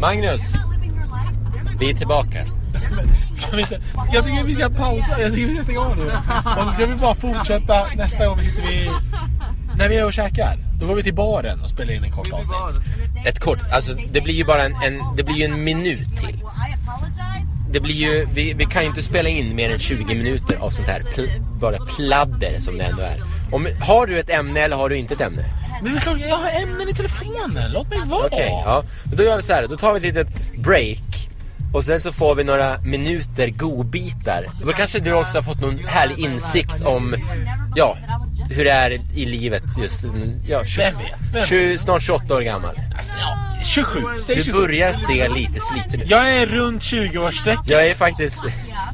Magnus, 0.00 0.54
vi 1.78 1.90
är 1.90 1.94
tillbaka. 1.94 2.44
Ska 3.32 3.56
vi 3.56 3.62
inte, 3.62 3.80
jag 4.12 4.24
tycker 4.24 4.44
vi 4.44 4.54
ska 4.54 4.70
pausa. 4.70 5.20
Jag 5.20 5.34
tycker 5.34 5.46
vi 5.46 5.54
ska 5.54 5.62
stänga 5.62 5.80
av 5.80 5.96
nu. 5.96 6.04
Och 6.58 6.66
så 6.66 6.70
ska 6.70 6.86
vi 6.86 6.94
bara 6.94 7.14
fortsätta 7.14 7.86
nästa 7.96 8.26
gång 8.26 8.36
vi 8.36 8.42
sitter 8.44 8.62
vid... 8.62 8.90
När 9.76 9.88
vi 9.88 9.96
är 9.96 10.06
och 10.06 10.12
käkar. 10.12 10.58
Då 10.80 10.86
går 10.86 10.94
vi 10.94 11.02
till 11.02 11.14
baren 11.14 11.60
och 11.60 11.70
spelar 11.70 11.92
in 11.92 12.04
en 12.04 12.12
kort 12.12 12.32
avsnitt. 12.32 12.56
Ett 13.26 13.40
kort, 13.40 13.58
alltså 13.72 13.94
det 14.12 14.20
blir 14.20 14.34
ju 14.34 14.44
bara 14.44 14.64
en, 14.64 14.72
en, 14.72 15.16
det 15.16 15.22
blir 15.22 15.34
ju 15.34 15.44
en 15.44 15.64
minut 15.64 16.16
till. 16.16 16.40
Det 17.70 17.80
blir 17.80 17.94
ju, 17.94 18.26
vi, 18.34 18.52
vi 18.52 18.64
kan 18.64 18.82
ju 18.82 18.88
inte 18.88 19.02
spela 19.02 19.28
in 19.28 19.56
mer 19.56 19.70
än 19.70 19.78
20 19.78 20.04
minuter 20.04 20.56
av 20.60 20.70
sånt 20.70 20.88
här 20.88 21.02
pl, 21.14 21.28
bara 21.60 21.78
pladder 21.78 22.60
som 22.60 22.78
det 22.78 22.84
ändå 22.84 23.02
är. 23.02 23.22
Om, 23.52 23.68
har 23.80 24.06
du 24.06 24.18
ett 24.18 24.30
ämne 24.30 24.60
eller 24.60 24.76
har 24.76 24.88
du 24.88 24.96
inte 24.96 25.14
ett 25.14 25.20
ämne? 25.20 25.44
Men 25.82 25.92
det 25.92 25.98
är 25.98 26.00
klart, 26.00 26.20
jag 26.20 26.36
har 26.36 26.62
ämnen 26.62 26.88
i 26.88 26.94
telefonen. 26.94 27.72
Låt 27.72 27.88
mig 27.88 27.98
vara. 28.04 28.26
Okej, 28.26 28.62
ja. 28.64 28.84
Då 29.04 29.22
gör 29.22 29.36
vi 29.36 29.42
så 29.42 29.52
här, 29.52 29.66
då 29.68 29.76
tar 29.76 29.92
vi 29.92 29.96
ett 30.08 30.14
litet 30.16 30.28
break. 30.58 31.28
Och 31.72 31.84
sen 31.84 32.00
så 32.00 32.12
får 32.12 32.34
vi 32.34 32.44
några 32.44 32.78
minuter 32.78 33.48
godbitar. 33.50 34.46
Då 34.64 34.72
kanske 34.72 34.98
du 34.98 35.12
också 35.12 35.38
har 35.38 35.42
fått 35.42 35.60
någon 35.60 35.78
härlig 35.86 36.18
insikt 36.18 36.82
om, 36.84 37.14
ja, 37.76 37.96
hur 38.50 38.64
det 38.64 38.70
är 38.70 38.90
i 39.14 39.26
livet 39.26 39.62
just, 39.78 40.04
ja, 40.48 40.64
20, 40.64 40.82
Vem 40.82 40.98
vet? 40.98 41.34
Vem 41.34 41.46
20, 41.46 41.78
snart 41.78 42.02
28 42.02 42.34
år 42.34 42.40
gammal. 42.40 42.80
Alltså, 42.96 43.14
ja, 43.18 43.62
27. 43.62 44.00
Säg 44.18 44.36
Du 44.36 44.42
27. 44.42 44.58
börjar 44.60 44.92
se 44.92 45.28
lite 45.28 45.60
sliten 45.60 46.00
ut. 46.02 46.10
Jag 46.10 46.36
är 46.38 46.46
runt 46.46 46.82
20-årsstrecket. 46.82 47.62
Jag 47.66 47.86
är 47.86 47.94
faktiskt, 47.94 48.44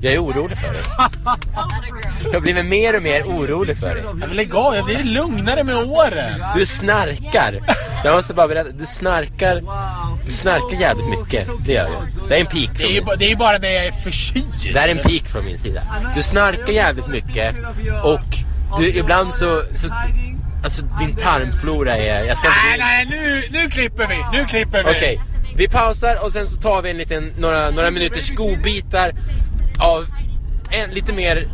jag 0.01 0.13
är 0.13 0.19
orolig 0.25 0.59
för 0.59 0.73
dig. 0.73 0.83
Jag 2.33 2.43
blir 2.43 2.63
mer 2.63 2.97
och 2.97 3.03
mer 3.03 3.23
orolig 3.23 3.79
för 3.79 3.95
dig. 3.95 4.05
Vill 4.15 4.37
lägga 4.37 4.59
av. 4.59 4.75
Jag 4.77 4.85
blir 4.85 5.05
lugnare 5.05 5.65
med 5.65 5.75
åren. 5.77 6.33
Du 6.55 6.67
snarkar. 6.67 7.55
Jag 8.05 8.15
måste 8.17 8.35
bara 8.35 8.49
berätta, 8.49 8.71
du 8.71 8.87
snarkar, 8.87 9.63
du 10.27 10.33
snarkar 10.33 10.77
jävligt 10.81 11.09
mycket. 11.09 11.49
Det 11.67 11.73
gör 11.73 11.89
du. 11.89 12.29
Det 12.29 12.37
är 12.37 12.41
en 12.41 12.47
peak 12.47 12.71
Det 12.73 12.77
från 12.79 12.87
är 12.87 12.95
ju 12.95 12.95
min, 12.95 13.05
bara, 13.05 13.17
det 13.17 13.31
är 13.31 13.37
bara 13.37 13.59
när 13.59 13.69
jag 13.69 13.87
är 13.87 13.93
förkyld. 13.93 14.47
det 14.73 14.81
här 14.81 14.89
är 14.89 14.93
en 14.93 15.03
peak 15.03 15.29
från 15.29 15.45
min 15.45 15.59
sida. 15.59 15.83
Du 16.17 16.23
snarkar 16.23 16.73
jävligt 16.73 17.07
mycket 17.09 17.55
och 18.05 18.21
du 18.79 18.89
ibland 18.89 19.35
så, 19.35 19.63
så 19.75 19.89
alltså 20.65 20.83
din 21.01 21.17
tarmflora 21.17 21.97
är, 21.97 22.25
jag 22.25 22.39
ska 22.39 22.49
Nej, 22.49 22.73
inte... 22.75 22.85
nej, 22.85 23.07
nu, 23.51 23.59
nu 23.63 23.71
klipper 23.71 24.07
vi. 24.07 24.39
Nu 24.39 24.45
klipper 24.47 24.85
vi. 24.85 24.91
Okej, 24.91 25.21
vi 25.57 25.69
pausar 25.69 26.25
och 26.25 26.33
sen 26.33 26.47
så 26.47 26.61
tar 26.61 26.83
vi 26.83 26.91
en 26.91 26.99
liten, 26.99 27.33
några, 27.39 27.71
några 27.71 27.91
minuters 27.91 28.31
godbitar 28.31 29.13
av 29.79 30.07
en 30.71 30.91
lite 30.91 31.13
mer, 31.13 31.49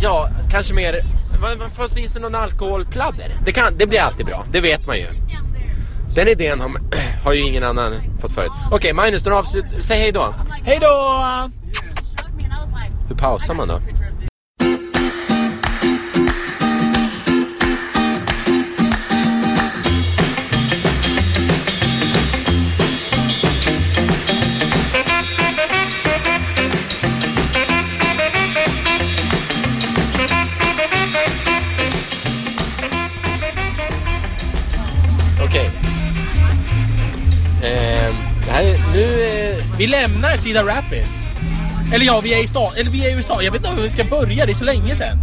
ja, 0.00 0.28
kanske 0.50 0.74
mer, 0.74 1.00
vad 1.42 1.70
vad 1.78 1.90
finns 1.90 2.14
det 2.14 2.20
någon 2.20 2.34
alkoholpladder? 2.34 3.30
Det, 3.44 3.52
kan, 3.52 3.78
det 3.78 3.86
blir 3.86 4.00
alltid 4.00 4.26
bra, 4.26 4.44
det 4.52 4.60
vet 4.60 4.86
man 4.86 4.96
ju. 4.96 5.06
Den 6.14 6.28
idén 6.28 6.60
har, 6.60 6.70
har 7.24 7.32
ju 7.32 7.40
ingen 7.40 7.64
annan 7.64 7.94
fått 8.20 8.32
förut. 8.32 8.50
Okej, 8.70 8.92
Magnus, 8.92 9.24
några 9.24 9.38
avslut, 9.38 9.64
säg 9.80 9.98
hej 9.98 10.12
då. 10.12 10.34
Hej 10.62 10.78
då! 10.80 11.50
Hur 13.08 13.16
pausar 13.16 13.54
man 13.54 13.68
då? 13.68 13.80
Vi 39.78 39.86
lämnar 39.86 40.36
Cedar 40.36 40.64
Rapids. 40.64 41.28
Eller 41.92 42.06
ja, 42.06 42.20
vi 42.20 42.34
är 42.34 42.44
i 42.44 42.46
stan. 42.46 42.72
Eller 42.76 42.90
vi 42.90 43.06
är 43.06 43.10
i 43.10 43.12
USA. 43.12 43.42
Jag 43.42 43.52
vet 43.52 43.60
inte 43.60 43.74
hur 43.76 43.82
vi 43.82 43.90
ska 43.90 44.04
börja. 44.04 44.46
Det 44.46 44.52
är 44.52 44.54
så 44.54 44.64
länge 44.64 44.94
sedan. 44.94 45.18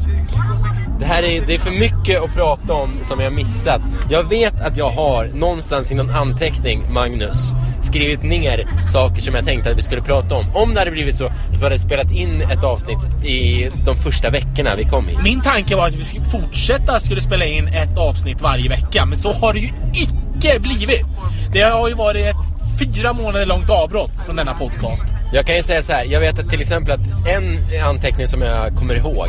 Det 1.00 1.06
här 1.06 1.24
är, 1.24 1.44
det 1.48 1.56
är 1.56 1.60
för 1.60 1.72
mycket 1.72 2.24
att 2.24 2.34
prata 2.34 2.74
om 2.74 3.00
som 3.04 3.20
jag 3.20 3.34
missat. 3.34 3.82
Jag 4.10 4.24
vet 4.24 4.62
att 4.62 4.78
jag 4.78 4.90
har 4.90 5.26
någonstans 5.34 5.92
i 5.92 5.96
någon 5.96 6.10
anteckning, 6.10 6.94
Magnus, 6.94 7.52
skrivit 7.84 8.24
ner 8.24 8.68
saker 8.88 9.22
som 9.22 9.36
jag 9.36 9.46
tänkte 9.46 9.72
att 9.72 9.78
vi 9.78 9.82
skulle 9.82 10.02
prata 10.02 10.36
om. 10.36 10.46
Om 10.56 10.74
det 10.74 10.80
hade 10.80 10.92
blivit 10.92 11.16
så 11.16 11.26
att 11.26 11.58
vi 11.60 11.64
hade 11.64 11.80
spelat 11.80 12.12
in 12.12 12.42
ett 12.42 12.64
avsnitt 12.64 13.26
i 13.26 13.70
de 13.86 13.96
första 13.96 14.30
veckorna 14.30 14.76
vi 14.76 14.84
kom 14.84 15.08
hit. 15.08 15.18
Min 15.24 15.42
tanke 15.42 15.76
var 15.76 15.88
att 15.88 15.96
vi 15.96 16.04
skulle 16.04 16.26
fortsätta 16.26 17.00
skulle 17.00 17.22
spela 17.22 17.46
in 17.46 17.68
ett 17.68 17.98
avsnitt 17.98 18.42
varje 18.42 18.70
vecka. 18.70 19.06
Men 19.06 19.18
så 19.18 19.32
har 19.32 19.54
det 19.54 19.60
ju 19.60 19.70
icke 19.94 20.60
blivit. 20.60 21.06
Det 21.54 21.62
har 21.62 21.90
ju 21.90 21.96
varit 21.96 22.26
ett 22.26 22.53
fyra 22.80 23.14
månader 23.14 23.46
långt 23.46 23.70
avbrott 23.70 24.12
från 24.26 24.36
denna 24.36 24.54
podcast. 24.54 25.06
Jag 25.34 25.46
kan 25.46 25.56
ju 25.56 25.64
säga 25.64 25.82
så 25.82 25.94
här, 25.94 26.06
jag 26.06 26.20
vet 26.20 26.40
att 26.40 26.50
till 26.50 26.62
exempel 26.62 26.94
att 26.94 27.28
en 27.28 27.60
anteckning 27.86 28.28
som 28.28 28.42
jag 28.42 28.76
kommer 28.76 28.96
ihåg, 28.96 29.28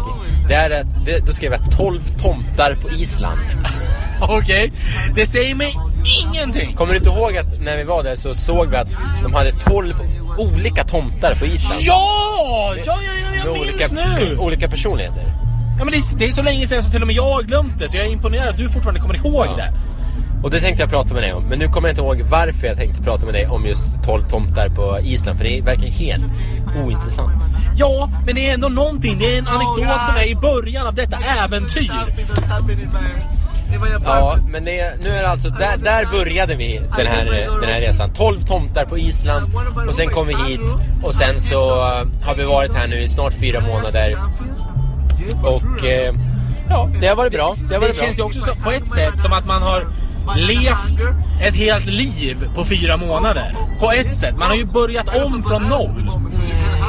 det 0.49 0.55
är 0.55 0.81
att, 0.81 0.87
det, 1.06 1.27
då 1.27 1.32
skrev 1.32 1.53
jag 1.53 1.71
12 1.77 2.00
tomtar 2.00 2.75
på 2.83 2.91
Island. 2.91 3.41
Okej, 4.21 4.72
det 5.15 5.27
säger 5.27 5.54
mig 5.54 5.75
ingenting. 6.22 6.75
Kommer 6.77 6.93
du 6.93 6.99
inte 6.99 7.09
ihåg 7.10 7.37
att 7.37 7.60
när 7.60 7.77
vi 7.77 7.84
var 7.84 8.03
där 8.03 8.16
så 8.16 8.34
såg 8.34 8.69
vi 8.71 8.77
att 8.77 8.88
de 9.22 9.34
hade 9.34 9.53
12 9.53 9.94
olika 10.38 10.84
tomtar 10.84 11.34
på 11.34 11.47
Island? 11.47 11.81
Ja! 11.81 12.75
Ja, 12.77 12.83
ja, 12.87 12.99
ja, 13.03 13.37
jag 13.44 13.54
minns 13.54 13.71
olika, 13.71 13.87
nu! 13.94 14.37
olika 14.38 14.69
personligheter. 14.69 15.34
Ja, 15.78 15.84
men 15.84 15.91
det, 15.93 15.97
är, 15.97 16.16
det 16.19 16.25
är 16.25 16.33
så 16.33 16.43
länge 16.43 16.66
sedan 16.66 16.83
så 16.83 16.91
till 16.91 17.00
och 17.00 17.06
med 17.06 17.16
jag 17.16 17.33
har 17.33 17.43
glömt 17.43 17.78
det. 17.78 17.88
Så 17.88 17.97
jag 17.97 18.06
är 18.06 18.10
imponerad 18.10 18.49
att 18.49 18.56
du 18.56 18.69
fortfarande 18.69 19.00
kommer 19.00 19.16
ihåg 19.16 19.47
Ja. 19.47 19.56
det. 19.56 19.72
Och 20.44 20.50
det 20.50 20.60
tänkte 20.60 20.82
jag 20.82 20.91
prata 20.91 21.15
med 21.15 21.22
dig 21.22 21.32
om. 21.32 21.44
Men 21.49 21.59
nu 21.59 21.69
kommer 21.69 21.88
jag 21.88 21.93
inte 21.93 22.03
ihåg 22.03 22.22
varför 22.31 22.66
jag 22.66 22.77
tänkte 22.77 23.03
prata 23.03 23.25
med 23.25 23.34
dig 23.34 23.47
om 23.47 23.66
just 23.66 23.84
12 24.05 24.25
tomtar 24.25 24.69
på 24.69 24.99
Island. 25.00 25.38
För 25.38 25.44
det 25.44 25.60
verkar 25.60 25.87
helt 25.87 26.25
ointressant. 26.84 27.43
Ja, 27.77 28.10
men 28.27 28.34
det 28.34 28.49
är 28.49 28.54
ändå 28.54 28.69
någonting. 28.69 29.19
Det 29.19 29.34
är 29.34 29.38
en 29.38 29.49
anekdot 29.49 30.04
som 30.06 30.15
är 30.16 30.31
i 30.31 30.34
början 30.34 30.87
av 30.87 30.94
detta 30.94 31.16
äventyr. 31.44 31.91
Ja, 34.04 34.37
men 34.49 34.65
det, 34.65 35.04
nu 35.04 35.10
är 35.10 35.22
det 35.22 35.28
alltså, 35.28 35.49
där, 35.49 35.77
där 35.77 36.06
började 36.12 36.54
vi 36.54 36.81
den 36.97 37.06
här, 37.06 37.25
den 37.60 37.71
här 37.71 37.81
resan. 37.81 38.10
12 38.12 38.41
tomtar 38.41 38.84
på 38.84 38.99
Island 38.99 39.54
och 39.88 39.94
sen 39.94 40.09
kom 40.09 40.27
vi 40.27 40.34
hit 40.34 40.60
och 41.03 41.15
sen 41.15 41.41
så 41.41 41.71
eh, 41.77 42.27
har 42.27 42.34
vi 42.37 42.44
varit 42.44 42.75
här 42.75 42.87
nu 42.87 42.97
i 42.97 43.09
snart 43.09 43.33
fyra 43.34 43.60
månader. 43.60 44.19
Och 45.43 45.84
eh, 45.84 46.15
ja, 46.69 46.91
det 47.00 47.06
har 47.06 47.16
varit 47.16 47.33
bra. 47.33 47.54
Det 47.56 47.62
har 47.65 47.69
Det 47.69 47.78
varit 47.78 47.97
känns 48.00 48.12
ju 48.12 48.16
bra. 48.16 48.27
också 48.27 48.41
så, 48.41 48.54
på 48.54 48.71
ett 48.71 48.91
sätt 48.91 49.21
som 49.21 49.33
att 49.33 49.47
man 49.47 49.62
har 49.62 49.87
levt 50.37 51.17
ett 51.43 51.55
helt 51.55 51.87
liv 51.87 52.49
på 52.55 52.65
fyra 52.65 52.97
månader. 52.97 53.57
På 53.81 53.93
ett 53.93 54.15
sätt. 54.15 54.35
Man 54.39 54.49
har 54.49 54.57
ju 54.57 54.65
börjat 54.65 55.17
om 55.17 55.43
från 55.43 55.62
noll. 55.62 56.11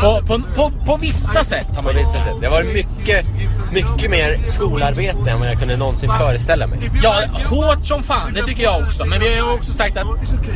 På, 0.02 0.22
på, 0.28 0.42
på, 0.56 0.72
på 0.86 0.98
vissa 0.98 1.44
sätt 1.44 1.68
har 1.68 1.76
På 1.76 1.82
man 1.82 1.96
vissa 1.96 2.12
sätt. 2.12 2.42
Det 2.42 2.50
varit 2.50 2.74
mycket, 2.74 3.26
mycket 3.72 4.12
mer 4.12 4.40
skolarbete 4.46 5.30
än 5.30 5.40
vad 5.40 5.50
jag 5.50 5.60
kunde 5.60 5.78
någonsin 5.78 6.12
föreställa 6.20 6.68
mig. 6.68 6.92
Ja, 7.04 7.16
hårt 7.50 7.86
som 7.86 8.04
fan, 8.04 8.34
det 8.34 8.44
tycker 8.44 8.64
jag 8.64 8.82
också. 8.82 9.06
Men 9.06 9.20
vi 9.20 9.28
har 9.28 9.36
ju 9.36 9.54
också 9.54 9.74
sagt 9.74 9.98
att 9.98 10.08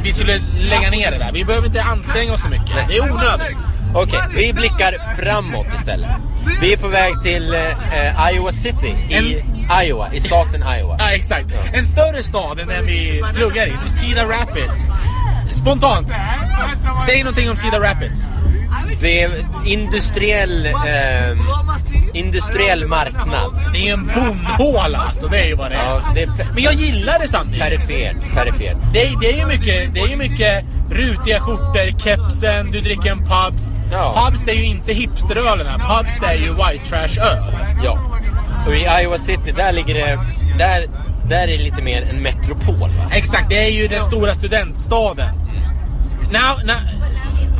vi 0.03 0.13
skulle 0.13 0.39
lägga 0.59 0.89
ner 0.89 1.11
det 1.11 1.17
där. 1.17 1.31
Vi 1.33 1.45
behöver 1.45 1.67
inte 1.67 1.83
anstränga 1.83 2.33
oss 2.33 2.41
så 2.41 2.49
mycket. 2.49 2.87
Det 2.87 2.97
är 2.97 3.01
onödigt. 3.01 3.57
Okej, 3.93 4.19
vi 4.35 4.53
blickar 4.53 5.15
framåt 5.17 5.67
istället. 5.75 6.09
Vi 6.61 6.73
är 6.73 6.77
på 6.77 6.87
väg 6.87 7.21
till 7.23 7.53
eh, 7.53 8.33
Iowa 8.33 8.51
City 8.51 8.87
i 9.09 9.43
Iowa, 9.83 10.13
i 10.13 10.19
staten 10.21 10.63
Iowa. 10.79 10.95
Ja, 10.99 11.11
exakt. 11.11 11.47
En 11.73 11.85
större 11.85 12.23
stad 12.23 12.59
än 12.59 12.67
den 12.67 12.85
vi 12.85 13.23
pluggar 13.35 13.67
i. 13.67 13.89
Cedar 13.89 14.25
Rapids. 14.25 14.85
Spontant, 15.51 16.07
säg 17.05 17.23
någonting 17.23 17.49
om 17.49 17.57
Cedar 17.57 17.79
Rapids. 17.79 18.27
Det 19.01 19.21
är 19.21 19.45
industriell, 19.65 20.65
eh, 20.65 21.37
industriell 22.13 22.87
marknad. 22.87 23.59
Det 23.73 23.89
är 23.89 23.93
en 23.93 24.11
bondhåla 24.15 24.97
alltså, 24.97 25.27
det 25.27 25.39
är 25.39 25.47
ju 25.47 25.55
vad 25.55 25.71
det 25.71 25.75
är. 25.75 25.85
Ja, 25.85 26.01
det 26.15 26.23
är 26.23 26.53
Men 26.53 26.63
jag 26.63 26.73
gillar 26.73 27.19
det 27.19 27.27
samtidigt. 27.27 27.61
perifert, 27.61 28.33
perifert. 28.33 28.77
Det 28.93 29.01
är, 29.03 29.19
det 29.21 29.33
är 29.33 29.37
ju 29.37 29.45
mycket, 29.45 29.93
det 29.93 30.01
är 30.01 30.07
ju 30.07 30.17
mycket 30.17 30.65
rutiga 30.91 31.39
skjortor, 31.39 31.99
kepsen, 31.99 32.71
du 32.71 32.81
dricker 32.81 33.11
en 33.11 33.19
pubs. 33.19 33.71
Ja. 33.91 34.25
Pubs 34.27 34.47
är 34.47 34.53
ju 34.53 34.63
inte 34.63 34.93
hipsterölerna, 34.93 35.77
pubs 35.77 36.17
det 36.21 36.27
är 36.27 36.33
ju 36.33 36.53
white 36.53 36.85
trash 36.89 37.21
öl. 37.21 37.43
Ja. 37.83 38.18
Och 38.69 38.75
i 38.75 38.85
Iowa 39.01 39.17
City, 39.17 39.51
där 39.51 39.71
ligger 39.71 39.93
det, 39.93 40.19
där, 40.57 40.87
där 41.27 41.47
är 41.47 41.57
det 41.57 41.63
lite 41.63 41.81
mer 41.81 42.07
en 42.09 42.21
metropol 42.21 42.75
va? 42.75 42.87
Exakt, 43.11 43.49
det 43.49 43.65
är 43.65 43.69
ju 43.69 43.87
den 43.87 44.01
stora 44.01 44.35
studentstaden. 44.35 45.29
Now, 46.31 46.57
now, 46.63 46.77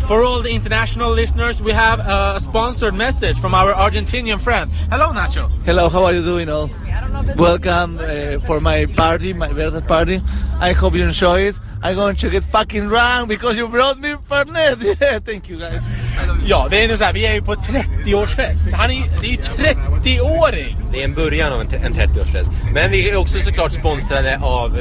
for 0.07 0.23
all 0.25 0.43
the 0.43 0.49
international 0.49 1.15
listeners, 1.15 1.61
we 1.61 1.73
have 1.73 1.99
a 1.99 2.39
sponsored 2.39 2.93
message 2.93 3.37
from 3.41 3.53
our 3.53 3.73
Argentinian 3.73 4.39
friend. 4.39 4.71
Hello, 4.91 5.05
Nacho. 5.05 5.49
Hello, 5.65 5.89
how 5.89 6.05
are 6.05 6.13
you 6.13 6.23
doing 6.23 6.49
all? 6.49 6.69
Welcome 7.35 7.99
uh, 7.99 8.39
for 8.45 8.59
my 8.59 8.85
party, 8.85 9.33
my 9.33 9.47
birthday 9.47 9.87
party. 9.87 10.21
I 10.61 10.73
hope 10.73 10.93
you 10.93 11.05
enjoy 11.05 11.49
it. 11.49 11.55
I'm 11.81 11.95
going 11.95 12.15
to 12.17 12.29
get 12.29 12.43
fucking 12.43 12.87
drunk 12.89 13.29
because 13.29 13.57
you 13.57 13.67
brought 13.67 13.99
me 13.99 14.15
Fernet. 14.15 14.83
Yeah, 15.01 15.19
thank 15.19 15.49
you 15.49 15.59
guys. 15.59 15.83
Ja, 16.45 16.67
det 16.69 16.83
är 16.83 16.87
nu 16.87 16.97
så 16.97 17.03
här, 17.03 17.13
vi 17.13 17.25
är 17.25 17.33
ju 17.33 17.41
på 17.41 17.55
30-årsfest. 17.55 18.73
Han 18.73 18.89
är 18.89 18.93
ju, 18.93 19.03
det 19.21 19.27
är 19.27 19.31
ju 19.31 19.37
30-åring. 19.37 20.77
Det 20.91 21.01
är 21.01 21.03
en 21.03 21.13
början 21.13 21.53
av 21.53 21.61
en, 21.61 21.67
en 21.73 21.93
30-årsfest. 21.93 22.51
Men 22.73 22.91
vi 22.91 23.09
är 23.09 23.15
också 23.15 23.39
såklart 23.39 23.73
sponsrade 23.73 24.39
av 24.43 24.79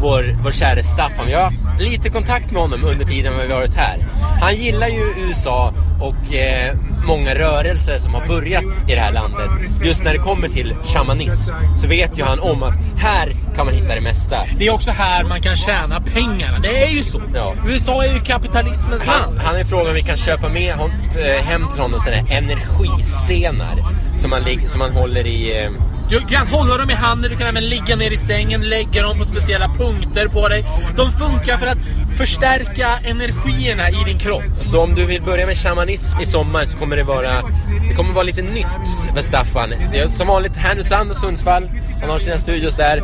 vår, 0.00 0.36
vår 0.44 0.52
käre 0.52 0.82
Staffan. 0.82 1.26
Vi 1.26 1.32
har 1.32 1.42
haft 1.42 1.64
lite 1.78 2.10
kontakt 2.10 2.50
med 2.50 2.62
honom 2.62 2.84
under 2.84 3.04
tiden 3.04 3.32
vi 3.38 3.46
varit 3.46 3.74
här. 3.74 4.06
Han 4.40 4.56
gillar 4.56 4.88
ju 4.88 5.14
USA 5.16 5.72
och 6.00 6.34
eh, 6.34 6.76
många 7.06 7.34
rörelser 7.34 7.98
som 7.98 8.14
har 8.14 8.26
börjat 8.26 8.64
i 8.88 8.94
det 8.94 9.00
här 9.00 9.12
landet. 9.12 9.50
Just 9.84 10.04
när 10.04 10.12
det 10.12 10.18
kommer 10.18 10.48
till 10.48 10.74
shamanism 10.84 11.54
så 11.76 11.88
vet 11.88 12.18
ju 12.18 12.22
han 12.22 12.40
om 12.40 12.62
att 12.62 12.74
här 12.98 13.32
kan 13.56 13.66
man 13.66 13.74
hitta 13.74 13.94
det 13.94 14.00
mesta. 14.00 14.36
Det 14.58 14.66
är 14.66 14.74
också 14.74 14.90
här 14.90 15.24
man 15.24 15.40
kan 15.40 15.56
tjäna 15.56 16.00
pengarna. 16.00 16.58
Det 16.58 16.84
är 16.84 16.90
ju 16.90 17.02
så. 17.02 17.22
Ja. 17.34 17.54
USA 17.66 18.04
är 18.04 18.12
ju 18.12 18.20
kapitalismens 18.20 19.04
Han, 19.06 19.22
land. 19.22 19.38
han 19.38 19.56
är 19.56 19.64
frågan 19.64 19.86
om 19.86 19.94
vi 19.94 20.02
kan 20.02 20.16
köpa 20.16 20.48
med 20.48 20.74
hon, 20.74 20.90
eh, 20.90 21.44
hem 21.44 21.68
till 21.72 21.82
honom 21.82 22.00
sådana 22.00 22.28
energistenar 22.28 23.84
som 24.16 24.30
man, 24.30 24.42
som 24.66 24.78
man 24.78 24.92
håller 24.92 25.26
i... 25.26 25.64
Eh, 25.64 25.70
Du 26.10 26.20
kan 26.20 26.46
hålla 26.46 26.76
dem 26.76 26.90
i 26.90 26.94
handen, 26.94 27.30
du 27.30 27.36
kan 27.36 27.46
även 27.46 27.68
ligga 27.68 27.96
ner 27.96 28.10
i 28.10 28.16
sängen, 28.16 28.60
lägga 28.68 29.02
dem 29.02 29.18
på 29.18 29.24
speciella 29.24 29.68
punkter 29.68 30.28
på 30.28 30.48
dig. 30.48 30.64
De 30.96 31.12
funkar 31.12 31.56
för 31.56 31.66
att 31.66 31.78
förstärka 32.16 32.98
energierna 33.04 33.88
i 33.88 34.04
din 34.06 34.18
kropp. 34.18 34.42
Så 34.62 34.80
om 34.80 34.94
du 34.94 35.06
vill 35.06 35.22
börja 35.22 35.46
med 35.46 35.56
shamanism 35.56 36.20
i 36.20 36.26
sommar 36.26 36.64
så 36.64 36.78
kommer 36.78 36.96
det 36.96 37.02
vara 37.02 37.42
Det 37.88 37.94
kommer 37.94 38.12
vara 38.12 38.22
lite 38.24 38.42
nytt 38.42 38.66
för 39.14 39.22
Staffan. 39.22 39.74
Som 40.08 40.26
vanligt 40.26 40.56
Härnösand 40.56 41.10
och 41.10 41.16
Sundsvall. 41.16 41.68
Han 42.00 42.10
har 42.10 42.18
sina 42.18 42.38
studios 42.38 42.76
där. 42.76 42.96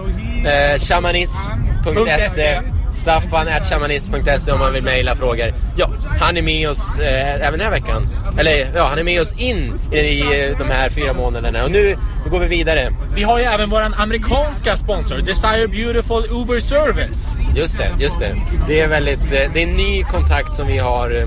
Eh, 0.44 0.78
shamanism.se 0.78 2.60
Staffan 2.92 3.46
shamanism.se 3.70 4.52
om 4.52 4.58
man 4.58 4.72
vill 4.72 4.84
mejla 4.84 5.16
frågor. 5.16 5.54
Ja, 5.76 5.90
han 6.20 6.36
är 6.36 6.42
med 6.42 6.70
oss 6.70 6.98
eh, 6.98 7.34
även 7.34 7.52
den 7.52 7.60
här 7.60 7.70
veckan. 7.70 8.08
Eller 8.38 8.68
ja, 8.76 8.86
han 8.88 8.98
är 8.98 9.04
med 9.04 9.20
oss 9.20 9.32
in 9.38 9.78
i 9.92 10.20
eh, 10.20 10.58
de 10.58 10.64
här 10.70 10.90
fyra 10.90 11.12
månaderna. 11.12 11.64
Och 11.64 11.70
nu, 11.70 11.96
nu 12.24 12.30
går 12.30 12.38
vi 12.40 12.46
vidare. 12.46 12.90
Vi 13.14 13.22
har 13.22 13.38
ju 13.38 13.44
även 13.44 13.70
våran 13.70 13.94
amerikanska 13.94 14.76
sponsor, 14.76 15.18
Desire 15.18 15.68
Beautiful 15.68 16.24
Uber 16.30 16.60
Service. 16.60 17.34
Just 17.56 17.78
det, 17.78 17.90
just 17.98 18.18
det. 18.18 18.36
Det 18.68 18.80
är 18.80 18.88
väldigt, 18.88 19.20
eh, 19.20 19.50
det 19.54 19.62
är 19.62 19.66
en 19.66 19.76
ny 19.76 20.02
kontakt 20.02 20.54
som 20.54 20.66
vi 20.66 20.78
har 20.78 21.10
eh, 21.10 21.26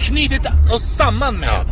Knutit 0.00 0.46
oss 0.72 0.82
samman 0.82 1.34
med. 1.36 1.48
Ja. 1.48 1.64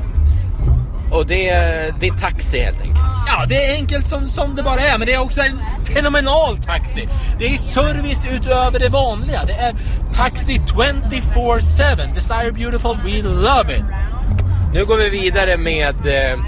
Och 1.16 1.26
det, 1.26 1.48
är- 1.48 1.94
det 2.00 2.06
är 2.08 2.12
taxi 2.12 2.58
helt 2.58 2.80
enkelt. 2.80 2.91
Ja, 3.38 3.46
det 3.48 3.66
är 3.66 3.74
enkelt 3.74 4.08
som, 4.08 4.26
som 4.26 4.54
det 4.54 4.62
bara 4.62 4.80
är, 4.80 4.98
men 4.98 5.06
det 5.06 5.14
är 5.14 5.20
också 5.20 5.40
en 5.40 5.60
fenomenal 5.84 6.58
taxi. 6.58 7.08
Det 7.38 7.46
är 7.46 7.56
service 7.56 8.26
utöver 8.30 8.78
det 8.78 8.88
vanliga. 8.88 9.44
Det 9.44 9.52
är 9.52 9.74
taxi 10.12 10.58
24-7. 10.58 12.14
Desire 12.14 12.52
Beautiful, 12.52 12.96
we 13.04 13.22
love 13.22 13.76
it. 13.76 13.84
Nu 14.74 14.84
går 14.84 14.96
vi 14.96 15.10
vidare 15.10 15.56
med 15.56 16.06
eh, 16.06 16.38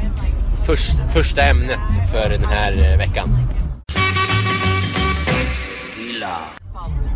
först, 0.67 0.97
första 1.13 1.43
ämnet 1.43 1.81
för 2.13 2.29
den 2.29 2.45
här 2.45 2.73
eh, 2.73 2.99
veckan. 2.99 3.39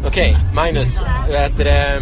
Okej, 0.06 0.36
Magnus. 0.54 1.00
vad 1.28 1.40
heter 1.40 1.64
det? 1.64 2.00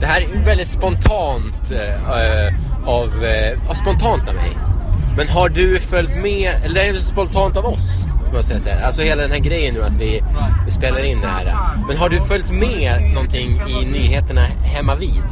Det 0.00 0.06
här 0.06 0.20
är 0.20 0.44
väldigt 0.44 0.68
spontant 0.68 1.70
eh, 1.70 2.88
av, 2.88 3.24
eh, 3.24 3.74
spontant 3.74 4.28
av 4.28 4.34
mig. 4.34 4.56
Men 5.16 5.28
har 5.28 5.48
du 5.48 5.80
följt 5.80 6.16
med, 6.16 6.54
eller 6.64 6.74
det 6.74 6.88
är 6.88 6.94
spontant 6.94 7.56
av 7.56 7.66
oss, 7.66 8.06
måste 8.34 8.52
jag 8.52 8.62
säga. 8.62 8.86
Alltså 8.86 9.02
hela 9.02 9.22
den 9.22 9.30
här 9.30 9.38
grejen 9.38 9.74
nu 9.74 9.82
att 9.82 9.96
vi, 9.96 10.22
vi 10.64 10.70
spelar 10.70 11.04
in 11.04 11.20
det 11.20 11.26
här. 11.26 11.54
Men 11.88 11.96
har 11.96 12.08
du 12.08 12.20
följt 12.20 12.50
med 12.50 13.10
någonting 13.14 13.60
i 13.68 13.84
nyheterna 13.84 14.40
hemma 14.62 14.94
vid? 14.94 15.22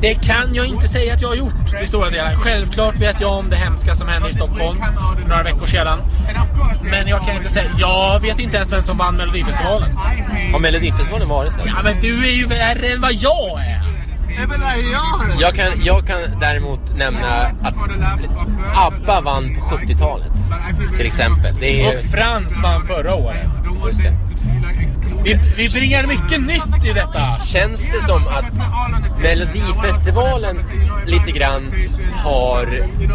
Det 0.00 0.14
kan 0.14 0.54
jag 0.54 0.66
inte 0.66 0.88
säga 0.88 1.14
att 1.14 1.22
jag 1.22 1.28
har 1.28 1.36
gjort 1.36 1.82
i 1.82 1.86
stora 1.86 2.10
delar. 2.10 2.34
Självklart 2.34 3.00
vet 3.00 3.20
jag 3.20 3.32
om 3.32 3.50
det 3.50 3.56
hemska 3.56 3.94
som 3.94 4.08
hände 4.08 4.28
i 4.28 4.32
Stockholm 4.32 4.78
för 5.22 5.28
några 5.28 5.42
veckor 5.42 5.66
sedan. 5.66 5.98
Men 6.82 7.08
jag 7.08 7.26
kan 7.26 7.36
inte 7.36 7.48
säga... 7.48 7.70
Jag 7.78 8.20
vet 8.20 8.38
inte 8.38 8.56
ens 8.56 8.72
vem 8.72 8.82
som 8.82 8.98
vann 8.98 9.16
Melodifestivalen. 9.16 9.96
Har 10.52 10.60
Melodifestivalen 10.60 11.28
varit 11.28 11.56
där? 11.56 11.66
Ja, 11.66 11.82
men 11.84 12.00
du 12.00 12.24
är 12.24 12.32
ju 12.32 12.46
värre 12.46 12.86
än 12.86 13.00
vad 13.00 13.12
jag 13.12 13.60
är! 13.60 13.85
Jag 15.40 15.54
kan, 15.54 15.84
jag 15.84 16.06
kan 16.06 16.18
däremot 16.40 16.96
nämna 16.96 17.28
att 17.62 17.74
ABBA 18.74 19.20
vann 19.20 19.54
på 19.54 19.76
70-talet. 19.76 20.32
Till 20.96 21.06
exempel. 21.06 21.54
Det 21.60 21.82
är, 21.84 21.96
Och 21.96 22.02
Frans 22.04 22.62
vann 22.62 22.86
förra 22.86 23.14
året. 23.14 23.46
just 23.86 24.02
det. 24.02 24.12
Vi, 25.26 25.38
vi 25.56 25.68
bringar 25.68 26.06
mycket 26.06 26.40
nytt 26.40 26.84
i 26.84 26.92
detta. 26.92 27.38
Känns 27.40 27.86
det 27.92 28.02
som 28.02 28.26
att 28.28 28.44
Melodifestivalen 29.22 30.58
lite 31.06 31.30
grann 31.30 31.74
har 32.14 32.66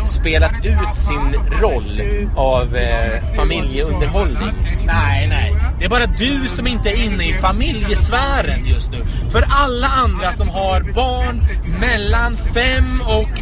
spelat 0.08 0.66
ut 0.66 0.98
sin 0.98 1.36
roll 1.62 2.02
av 2.36 2.75
eh, 2.75 3.36
familjeunderhållning? 3.36 4.54
Nej, 4.86 5.28
nej. 5.28 5.56
Det 5.80 5.86
är 5.86 5.90
bara 5.90 6.06
du 6.06 6.48
som 6.48 6.68
inte 6.68 6.90
är 6.90 7.04
inne 7.04 7.30
i 7.30 7.34
familjesfären 7.34 8.66
just 8.66 8.92
nu. 8.92 9.30
För 9.30 9.46
alla 9.50 9.88
andra 9.88 10.31
som 10.31 10.50
har 10.50 10.81
barn 10.81 11.46
mellan 11.81 12.38
5 12.38 13.02
och 13.02 13.42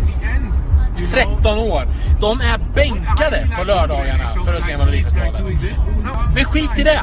13 1.14 1.58
år, 1.58 1.84
de 2.22 2.42
är 2.42 2.58
bänkade 2.76 3.48
på 3.58 3.64
lördagarna 3.64 4.24
för 4.46 4.54
att 4.54 4.64
se 4.64 4.78
Melodifestivalen. 4.78 5.58
Men 6.36 6.46
skit 6.46 6.72
i 6.78 6.84
det! 6.84 7.02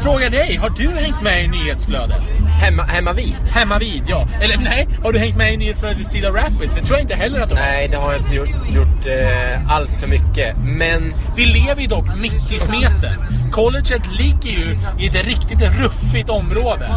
Fråga 0.00 0.28
dig, 0.28 0.56
har 0.56 0.70
du 0.70 0.88
hängt 0.88 1.22
med 1.22 1.44
i 1.44 1.48
nyhetsflödet? 1.48 2.22
Hemma, 2.60 2.82
hemma 2.82 3.12
vid? 3.12 3.34
Hemma 3.50 3.78
vid, 3.78 4.02
ja. 4.06 4.28
Eller 4.40 4.56
nej, 4.56 4.88
har 5.02 5.12
du 5.12 5.18
hängt 5.18 5.36
med 5.36 5.52
i 5.52 5.56
nyhetsflödet 5.56 6.00
i 6.00 6.04
Cedar 6.04 6.32
Rapids? 6.32 6.74
Det 6.74 6.80
tror 6.82 6.90
jag 6.92 7.00
inte 7.00 7.14
heller 7.14 7.40
att 7.40 7.48
du 7.48 7.54
har. 7.54 7.62
Nej, 7.62 7.88
det 7.88 7.96
har 7.96 8.12
jag 8.12 8.20
inte 8.20 8.34
gjort, 8.34 8.48
gjort 8.68 9.06
eh, 9.06 9.70
allt 9.72 9.94
för 9.94 10.06
mycket. 10.06 10.56
Men 10.58 11.14
Vi 11.36 11.44
lever 11.44 11.82
ju 11.82 11.86
dock 11.88 12.16
mitt 12.16 12.52
i 12.52 12.58
smeten. 12.58 13.24
Colleget 13.52 14.06
ligger 14.18 14.50
ju 14.50 14.78
i 14.98 15.06
ett 15.06 15.26
riktigt 15.26 15.60
ruffigt 15.62 16.30
område. 16.30 16.90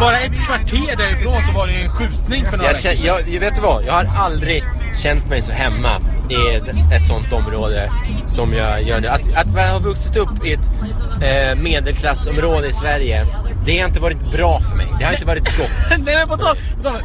Bara 0.00 0.20
ett 0.20 0.34
kvarter 0.46 0.96
därifrån 0.96 1.42
så 1.42 1.52
var 1.52 1.66
det 1.66 1.72
en 1.72 1.90
skjutning 1.90 2.46
för 2.46 2.56
några 2.56 2.70
jag, 2.70 2.82
veckor 2.82 2.96
sedan. 2.96 3.32
jag, 3.32 3.40
vet 3.40 3.54
du 3.54 3.60
vad? 3.60 3.84
Jag 3.84 3.92
har 3.92 4.24
aldrig 4.24 4.64
känt 5.00 5.28
mig 5.28 5.42
så 5.42 5.52
hemma 5.52 6.00
i 6.30 6.56
ett, 6.56 6.92
ett 6.92 7.06
sånt 7.06 7.32
område 7.32 7.92
som 8.26 8.52
jag 8.52 8.82
gör 8.82 9.00
nu. 9.00 9.08
Att, 9.08 9.34
att 9.34 9.56
jag 9.56 9.68
har 9.68 9.80
vuxit 9.80 10.16
upp 10.16 10.44
i 10.44 10.52
ett 10.52 10.60
eh, 11.22 11.62
medelklassområde 11.62 12.68
i 12.68 12.72
Sverige, 12.72 13.26
det 13.66 13.78
har 13.78 13.88
inte 13.88 14.00
varit 14.00 14.32
bra 14.32 14.60
för 14.60 14.76
mig. 14.76 14.86
Det 14.98 15.04
har 15.04 15.12
inte 15.12 15.26
varit 15.26 15.56
gott. 15.56 15.70
Nej 15.98 16.16
men 16.16 16.28
på 16.28 16.36
tal, 16.36 16.56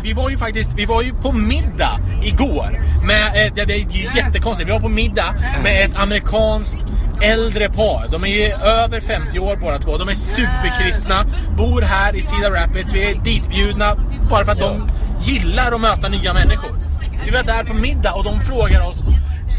vi 0.03 0.13
var 0.13 0.29
ju 0.29 0.37
faktiskt, 0.37 0.73
vi 0.75 0.85
var 0.85 1.01
ju 1.01 1.13
på 1.13 1.31
middag 1.31 1.99
igår. 2.23 2.81
Med, 3.05 3.27
eh, 3.27 3.53
det, 3.55 3.65
det 3.65 3.73
är 3.73 3.89
ju 3.89 4.09
jättekonstigt, 4.15 4.69
vi 4.69 4.73
var 4.73 4.79
på 4.79 4.89
middag 4.89 5.35
med 5.63 5.85
ett 5.85 5.95
amerikanskt 5.95 6.79
äldre 7.21 7.69
par. 7.69 8.07
De 8.11 8.23
är 8.23 8.27
ju 8.27 8.51
över 8.51 8.99
50 8.99 9.39
år 9.39 9.55
båda 9.55 9.79
två. 9.79 9.97
De 9.97 10.09
är 10.09 10.13
superkristna, 10.13 11.25
bor 11.57 11.81
här 11.81 12.15
i 12.15 12.21
Cedar 12.21 12.51
Rapids. 12.51 12.93
Vi 12.93 13.11
är 13.11 13.15
ditbjudna 13.15 13.95
bara 14.29 14.45
för 14.45 14.51
att 14.51 14.59
de 14.59 14.89
gillar 15.21 15.71
att 15.71 15.81
möta 15.81 16.09
nya 16.09 16.33
människor. 16.33 16.84
Så 17.19 17.25
vi 17.25 17.31
var 17.31 17.43
där 17.43 17.63
på 17.63 17.73
middag 17.73 18.13
och 18.13 18.23
de 18.23 18.41
frågar 18.41 18.87
oss 18.87 19.03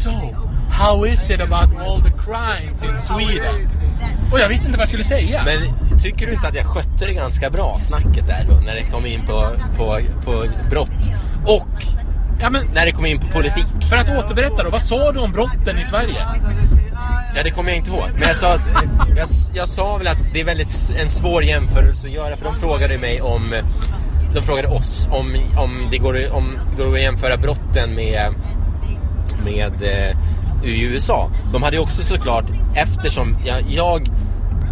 So, 0.03 0.11
how 0.69 1.05
is 1.05 1.29
it 1.29 1.41
about 1.41 1.77
all 1.77 2.01
the 2.01 2.11
crimes 2.25 2.83
in 2.83 2.97
Sweden? 2.97 3.69
Och 4.31 4.39
jag 4.39 4.49
visste 4.49 4.67
inte 4.67 4.77
vad 4.77 4.83
jag 4.83 4.89
skulle 4.89 5.03
säga. 5.03 5.41
Men 5.45 5.99
tycker 5.99 6.25
du 6.25 6.33
inte 6.33 6.47
att 6.47 6.55
jag 6.55 6.65
skötte 6.65 7.05
det 7.05 7.13
ganska 7.13 7.49
bra, 7.49 7.79
snacket 7.79 8.27
där 8.27 8.45
då, 8.49 8.55
när 8.55 8.75
det 8.75 8.83
kom 8.83 9.05
in 9.05 9.21
på, 9.25 9.49
på, 9.77 9.99
på 10.25 10.45
brott? 10.69 11.11
Och 11.45 11.83
ja, 12.41 12.49
men, 12.49 12.65
när 12.73 12.85
det 12.85 12.91
kom 12.91 13.05
in 13.05 13.19
på 13.19 13.27
politik? 13.27 13.65
för 13.89 13.97
att 13.97 14.09
återberätta 14.09 14.63
då, 14.63 14.69
vad 14.69 14.81
sa 14.81 15.11
du 15.11 15.19
om 15.19 15.31
brotten 15.31 15.79
i 15.79 15.83
Sverige? 15.83 16.25
Ja, 17.35 17.43
det 17.43 17.51
kommer 17.51 17.69
jag 17.69 17.77
inte 17.77 17.89
ihåg. 17.89 18.09
Men 18.13 18.27
jag 18.27 18.35
sa, 18.35 18.53
att, 18.53 18.61
jag, 19.17 19.27
jag 19.53 19.69
sa 19.69 19.97
väl 19.97 20.07
att 20.07 20.17
det 20.33 20.39
är 20.39 20.45
väldigt 20.45 20.91
en 21.01 21.09
svår 21.09 21.43
jämförelse 21.43 22.07
att 22.07 22.13
göra. 22.13 22.37
För 22.37 22.45
de 22.45 22.55
frågade 22.55 22.97
mig 22.97 23.21
om... 23.21 23.55
De 24.37 24.43
frågade 24.43 24.67
oss 24.67 25.07
om, 25.11 25.35
om, 25.57 25.87
det, 25.91 25.97
går, 25.97 26.33
om 26.33 26.59
det 26.77 26.83
går 26.83 26.93
att 26.93 27.01
jämföra 27.01 27.37
brotten 27.37 27.95
med, 27.95 28.33
med 29.43 29.83
eh, 29.83 30.17
i 30.63 30.81
USA. 30.81 31.29
De 31.51 31.63
hade 31.63 31.79
också 31.79 32.01
såklart, 32.01 32.45
eftersom 32.75 33.37
jag, 33.45 33.61
jag 33.69 34.09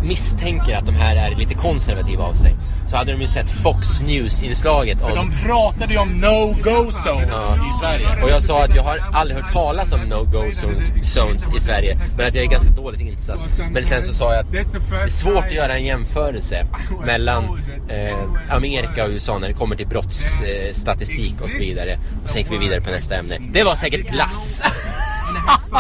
misstänker 0.07 0.75
att 0.77 0.85
de 0.85 0.95
här 0.95 1.15
är 1.15 1.35
lite 1.35 1.53
konservativa 1.53 2.24
av 2.24 2.33
sig. 2.33 2.55
Så 2.89 2.95
hade 2.95 3.12
de 3.12 3.21
ju 3.21 3.27
sett 3.27 3.50
Fox 3.50 4.01
News-inslaget 4.01 5.00
För 5.00 5.12
om... 5.12 5.15
de 5.15 5.47
pratade 5.47 5.93
ju 5.93 6.00
om 6.00 6.09
no-go 6.21 6.91
zones 6.91 7.29
Ja. 7.29 7.69
i 7.69 7.74
Sverige. 7.79 8.24
Och 8.24 8.29
jag 8.29 8.43
sa 8.43 8.63
att 8.63 8.75
jag 8.75 8.83
har 8.83 8.97
aldrig 9.13 9.41
hört 9.41 9.53
talas 9.53 9.93
om 9.93 10.00
no-go 10.00 10.51
zones, 10.53 11.13
zones 11.13 11.50
i 11.57 11.59
Sverige. 11.59 11.97
Men 12.17 12.27
att 12.27 12.35
jag 12.35 12.43
är 12.43 12.50
ganska 12.50 12.71
dåligt 12.71 13.01
insatt. 13.01 13.39
Men 13.71 13.85
sen 13.85 14.03
så 14.03 14.13
sa 14.13 14.33
jag 14.33 14.39
att 14.45 14.51
det 14.51 14.59
är 15.03 15.07
svårt 15.07 15.45
att 15.45 15.51
göra 15.51 15.77
en 15.77 15.85
jämförelse 15.85 16.67
mellan 17.05 17.43
eh, 17.89 18.55
Amerika 18.55 19.03
och 19.03 19.09
USA 19.09 19.39
när 19.39 19.47
det 19.47 19.53
kommer 19.53 19.75
till 19.75 19.88
brottsstatistik 19.88 21.33
eh, 21.39 21.43
och 21.43 21.50
så 21.50 21.57
vidare. 21.59 21.97
Och 22.24 22.29
sen 22.29 22.41
gick 22.41 22.51
vi 22.51 22.57
vidare 22.57 22.81
på 22.81 22.91
nästa 22.91 23.15
ämne. 23.15 23.38
Det 23.51 23.63
var 23.63 23.75
säkert 23.75 24.12
glass. 24.12 24.63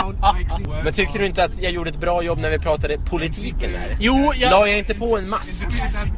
Men 0.83 0.93
tyckte 0.93 1.17
du 1.17 1.25
inte 1.25 1.43
att 1.43 1.61
jag 1.61 1.71
gjorde 1.71 1.89
ett 1.89 1.99
bra 1.99 2.23
jobb 2.23 2.39
när 2.39 2.49
vi 2.49 2.59
pratade 2.59 2.97
politiken 2.97 3.71
där? 3.71 3.97
Jo, 3.99 4.31
jag, 4.35 4.51
La 4.51 4.67
jag 4.67 4.77
inte 4.77 4.93
på 4.93 5.17
en 5.17 5.29
mask? 5.29 5.67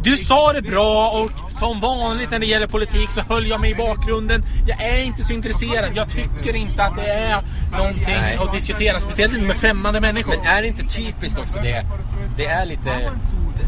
du 0.03 0.17
sa 0.17 0.53
det 0.53 0.61
bra 0.61 1.09
och 1.09 1.51
som 1.51 1.79
vanligt 1.79 2.31
när 2.31 2.39
det 2.39 2.45
gäller 2.45 2.67
politik 2.67 3.11
så 3.11 3.21
höll 3.21 3.47
jag 3.47 3.61
mig 3.61 3.71
i 3.71 3.75
bakgrunden. 3.75 4.43
Jag 4.67 4.81
är 4.81 5.03
inte 5.03 5.23
så 5.23 5.33
intresserad. 5.33 5.89
Jag 5.93 6.09
tycker 6.09 6.55
inte 6.55 6.83
att 6.83 6.95
det 6.95 7.11
är 7.11 7.43
någonting 7.71 8.15
Nej. 8.21 8.37
att 8.37 8.53
diskutera, 8.53 8.99
speciellt 8.99 9.43
med 9.43 9.55
främmande 9.55 10.01
människor. 10.01 10.35
Men 10.37 10.45
är 10.45 10.61
det 10.61 10.67
inte 10.67 10.85
typiskt 10.85 11.39
också 11.39 11.59
det? 11.59 11.85
Det 12.37 12.45
är 12.45 12.65
lite... 12.65 13.11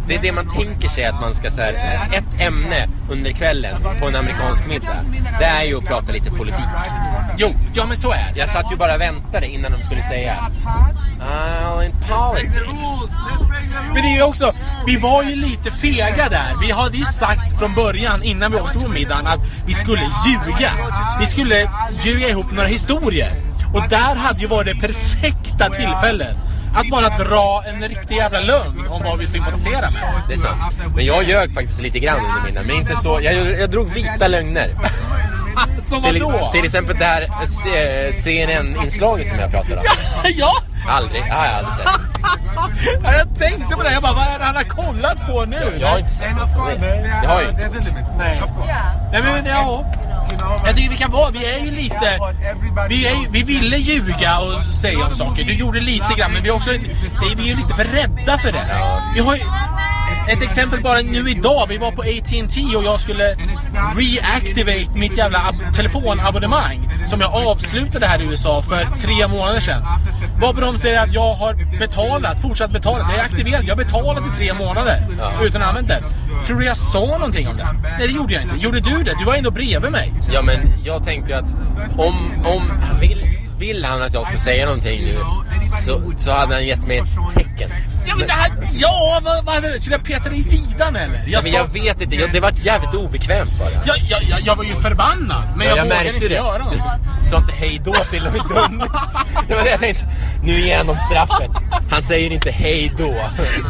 det 0.08 0.16
är 0.16 0.22
det 0.22 0.32
man 0.32 0.48
tänker 0.48 0.90
sig 0.90 1.06
att 1.06 1.22
man 1.22 1.34
ska 1.34 1.52
så 1.52 1.62
här, 1.62 1.74
ett 2.14 2.42
ämne 2.42 2.88
under 3.10 3.32
kvällen 3.32 3.82
på 4.00 4.08
en 4.08 4.16
amerikansk 4.16 4.66
middag. 4.68 5.06
Det 5.40 5.46
är 5.46 5.64
ju 5.64 5.78
att 5.78 5.86
prata 5.86 6.12
lite 6.12 6.32
politik. 6.32 6.66
Jo, 7.38 7.54
ja 7.74 7.86
men 7.86 7.98
så 7.98 8.12
är 8.12 8.32
det. 8.34 8.40
Jag 8.40 8.50
satt 8.50 8.72
ju 8.72 8.76
bara 8.76 8.96
och 8.96 9.02
väntade 9.02 9.48
innan 9.48 9.72
de 9.72 9.82
skulle 9.82 10.02
säga 10.02 10.52
Oh, 11.22 11.86
in 11.86 11.92
politics. 11.92 13.08
Men 13.94 14.02
det 14.02 14.08
är 14.08 14.16
ju 14.16 14.24
också, 14.24 14.54
vi 14.86 14.98
var 14.98 15.24
ju 15.24 15.36
lite 15.36 15.72
fega 15.72 16.30
där. 16.30 16.56
Vi 16.62 16.72
hade 16.72 16.98
ju 16.98 17.06
sagt 17.06 17.60
från 17.60 17.74
början 17.74 18.24
innan 18.24 18.52
vi 18.52 18.58
åkte 18.58 18.80
på 18.80 18.88
middagen 18.88 19.28
att 19.28 19.40
vi 19.68 19.74
skulle 19.74 20.02
ljuga. 20.02 20.72
Vi 21.20 21.26
skulle 21.26 21.70
ljuga 22.04 22.28
ihop 22.28 22.52
några 22.52 22.68
historier. 22.68 23.32
Och 23.74 23.90
där 23.90 24.16
hade 24.16 24.40
ju 24.40 24.48
varit 24.48 24.66
det 24.82 24.88
perfekta 24.88 25.70
tillfället. 25.70 26.49
Att 26.76 26.90
bara 26.90 27.10
dra 27.10 27.64
en 27.68 27.82
riktig 27.90 28.16
jävla 28.16 28.40
lögn 28.40 28.88
om 28.90 29.04
vad 29.04 29.20
vi 29.20 29.28
sympatiserar 29.28 29.92
med. 29.92 30.22
Det 30.28 30.34
är 30.34 30.38
sant. 30.38 30.74
Men 30.96 31.06
jag 31.06 31.24
ljög 31.24 31.54
faktiskt 31.54 31.82
lite 31.82 32.00
grann 32.00 32.20
under 32.20 32.42
middagen. 32.46 32.68
Men 32.68 32.76
inte 32.76 32.96
så. 32.96 33.20
Jag, 33.22 33.34
jag 33.60 33.70
drog 33.70 33.94
vita 33.94 34.28
lögner. 34.28 34.70
Som 35.84 36.04
Till, 36.04 36.24
vadå? 36.24 36.50
till 36.52 36.66
exempel 36.66 36.96
det 37.00 37.06
här 37.06 37.22
eh, 37.22 38.12
CNN-inslaget 38.12 39.28
som 39.28 39.40
jag 39.40 39.52
pratade 39.52 39.76
om. 39.76 39.82
ja! 40.36 40.54
Aldrig, 40.90 41.24
det 41.24 41.32
har 41.32 41.46
jag 41.46 41.56
aldrig 41.56 41.74
sett. 41.74 41.86
Ja, 43.04 43.14
Jag 43.14 43.40
tänkte 43.40 43.76
på 43.76 43.84
det, 43.84 43.92
jag 43.92 44.02
bara 44.02 44.14
vad 44.14 44.28
är 44.28 44.40
det 44.40 44.46
han 44.46 44.56
har 44.56 44.64
kollat 44.64 45.28
på 45.28 45.46
nu? 45.46 45.78
Jag 45.80 45.88
har 45.88 45.98
inte 46.00 46.14
sett 46.14 46.28
det. 46.80 47.20
Jag 47.24 47.30
har 47.30 47.42
ju 47.42 47.50
inte. 47.50 47.70
Nej. 48.18 48.42
Nej 49.12 49.22
men 49.24 49.46
ja. 49.46 49.86
Jag 50.66 50.76
tycker 50.76 50.90
vi 50.90 50.98
kan 50.98 51.12
vara, 51.12 51.32
vi 51.32 51.46
är 51.46 51.60
ju 51.66 51.72
lite, 51.72 52.20
vi, 52.90 53.08
är, 53.08 53.32
vi 53.32 53.44
ville 53.44 53.78
ljuga 53.78 54.40
och 54.40 54.74
säga 54.76 55.06
om 55.06 55.16
saker. 55.16 55.44
Du 55.44 55.54
gjorde 55.54 55.80
lite 55.80 56.14
grann 56.18 56.32
men 56.34 56.44
vi 56.44 56.50
är 56.50 56.56
också, 56.56 56.72
vi 57.38 57.44
är 57.44 57.48
ju 57.48 57.56
lite 57.56 57.74
för 57.74 57.84
rädda 57.84 58.38
för 58.38 58.52
det. 58.52 58.64
Vi 59.16 59.20
har 59.20 59.36
ju, 59.36 59.42
ett 60.30 60.42
exempel 60.42 60.82
bara 60.82 61.02
nu 61.02 61.30
idag, 61.30 61.66
vi 61.70 61.78
var 61.78 61.92
på 61.92 62.02
AT&T 62.02 62.76
och 62.78 62.84
jag 62.84 63.00
skulle 63.00 63.36
reactivate 63.98 64.92
mitt 65.00 65.18
jävla 65.18 65.40
ab- 65.40 65.74
telefonabonnemang 65.76 66.90
som 67.06 67.22
jag 67.22 67.36
avslutade 67.36 68.06
här 68.08 68.22
i 68.22 68.26
USA 68.26 68.62
för 68.62 68.88
tre 69.02 69.28
månader 69.28 69.60
sedan. 69.60 69.84
Varpå 70.42 70.62
de 70.62 70.78
säger 70.78 71.00
att 71.00 71.14
jag 71.14 71.34
har 71.34 71.80
betalat, 71.80 72.42
fortsatt 72.42 72.72
betalat, 72.72 73.08
det 73.14 73.20
är 73.20 73.24
aktiverat, 73.26 73.62
jag 73.68 73.76
har 73.76 73.84
betalat 73.84 74.24
i 74.28 74.38
tre 74.38 74.54
månader 74.54 75.08
utan 75.42 75.62
att 75.62 75.68
ha 75.68 75.70
använt 75.70 75.88
det. 75.88 76.04
Tror 76.48 76.60
du 76.60 76.66
jag 76.66 76.78
sa 76.78 77.00
någonting 77.06 77.48
om 77.48 77.58
det? 77.58 77.68
Nej 77.84 78.08
det 78.08 78.14
gjorde 78.14 78.34
jag 78.34 78.44
inte. 78.44 78.56
Gjorde 78.56 78.80
du 78.80 79.04
det? 79.04 79.14
Du 79.20 79.26
var 79.26 79.34
ändå 79.36 79.52
bredvid 79.52 79.92
mig. 79.92 80.14
Ja 80.34 80.42
men 80.42 80.74
jag 80.86 81.04
tänker 81.06 81.36
att 81.36 81.46
om, 81.98 82.32
om 82.46 82.72
vill, 83.02 83.26
vill 83.60 83.86
han 83.86 84.02
att 84.02 84.14
jag 84.14 84.28
ska 84.28 84.38
säga 84.38 84.66
någonting 84.66 85.04
nu 85.04 85.18
så, 85.86 86.02
så 86.18 86.32
hade 86.32 86.54
han 86.54 86.66
gett 86.68 86.88
mig 86.88 86.98
ett 86.98 87.06
tecken. 87.36 87.70
Ja 88.08 88.16
men 88.18 88.28
det 88.28 88.34
här, 88.34 88.52
ja 88.74 89.22
vad, 89.24 89.46
vad 89.46 89.56
hade? 89.56 89.80
Skulle 89.80 89.96
jag 89.96 90.04
peta 90.06 90.30
dig 90.30 90.40
i 90.40 90.44
sidan 90.44 90.96
eller? 90.96 91.24
Jag, 91.28 91.44
Men 91.44 91.52
sa- 91.52 91.58
jag 91.58 91.74
vet 91.74 92.02
inte, 92.02 92.16
jag, 92.16 92.34
det 92.34 92.40
var 92.40 92.52
jävligt 92.64 92.94
obekvämt 92.94 93.60
bara. 93.60 93.70
jag, 93.86 93.98
jag, 94.10 94.40
jag, 94.42 94.56
var 94.56 94.64
ju 94.64 94.74
förbannad. 94.74 95.44
Men 95.58 95.68
Ja, 95.68 95.76
jag, 95.76 95.78
jag 95.78 95.84
vågade 95.98 96.14
inte 96.14 96.28
det. 96.28 96.34
göra 96.34 96.58
något. 96.66 96.74
Sa 97.22 97.38
inte 97.38 97.54
hej 97.54 97.82
då 97.84 97.94
till 97.94 98.28
i 98.28 98.54
dörren. 98.54 98.84
Det 99.48 99.56
var 99.56 99.64
det 99.64 99.70
jag 99.70 99.80
tänkte. 99.80 100.06
Nu 100.44 100.60
ger 100.60 100.78
han 100.78 100.88
dem 100.88 100.98
straffet. 101.12 101.52
Han 101.90 102.02
säger 102.02 102.32
inte 102.32 102.52
hej 102.52 102.92
då. 102.98 103.16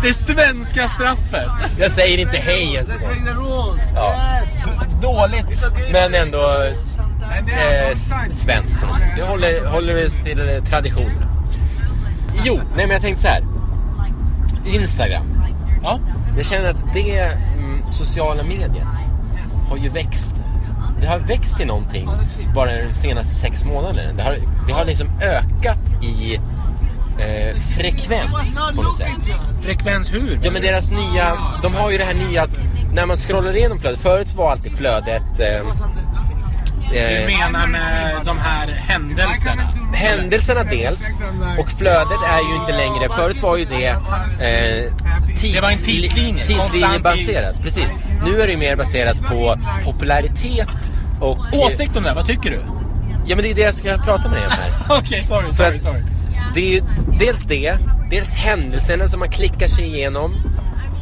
Det 0.03 0.13
svenska 0.13 0.87
straffet. 0.87 1.47
Jag 1.79 1.91
säger 1.91 2.17
inte 2.17 2.37
hej 2.37 2.73
ens. 2.73 2.89
Ja. 3.95 4.15
Dåligt. 5.01 5.63
Men 5.91 6.15
ändå 6.15 6.63
eh, 7.47 7.95
svenskt. 8.31 8.81
Det 9.15 9.23
håller, 9.23 9.67
håller 9.67 10.05
oss 10.05 10.23
till 10.23 10.49
eh, 10.49 10.63
tradition. 10.63 11.11
Jo, 12.43 12.55
nej 12.55 12.87
men 12.87 12.89
jag 12.89 13.01
tänkte 13.01 13.21
så 13.21 13.27
här. 13.27 13.43
Instagram. 14.65 15.43
Ja. 15.83 15.99
Jag 16.37 16.45
känner 16.45 16.69
att 16.69 16.93
det 16.93 17.19
mm, 17.19 17.81
sociala 17.85 18.43
mediet 18.43 18.87
har 19.69 19.77
ju 19.77 19.89
växt. 19.89 20.41
Det 21.01 21.07
har 21.07 21.19
växt 21.19 21.57
till 21.57 21.67
någonting 21.67 22.09
bara 22.55 22.71
de 22.87 22.93
senaste 22.93 23.35
sex 23.35 23.65
månaderna. 23.65 24.13
Det 24.13 24.23
har, 24.23 24.37
det 24.67 24.73
har 24.73 24.85
liksom 24.85 25.07
ökat 25.21 26.03
i 26.03 26.35
eh, 27.19 27.55
frekvens 27.77 28.59
på 28.75 28.81
något 28.81 28.97
sätt. 28.97 29.07
Frekvens 29.61 30.13
hur? 30.13 30.39
Ja 30.43 30.51
men 30.51 30.61
deras 30.61 30.91
nya, 30.91 31.37
de 31.61 31.75
har 31.75 31.91
ju 31.91 31.97
det 31.97 32.03
här 32.03 32.13
nya 32.13 32.43
att 32.43 32.59
när 32.93 33.05
man 33.05 33.17
scrollar 33.17 33.55
igenom 33.57 33.79
flödet, 33.79 33.99
förut 33.99 34.33
var 34.35 34.51
alltid 34.51 34.77
flödet 34.77 35.39
eh, 35.39 35.65
Du 36.91 36.97
eh, 36.99 37.25
menar 37.25 37.67
med 37.67 38.21
de 38.25 38.37
här 38.37 38.67
händelserna? 38.67 39.63
händelserna 39.93 40.63
dels 40.63 41.15
och 41.59 41.69
flödet 41.69 42.17
är 42.29 42.49
ju 42.49 42.55
inte 42.55 42.71
längre, 42.71 43.09
förut 43.09 43.41
var 43.41 43.57
ju 43.57 43.65
det 43.65 43.87
eh, 43.87 44.93
tids, 45.37 45.53
Det 45.55 45.61
var 45.61 45.69
en 45.71 45.77
tidslinje, 45.77 46.45
tidslinjebaserat, 46.45 47.61
precis. 47.63 47.85
Nu 48.23 48.41
är 48.41 48.47
det 48.47 48.57
mer 48.57 48.75
baserat 48.75 49.21
på 49.21 49.55
popularitet 49.83 50.91
och... 51.21 51.37
Åsikt 51.53 51.97
om 51.97 52.03
det, 52.03 52.13
vad 52.13 52.27
tycker 52.27 52.49
du? 52.49 52.59
Ja 53.25 53.35
men 53.35 53.43
det 53.43 53.51
är 53.51 53.55
det 53.55 53.61
jag 53.61 53.73
ska 53.73 53.97
prata 53.97 54.29
med 54.29 54.37
dig 54.37 54.45
om 54.45 54.51
här. 54.51 54.97
Okej, 54.99 55.23
sorry, 55.23 55.45
För 55.45 55.53
sorry, 55.53 55.75
att 55.75 55.81
sorry. 55.81 56.03
Det 56.53 56.59
är 56.59 56.73
ju 56.73 56.81
dels 57.19 57.43
det, 57.43 57.77
dels 58.09 58.33
händelserna 58.33 59.07
som 59.07 59.19
man 59.19 59.29
klickar 59.29 59.67
sig 59.67 59.85
igenom 59.85 60.35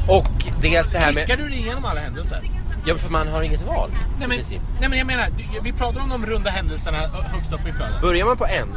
och 0.07 0.45
dels 0.61 0.91
det 0.91 0.99
här 0.99 1.13
med... 1.13 1.25
Klickar 1.25 1.43
du 1.43 1.49
dig 1.49 1.59
igenom 1.59 1.85
alla 1.85 1.99
händelser? 1.99 2.51
Ja 2.85 2.95
för 2.95 3.09
man 3.09 3.27
har 3.27 3.41
inget 3.41 3.67
val. 3.67 3.89
Nej 4.19 4.27
men, 4.27 4.39
nej 4.79 4.89
men 4.89 4.97
jag 4.97 5.07
menar, 5.07 5.27
vi 5.63 5.73
pratar 5.73 6.01
om 6.01 6.09
de 6.09 6.25
runda 6.25 6.49
händelserna 6.49 6.97
högst 7.07 7.53
upp 7.53 7.67
i 7.69 7.71
flödet. 7.71 8.01
Börjar 8.01 8.25
man 8.25 8.37
på 8.37 8.45
en 8.45 8.67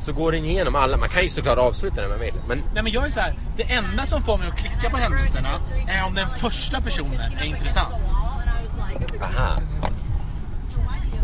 så 0.00 0.12
går 0.12 0.32
den 0.32 0.44
igenom 0.44 0.74
alla. 0.74 0.96
Man 0.96 1.08
kan 1.08 1.22
ju 1.22 1.28
såklart 1.28 1.58
avsluta 1.58 2.00
när 2.00 2.08
man 2.08 2.20
vill. 2.20 2.34
Men 2.48 2.62
Nej 2.74 2.82
men 2.82 2.92
jag 2.92 3.06
är 3.06 3.10
så 3.10 3.20
här, 3.20 3.34
det 3.56 3.62
enda 3.62 4.06
som 4.06 4.22
får 4.22 4.38
mig 4.38 4.48
att 4.48 4.58
klicka 4.58 4.90
på 4.90 4.96
händelserna 4.96 5.48
är 5.88 6.06
om 6.06 6.14
den 6.14 6.28
första 6.38 6.80
personen 6.80 7.32
är 7.40 7.44
intressant. 7.44 7.94
aha. 9.22 9.58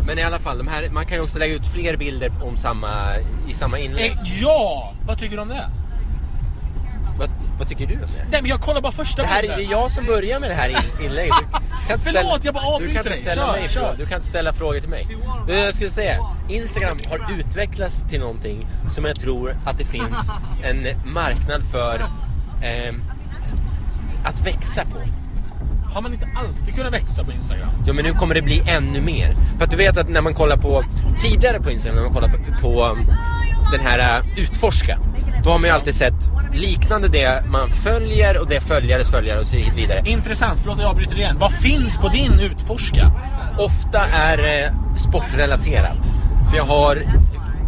Men 0.06 0.18
i 0.18 0.22
alla 0.22 0.38
fall, 0.38 0.58
de 0.58 0.68
här, 0.68 0.88
man 0.90 1.06
kan 1.06 1.16
ju 1.16 1.22
också 1.22 1.38
lägga 1.38 1.54
ut 1.54 1.66
fler 1.66 1.96
bilder 1.96 2.32
om 2.42 2.56
samma, 2.56 3.16
i 3.48 3.52
samma 3.52 3.78
inlägg. 3.78 4.10
Eh, 4.10 4.42
ja! 4.42 4.92
Vad 5.06 5.18
tycker 5.18 5.36
du 5.36 5.42
om 5.42 5.48
det? 5.48 5.70
Vad, 7.18 7.30
vad 7.58 7.68
tycker 7.68 7.86
du 7.86 7.94
om 7.94 8.00
det? 8.00 8.26
Nej 8.30 8.42
men 8.42 8.50
jag 8.50 8.60
kollar 8.60 8.80
bara 8.80 8.92
första 8.92 9.22
Det 9.22 9.28
här 9.28 9.38
är 9.38 9.42
bilden. 9.42 9.58
det 9.58 9.64
är 9.64 9.70
jag 9.70 9.90
som 9.90 10.06
börjar 10.06 10.40
med 10.40 10.50
det 10.50 10.54
här 10.54 10.68
in- 10.68 11.04
inlägget. 11.06 11.34
Du 11.88 11.98
Förlåt, 12.12 12.44
jag 12.44 12.54
bara 12.54 12.64
avbryter 12.66 13.04
dig. 13.04 13.14
ställa 13.16 13.46
Kör, 13.46 13.52
mig 13.52 13.68
kör. 13.68 13.80
frågor. 13.80 13.96
Du 13.98 14.06
kan 14.06 14.16
inte 14.16 14.28
ställa 14.28 14.52
frågor 14.52 14.80
till 14.80 14.88
mig. 14.90 15.06
Det 15.46 15.58
jag 15.58 15.74
skulle 15.74 15.90
säga, 15.90 16.16
Instagram 16.48 16.98
har 17.10 17.38
utvecklats 17.38 18.04
till 18.10 18.20
någonting 18.20 18.66
som 18.88 19.04
jag 19.04 19.20
tror 19.20 19.56
att 19.64 19.78
det 19.78 19.84
finns 19.84 20.30
en 20.62 20.86
marknad 21.12 21.62
för 21.72 21.94
eh, 22.62 22.94
att 24.24 24.46
växa 24.46 24.84
på. 24.84 24.98
Har 25.94 26.02
man 26.02 26.12
inte 26.12 26.28
alltid 26.36 26.74
kunnat 26.74 26.92
växa 26.92 27.24
på 27.24 27.32
Instagram? 27.32 27.68
Jo 27.86 27.94
men 27.94 28.04
nu 28.04 28.12
kommer 28.12 28.34
det 28.34 28.42
bli 28.42 28.62
ännu 28.68 29.00
mer. 29.00 29.34
För 29.58 29.64
att 29.64 29.70
du 29.70 29.76
vet 29.76 29.96
att 29.96 30.08
när 30.08 30.20
man 30.20 30.34
kollar 30.34 30.56
på, 30.56 30.82
tidigare 31.22 31.60
på 31.60 31.70
Instagram, 31.70 31.96
när 31.96 32.04
man 32.04 32.14
kollar 32.14 32.28
på, 32.28 32.60
på 32.62 32.96
den 33.72 33.80
här 33.80 34.20
uh, 34.20 34.38
utforska. 34.38 34.98
Då 35.44 35.50
har 35.50 35.58
man 35.58 35.68
ju 35.68 35.74
alltid 35.74 35.94
sett 35.94 36.14
liknande 36.54 37.08
det 37.08 37.44
man 37.48 37.70
följer 37.70 38.40
och 38.40 38.48
det 38.48 38.60
följares 38.60 39.10
följare 39.10 39.40
och 39.40 39.46
så 39.46 39.56
vidare. 39.76 40.02
Intressant, 40.06 40.58
förlåt 40.62 40.78
jag 40.78 40.90
avbryter 40.90 41.18
igen. 41.18 41.36
Vad 41.38 41.52
finns 41.52 41.98
på 41.98 42.08
din 42.08 42.40
utforska? 42.40 43.12
Ofta 43.58 44.06
är 44.06 44.36
det 44.36 44.74
sportrelaterat. 44.96 46.06
För 46.50 46.56
jag 46.56 46.64
har 46.64 47.02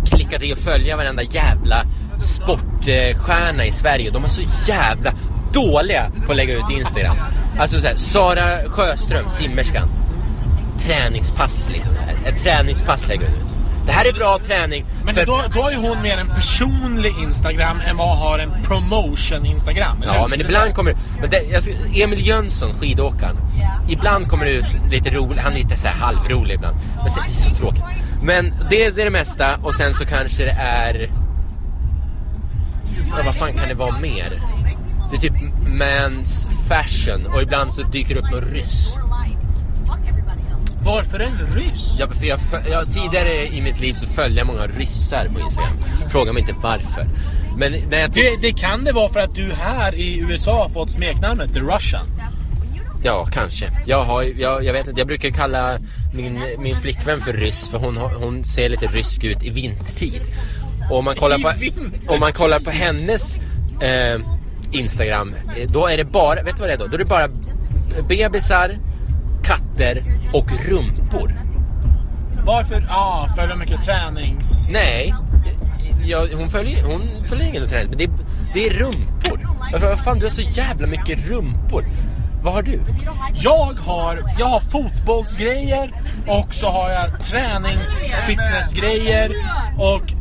klickat 0.07 0.43
i 0.43 0.53
att 0.53 0.59
följa 0.59 0.97
varenda 0.97 1.23
jävla 1.23 1.85
sportstjärna 2.19 3.67
i 3.67 3.73
Sverige. 3.73 4.11
De 4.11 4.25
är 4.25 4.29
så 4.29 4.43
jävla 4.69 5.12
dåliga 5.53 6.11
på 6.26 6.33
att 6.33 6.37
lägga 6.37 6.55
ut 6.55 6.71
Instagram. 6.71 7.17
Alltså 7.59 7.81
såhär, 7.81 7.95
Sara 7.95 8.64
Sjöström, 8.67 9.29
simmerskan. 9.29 9.88
Träningspass 10.79 11.71
liksom. 11.73 11.93
här. 12.07 12.17
Ett 12.33 12.43
träningspass 12.43 13.09
lägger 13.09 13.26
hon 13.26 13.37
ut. 13.37 13.55
Det 13.87 13.93
här 13.93 14.09
är 14.09 14.12
bra 14.12 14.38
träning. 14.47 14.85
Men 15.05 15.14
för- 15.14 15.26
då, 15.26 15.41
då 15.55 15.62
har 15.62 15.71
ju 15.71 15.76
hon 15.76 16.03
mer 16.03 16.19
en 16.19 16.29
personlig 16.29 17.14
Instagram 17.23 17.81
än 17.87 17.97
vad 17.97 18.19
har 18.19 18.38
en 18.38 18.50
promotion 18.62 19.47
Instagram. 19.47 20.03
eller 20.03 20.14
Ja, 20.14 20.26
men 20.31 20.41
ibland 20.41 20.75
kommer 20.75 20.95
men 21.21 21.31
det, 21.31 21.62
ska- 21.62 21.73
Emil 21.95 22.26
Jönsson, 22.26 22.75
skidåkaren. 22.75 23.37
Ibland 23.88 24.29
kommer 24.29 24.45
det 24.45 24.50
ut 24.50 24.67
lite 24.91 25.11
roligt. 25.11 25.41
Han 25.41 25.53
är 25.53 25.57
lite 25.57 25.76
så 25.76 25.88
här 25.88 25.95
halvrolig 25.95 26.55
ibland. 26.55 26.76
Men 26.97 27.07
är 27.07 27.31
så 27.31 27.55
tråkigt. 27.55 27.83
Men 28.23 28.55
det, 28.71 28.91
det 28.91 29.00
är 29.00 29.05
det 29.05 29.11
mesta 29.11 29.57
och 29.62 29.75
sen 29.75 29.95
så 29.95 30.07
kanske 30.07 30.45
det 30.45 30.50
är... 30.50 31.11
Ja, 33.09 33.23
vad 33.25 33.35
fan 33.35 33.53
kan 33.53 33.69
det 33.69 33.75
vara 33.75 33.99
mer? 33.99 34.43
Det 35.11 35.17
är 35.17 35.21
typ 35.21 35.43
mans 35.67 36.49
fashion 36.69 37.26
och 37.26 37.43
ibland 37.43 37.73
så 37.73 37.83
dyker 37.83 38.14
det 38.14 38.21
upp 38.21 38.31
någon 38.31 38.41
ryss. 38.55 38.97
Varför 40.85 41.21
en 41.21 41.38
ryss? 41.55 41.97
Jag, 41.99 42.14
för 42.14 42.26
jag, 42.26 42.41
jag, 42.71 42.93
tidigare 42.93 43.47
i 43.47 43.62
mitt 43.62 43.81
liv 43.81 43.95
så 43.95 44.07
följde 44.07 44.41
jag 44.41 44.47
många 44.47 44.67
ryssar 44.67 45.29
på 45.35 45.41
Instagram. 45.41 45.76
Fråga 46.11 46.33
mig 46.33 46.41
inte 46.41 46.55
varför. 46.62 47.07
Men 47.57 47.73
när 47.91 48.00
jag 48.00 48.11
Det, 48.11 48.37
det 48.43 48.53
kan 48.53 48.85
det 48.85 48.93
vara 48.93 49.09
för 49.09 49.21
att 49.21 49.35
du 49.35 49.53
här 49.53 49.95
i 49.95 50.21
USA 50.21 50.62
har 50.62 50.69
fått 50.69 50.93
smeknamnet 50.93 51.55
The 51.55 51.61
Russian. 51.61 52.07
Ja, 53.05 53.26
kanske. 53.33 53.71
Jag, 53.87 54.05
har, 54.05 54.23
jag, 54.23 54.64
jag 54.64 54.73
vet 54.73 54.88
inte, 54.88 55.00
jag 55.00 55.07
brukar 55.07 55.31
kalla 55.31 55.79
min, 56.14 56.43
min 56.59 56.76
flickvän 56.76 57.21
för 57.21 57.33
ryss 57.33 57.69
för 57.69 57.79
hon, 57.79 57.97
hon 57.97 58.45
ser 58.45 58.69
lite 58.69 58.87
rysk 58.87 59.25
ut 59.25 59.43
i 59.43 59.50
vintertid. 59.50 60.21
Och 60.91 60.99
om 60.99 61.05
man 61.05 61.14
kollar 61.14 61.38
på, 61.38 61.53
om 62.14 62.21
man 62.21 62.33
kollar 62.33 62.61
på 62.61 62.71
hennes 62.71 63.38
eh, 63.81 64.21
Instagram, 64.73 65.35
då 65.67 65.87
är 65.87 65.97
det 65.97 66.05
bara, 66.05 66.43
vet 66.43 66.57
du 66.57 66.61
vad 66.61 66.69
det 66.69 66.75
är 66.75 66.79
då? 66.79 66.87
Då 66.87 66.95
är 66.95 66.99
det 66.99 67.05
bara 67.05 67.29
bebisar, 68.09 68.79
katter 69.45 70.03
och 70.35 70.50
rumpor. 70.69 71.35
Varför? 72.45 72.87
Ja, 72.88 72.97
ah, 72.97 73.35
följer 73.35 73.50
de 73.50 73.59
mycket 73.59 73.85
tränings... 73.85 74.71
Nej, 74.73 75.14
ja, 76.05 76.26
hon, 76.35 76.50
följer, 76.50 76.85
hon 76.85 77.03
följer 77.25 77.47
ingen 77.47 77.69
träning, 77.69 77.88
men 77.88 77.99
det 77.99 78.05
är, 78.05 78.11
det 78.55 78.67
är 78.67 78.71
rumpor. 78.71 79.41
Jag 79.73 79.79
vad 79.79 80.00
fan, 80.00 80.19
du 80.19 80.25
har 80.25 80.31
så 80.31 80.43
jävla 80.43 80.87
mycket 80.87 81.29
rumpor. 81.29 81.85
Vad 82.43 82.55
har 82.55 82.62
du? 82.62 82.81
Jag 83.35 83.79
har, 83.79 84.35
jag 84.38 84.47
har 84.47 84.61
fotbollsgrejer 84.61 86.03
och 86.26 86.55
så 86.55 86.69
har 86.69 86.91
jag 86.91 87.23
tränings 87.23 88.11
fitnessgrejer 88.26 89.33
och 89.79 90.12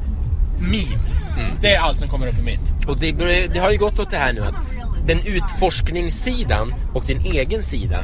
memes. 0.60 1.36
Det 1.62 1.75
är 1.75 1.79
allt 1.79 2.00
som 2.00 2.08
kommer 2.08 2.27
upp 2.27 2.39
i 2.39 2.43
mitt. 2.43 2.88
Och 2.88 2.98
det, 2.98 3.12
det 3.53 3.60
har 3.60 3.72
ju 3.72 3.77
gått 3.77 4.00
åt 4.00 4.12
det 4.12 4.17
här 4.17 4.34
nu 4.34 4.41
att 4.41 4.55
den 5.08 5.20
utforskningssidan 5.20 6.74
och 6.93 7.05
din 7.05 7.22
egen 7.25 7.63
sida, 7.63 8.00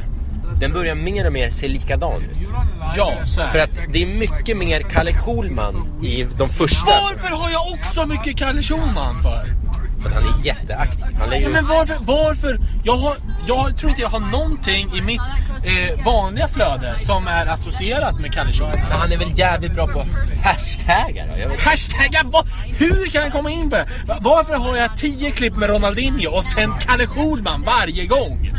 den 0.60 0.72
börjar 0.72 0.94
mer 0.94 1.26
och 1.26 1.32
mer 1.32 1.50
se 1.50 1.68
likadan 1.68 2.22
ut. 2.22 2.48
Ja, 2.96 3.12
så 3.26 3.40
är 3.40 3.48
För 3.48 3.58
att 3.58 3.70
det 3.92 4.02
är 4.02 4.06
mycket 4.06 4.56
mer 4.56 4.80
Kalle 4.80 5.12
Schulman 5.12 5.88
i 6.04 6.26
de 6.38 6.48
första. 6.48 6.86
Varför 6.86 7.28
har 7.28 7.50
jag 7.50 7.62
också 7.78 8.06
mycket 8.06 8.36
Kalle 8.36 8.62
Schulman 8.62 9.22
för? 9.22 9.54
För 10.02 10.08
att 10.08 10.14
han 10.14 10.24
är 10.24 10.46
jätteaktiv. 10.46 11.04
Han 11.20 11.30
lägger 11.30 11.46
Ja, 11.46 11.52
men 11.52 11.66
varför? 11.66 11.96
varför? 12.00 12.60
Jag, 12.84 12.96
har, 12.96 13.16
jag 13.48 13.76
tror 13.78 13.90
inte 13.90 14.02
jag 14.02 14.08
har 14.08 14.20
någonting 14.20 14.92
i 14.96 15.00
mitt 15.00 15.20
eh, 15.64 16.04
vanliga 16.04 16.48
flöde 16.48 16.98
som 16.98 17.26
är 17.26 17.46
associerat 17.46 18.20
med 18.20 18.32
Kalle 18.34 18.52
Schulman. 18.52 18.72
Men 18.88 18.92
han 19.00 19.12
är 19.12 19.16
väl 19.16 19.38
jävligt 19.38 19.74
bra 19.74 19.86
på 19.86 20.04
hashtaggar 20.44 21.26
då? 21.34 21.40
Jag 21.42 21.48
vet. 21.48 21.60
Hashtagga, 21.60 22.20
vad? 22.24 22.46
Hur 22.78 23.10
kan 23.10 23.22
han 23.22 23.30
komma 23.30 23.50
in 23.50 23.70
på 23.70 23.76
det? 23.76 23.86
Va- 24.06 24.18
Varför 24.20 24.54
har 24.56 24.76
jag 24.76 24.96
10 24.96 25.30
klipp 25.30 25.56
med 25.56 25.70
Ronaldinho 25.70 26.30
och 26.36 26.44
sen 26.44 26.72
Kalle 26.80 27.06
Schulman 27.06 27.62
varje 27.62 28.06
gång? 28.06 28.50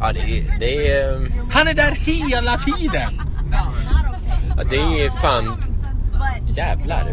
Ja, 0.00 0.12
det. 0.12 0.44
Det 0.60 0.92
är, 0.92 1.32
Han 1.50 1.68
är 1.68 1.74
där 1.74 1.90
hela 1.90 2.58
tiden! 2.58 3.22
ja, 4.56 4.64
det 4.70 4.76
är 4.76 5.10
fan... 5.10 5.62
Jävlar. 6.56 7.12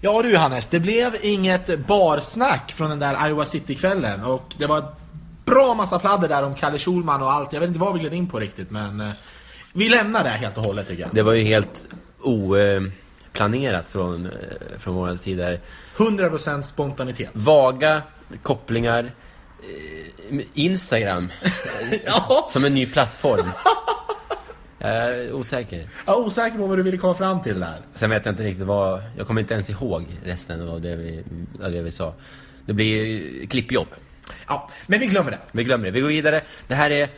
Ja 0.00 0.22
du 0.22 0.36
Hannes, 0.36 0.68
det 0.68 0.80
blev 0.80 1.16
inget 1.22 1.86
barsnack 1.86 2.72
från 2.72 2.90
den 2.90 2.98
där 2.98 3.28
Iowa 3.28 3.44
City-kvällen 3.44 4.24
och 4.24 4.54
det 4.58 4.66
var 4.66 4.84
bra 5.44 5.74
massa 5.74 5.98
pladder 5.98 6.28
där 6.28 6.42
om 6.42 6.54
Kalle 6.54 6.78
Schulman 6.78 7.22
och 7.22 7.32
allt. 7.32 7.52
Jag 7.52 7.60
vet 7.60 7.68
inte 7.68 7.80
vad 7.80 7.94
vi 7.94 8.00
gled 8.00 8.14
in 8.14 8.28
på 8.28 8.38
riktigt 8.38 8.70
men 8.70 9.00
eh, 9.00 9.10
vi 9.72 9.88
lämnar 9.88 10.24
det 10.24 10.30
helt 10.30 10.56
och 10.56 10.62
hållet 10.62 10.88
tycker 10.88 11.02
jag. 11.02 11.10
Det 11.14 11.22
var 11.22 11.32
ju 11.32 11.44
helt 11.44 11.86
oplanerat 12.20 13.88
från, 13.88 14.26
eh, 14.26 14.32
från 14.78 14.94
vår 14.94 15.16
sida. 15.16 15.56
100% 15.96 16.62
spontanitet. 16.62 17.30
Vaga 17.32 18.02
kopplingar. 18.42 19.12
Eh, 20.30 20.44
Instagram. 20.54 21.32
Ja. 22.06 22.48
Som 22.50 22.64
en 22.64 22.74
ny 22.74 22.86
plattform. 22.86 23.46
Jag 24.78 24.90
är 24.90 25.32
osäker. 25.32 25.88
Jag 26.06 26.14
är 26.14 26.18
osäker 26.18 26.58
på 26.58 26.66
vad 26.66 26.78
du 26.78 26.82
ville 26.82 26.96
komma 26.96 27.14
fram 27.14 27.42
till 27.42 27.60
där. 27.60 27.80
Sen 27.94 28.10
vet 28.10 28.24
jag 28.24 28.32
inte 28.32 28.42
riktigt 28.42 28.66
vad... 28.66 29.02
Jag 29.16 29.26
kommer 29.26 29.40
inte 29.40 29.54
ens 29.54 29.70
ihåg 29.70 30.06
resten 30.24 30.68
av 30.68 30.80
det 30.80 30.96
vi, 30.96 31.24
av 31.62 31.72
det 31.72 31.82
vi 31.82 31.90
sa. 31.90 32.14
Det 32.66 32.72
blir 32.72 33.46
klippjobb. 33.46 33.86
Ja, 34.46 34.70
men 34.86 35.00
vi 35.00 35.06
glömmer 35.06 35.30
det. 35.30 35.38
Vi 35.52 35.64
glömmer 35.64 35.84
det. 35.84 35.90
Vi 35.90 36.00
går 36.00 36.08
vidare. 36.08 36.40
Det 36.68 36.74
här 36.74 36.90
är... 36.90 37.08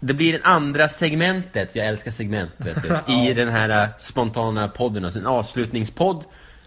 Det 0.00 0.14
blir 0.14 0.32
det 0.32 0.40
andra 0.42 0.88
segmentet, 0.88 1.76
jag 1.76 1.86
älskar 1.86 2.10
segment, 2.10 2.50
vet 2.56 2.82
du, 2.82 3.12
i 3.12 3.34
den 3.34 3.48
här 3.48 3.82
eh, 3.82 3.88
spontana 3.98 4.68
podden. 4.68 5.04
Alltså 5.04 5.20
en 5.20 5.26
avslutningspodd 5.26 6.24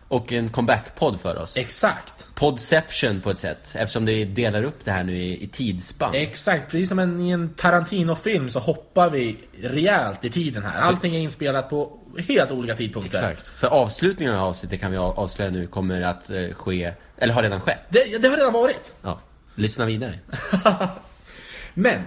och 0.07 0.33
en 0.33 0.49
comeback-podd 0.49 1.19
för 1.19 1.37
oss. 1.37 1.57
Exakt. 1.57 2.20
Podception 2.41 3.21
på 3.21 3.29
ett 3.31 3.39
sätt, 3.39 3.71
eftersom 3.73 4.05
det 4.05 4.25
delar 4.25 4.63
upp 4.63 4.85
det 4.85 4.91
här 4.91 5.03
nu 5.03 5.17
i, 5.17 5.43
i 5.43 5.47
tidsspann. 5.47 6.15
Exakt, 6.15 6.71
precis 6.71 6.89
som 6.89 6.99
en, 6.99 7.21
i 7.21 7.29
en 7.29 7.53
Tarantino-film 7.53 8.49
så 8.49 8.59
hoppar 8.59 9.09
vi 9.09 9.37
rejält 9.61 10.25
i 10.25 10.29
tiden 10.29 10.63
här. 10.63 10.81
Allting 10.81 11.15
är 11.15 11.19
inspelat 11.19 11.69
på 11.69 11.99
helt 12.27 12.51
olika 12.51 12.75
tidpunkter. 12.75 13.17
Exakt. 13.31 13.47
För 13.47 13.67
avslutningen 13.67 14.35
av 14.35 14.47
avsnittet 14.47 14.79
kan 14.79 14.91
vi 14.91 14.97
av- 14.97 15.19
avslöja 15.19 15.51
nu 15.51 15.67
kommer 15.67 16.01
att 16.01 16.29
eh, 16.29 16.49
ske, 16.53 16.93
eller 17.17 17.33
har 17.33 17.43
redan 17.43 17.61
skett. 17.61 17.79
Det, 17.89 18.21
det 18.21 18.27
har 18.27 18.37
redan 18.37 18.53
varit. 18.53 18.95
Ja, 19.01 19.19
lyssna 19.55 19.85
vidare. 19.85 20.19
Men, 21.73 22.01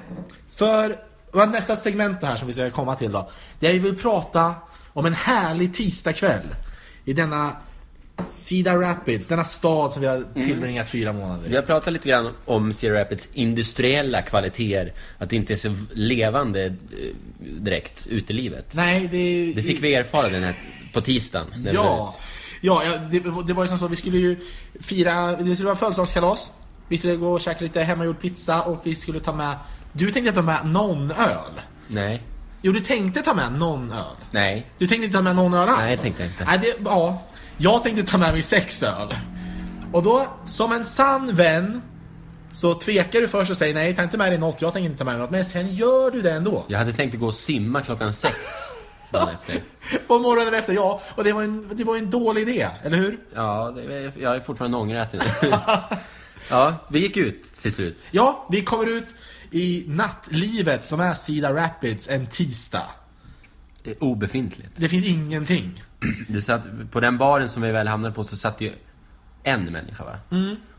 för 0.50 0.98
vad 1.32 1.50
nästa 1.50 1.76
segment 1.76 2.22
här 2.22 2.36
som 2.36 2.46
vi 2.46 2.52
ska 2.52 2.70
komma 2.70 2.96
till 2.96 3.12
då. 3.12 3.30
Det 3.60 3.68
är 3.68 3.72
vi 3.72 3.78
vill 3.78 3.98
prata 3.98 4.54
om 4.92 5.06
en 5.06 5.14
härlig 5.14 5.74
tisdagkväll. 5.74 6.46
I 7.04 7.12
denna 7.12 7.56
Cedar 8.26 8.78
Rapids, 8.78 9.28
denna 9.28 9.44
stad 9.44 9.92
som 9.92 10.02
vi 10.02 10.08
har 10.08 10.24
tillbringat 10.34 10.88
fyra 10.88 11.12
månader 11.12 11.46
i. 11.46 11.48
Vi 11.48 11.56
har 11.56 11.62
pratat 11.62 11.92
lite 11.92 12.08
grann 12.08 12.30
om 12.44 12.72
Cedar 12.72 12.94
Rapids 12.94 13.28
industriella 13.32 14.22
kvaliteter. 14.22 14.92
Att 15.18 15.30
det 15.30 15.36
inte 15.36 15.52
är 15.52 15.56
så 15.56 15.74
levande 15.92 16.64
eh, 16.64 16.72
direkt 17.40 18.06
ute 18.06 18.32
i 18.32 18.36
livet. 18.36 18.74
Nej, 18.74 19.08
det... 19.10 19.52
Det 19.56 19.62
fick 19.62 19.82
vi 19.82 19.94
erfara 19.94 20.28
den 20.28 20.42
här, 20.42 20.54
på 20.92 21.00
tisdagen. 21.00 21.46
Ja, 21.72 22.14
ja, 22.60 22.82
det, 23.10 23.18
det 23.46 23.52
var 23.52 23.64
ju 23.64 23.68
som 23.68 23.78
så, 23.78 23.88
vi 23.88 23.96
skulle 23.96 24.18
ju 24.18 24.36
fira, 24.80 25.36
det 25.36 25.54
skulle 25.54 25.66
vara 25.66 25.76
födelsedagskalas. 25.76 26.52
Vi 26.88 26.98
skulle 26.98 27.16
gå 27.16 27.32
och 27.32 27.40
käka 27.40 27.64
lite 27.64 27.82
hemmagjord 27.82 28.20
pizza 28.20 28.62
och 28.62 28.80
vi 28.84 28.94
skulle 28.94 29.20
ta 29.20 29.32
med, 29.32 29.56
du 29.92 30.12
tänkte 30.12 30.32
ta 30.32 30.42
med 30.42 30.66
någon 30.66 31.10
öl. 31.10 31.60
Nej. 31.88 32.22
Jo, 32.62 32.72
du 32.72 32.80
tänkte 32.80 33.22
ta 33.22 33.34
med 33.34 33.52
någon 33.52 33.92
öl. 33.92 34.16
Nej. 34.30 34.66
Du 34.78 34.86
tänkte 34.86 35.04
inte 35.04 35.16
ta 35.16 35.22
med 35.22 35.36
någon 35.36 35.54
öl 35.54 35.68
alls? 35.68 35.78
Nej, 35.78 35.90
jag 35.90 36.00
tänkte 36.00 36.24
inte. 36.24 36.44
Nej, 36.44 36.58
det, 36.58 36.74
ja, 36.84 37.22
jag 37.58 37.82
tänkte 37.82 38.02
ta 38.02 38.18
med 38.18 38.32
mig 38.32 38.42
sex 38.42 38.82
öl. 38.82 39.14
Och 39.92 40.02
då, 40.02 40.26
som 40.46 40.72
en 40.72 40.84
sann 40.84 41.36
vän, 41.36 41.82
så 42.52 42.74
tvekar 42.74 43.20
du 43.20 43.28
först 43.28 43.50
och 43.50 43.56
säger 43.56 43.74
nej, 43.74 43.96
ta 43.96 44.02
inte 44.02 44.18
med 44.18 44.32
dig 44.32 44.38
något, 44.38 44.62
jag 44.62 44.72
tänker 44.72 44.86
inte 44.86 44.98
ta 44.98 45.04
med 45.04 45.14
mig 45.14 45.20
något. 45.20 45.30
Men 45.30 45.44
sen 45.44 45.74
gör 45.74 46.10
du 46.10 46.22
det 46.22 46.32
ändå. 46.32 46.64
Jag 46.68 46.78
hade 46.78 46.92
tänkt 46.92 47.14
att 47.14 47.20
gå 47.20 47.26
och 47.26 47.34
simma 47.34 47.80
klockan 47.80 48.12
sex 48.12 48.36
dagen 49.14 49.28
efter. 49.28 49.62
På 50.06 50.18
morgonen 50.18 50.54
efter, 50.54 50.72
ja. 50.72 51.00
Och 51.14 51.24
det 51.24 51.32
var 51.32 51.42
en, 51.42 51.76
det 51.76 51.84
var 51.84 51.96
en 51.96 52.10
dålig 52.10 52.48
idé, 52.48 52.68
eller 52.82 52.96
hur? 52.96 53.18
Ja, 53.34 53.72
det, 53.76 54.12
jag 54.18 54.36
är 54.36 54.40
fortfarande 54.40 54.76
ångrätt. 54.76 55.14
ja, 56.50 56.74
vi 56.88 56.98
gick 56.98 57.16
ut 57.16 57.56
till 57.62 57.72
slut. 57.72 57.98
Ja, 58.10 58.46
vi 58.50 58.62
kommer 58.62 58.86
ut 58.86 59.08
i 59.50 59.84
nattlivet 59.88 60.86
som 60.86 61.00
är 61.00 61.14
Cedar 61.14 61.54
Rapids 61.54 62.08
en 62.08 62.26
tisdag. 62.26 62.86
Det 63.82 63.90
är 63.90 64.04
Obefintligt. 64.04 64.70
Det 64.76 64.88
finns 64.88 65.06
ingenting. 65.06 65.83
Det 66.28 66.42
satt, 66.42 66.62
på 66.90 67.00
den 67.00 67.18
baren 67.18 67.48
som 67.48 67.62
vi 67.62 67.72
väl 67.72 67.88
hamnade 67.88 68.14
på 68.14 68.24
så 68.24 68.36
satt 68.36 68.60
ju 68.60 68.72
en 69.42 69.64
människa 69.64 70.04
va? 70.04 70.12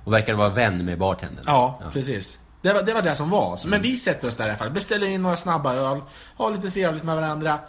Och 0.03 0.13
verkade 0.13 0.38
vara 0.38 0.49
vän 0.49 0.85
med 0.85 0.99
bartendern. 0.99 1.43
Ja, 1.47 1.81
precis. 1.93 2.39
Det 2.61 2.73
var, 2.73 2.83
det 2.83 2.93
var 2.93 3.01
det 3.01 3.15
som 3.15 3.29
var. 3.29 3.57
Så, 3.57 3.67
Men 3.67 3.81
vi 3.81 3.97
sätter 3.97 4.27
oss 4.27 4.38
där 4.38 4.45
i 4.45 4.49
alla 4.49 4.57
fall, 4.57 4.69
beställer 4.71 5.07
in 5.07 5.21
några 5.21 5.38
snabba 5.38 5.73
öl, 5.73 6.01
har 6.38 6.51
lite 6.51 6.71
trevligt 6.71 7.03
med 7.03 7.15
varandra. 7.15 7.59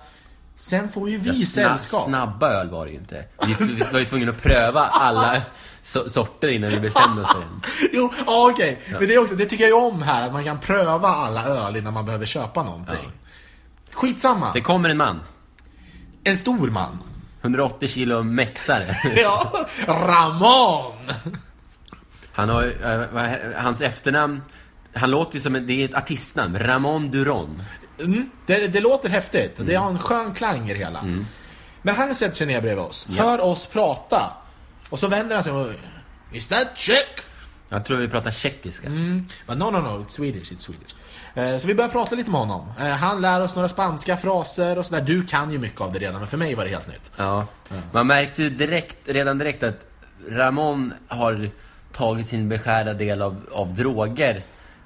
Sen 0.56 0.88
får 0.88 1.10
ju 1.10 1.18
vi 1.18 1.28
Ja, 1.28 1.34
sna- 1.34 1.44
sällskap. 1.44 2.00
Snabba 2.00 2.48
öl 2.50 2.70
var 2.70 2.84
det 2.86 2.90
ju 2.92 2.98
inte. 2.98 3.24
Vi, 3.46 3.54
vi 3.74 3.84
var 3.92 3.98
ju 3.98 4.04
tvungna 4.04 4.30
att 4.30 4.42
pröva 4.42 4.80
alla 4.80 5.42
so- 5.82 6.08
sorter 6.08 6.48
innan 6.48 6.70
vi 6.70 6.80
bestämde 6.80 7.22
oss 7.22 7.32
för 7.32 7.42
en. 7.42 7.62
Jo, 7.92 8.12
ja, 8.26 8.50
okej. 8.52 8.80
Men 8.90 9.08
det, 9.08 9.14
är 9.14 9.18
också, 9.18 9.34
det 9.34 9.46
tycker 9.46 9.64
jag 9.64 9.68
ju 9.80 9.86
om 9.86 10.02
här, 10.02 10.26
att 10.26 10.32
man 10.32 10.44
kan 10.44 10.60
pröva 10.60 11.08
alla 11.08 11.44
öl 11.44 11.76
innan 11.76 11.94
man 11.94 12.04
behöver 12.06 12.26
köpa 12.26 12.62
någonting. 12.62 13.12
Skitsamma. 13.92 14.52
Det 14.52 14.60
kommer 14.60 14.88
en 14.88 14.96
man. 14.96 15.20
En 16.24 16.36
stor 16.36 16.70
man. 16.70 16.98
180 17.46 17.88
kilo 17.88 18.22
mexare. 18.22 18.96
Ja, 19.16 19.66
Ramon! 19.86 20.92
Han 22.32 22.48
har 22.48 22.64
eh, 22.64 23.62
hans 23.62 23.80
efternamn, 23.80 24.42
han 24.94 25.10
låter 25.10 25.34
ju 25.34 25.40
som 25.40 25.56
en, 25.56 25.66
det 25.66 25.72
är 25.72 25.84
ett 25.84 25.94
artistnamn. 25.94 26.58
Ramon 26.58 27.10
Duron. 27.10 27.62
Mm, 27.98 28.30
det, 28.46 28.66
det 28.66 28.80
låter 28.80 29.08
häftigt. 29.08 29.56
Det 29.56 29.74
har 29.74 29.88
en 29.88 29.98
skön 29.98 30.34
klang 30.34 30.70
i 30.70 30.72
det 30.72 30.78
hela. 30.78 31.24
Men 31.82 31.94
han 31.94 32.14
sätter 32.14 32.34
sig 32.36 32.46
ner 32.46 32.60
bredvid 32.60 32.84
oss, 32.84 33.06
hör 33.18 33.40
oss 33.40 33.66
prata. 33.66 34.32
Och 34.90 34.98
så 34.98 35.06
vänder 35.06 35.34
han 35.34 35.44
sig 35.44 35.52
och... 35.52 35.70
Is 36.32 36.46
that 36.46 36.68
check? 36.78 37.20
Jag 37.68 37.84
tror 37.84 37.98
vi 37.98 38.08
pratar 38.08 38.30
tjeckiska. 38.30 38.86
Mm. 38.86 39.26
But 39.46 39.58
no, 39.58 39.64
no, 39.64 39.80
no, 39.80 40.04
it's 40.04 40.08
Swedish, 40.08 40.52
it's 40.52 40.58
Swedish. 40.60 40.94
Eh, 41.34 41.58
Så 41.60 41.66
vi 41.66 41.74
börjar 41.74 41.90
prata 41.90 42.14
lite 42.14 42.30
med 42.30 42.40
honom. 42.40 42.72
Eh, 42.80 42.86
Han 42.86 43.20
lär 43.20 43.40
oss 43.40 43.54
några 43.54 43.68
spanska 43.68 44.16
fraser 44.16 44.78
och 44.78 44.86
sådär. 44.86 45.00
Du 45.00 45.26
kan 45.26 45.52
ju 45.52 45.58
mycket 45.58 45.80
av 45.80 45.92
det 45.92 45.98
redan, 45.98 46.18
men 46.20 46.26
för 46.26 46.36
mig 46.36 46.54
var 46.54 46.64
det 46.64 46.70
helt 46.70 46.86
nytt. 46.88 47.10
Ja. 47.16 47.46
Man 47.92 48.06
märkte 48.06 48.42
ju 48.42 48.50
direkt, 48.50 48.96
redan 49.04 49.38
direkt 49.38 49.62
att 49.62 49.86
Ramon 50.28 50.94
har 51.08 51.50
tagit 51.92 52.26
sin 52.26 52.48
beskärda 52.48 52.94
del 52.94 53.22
av, 53.22 53.36
av 53.52 53.74
droger 53.74 54.42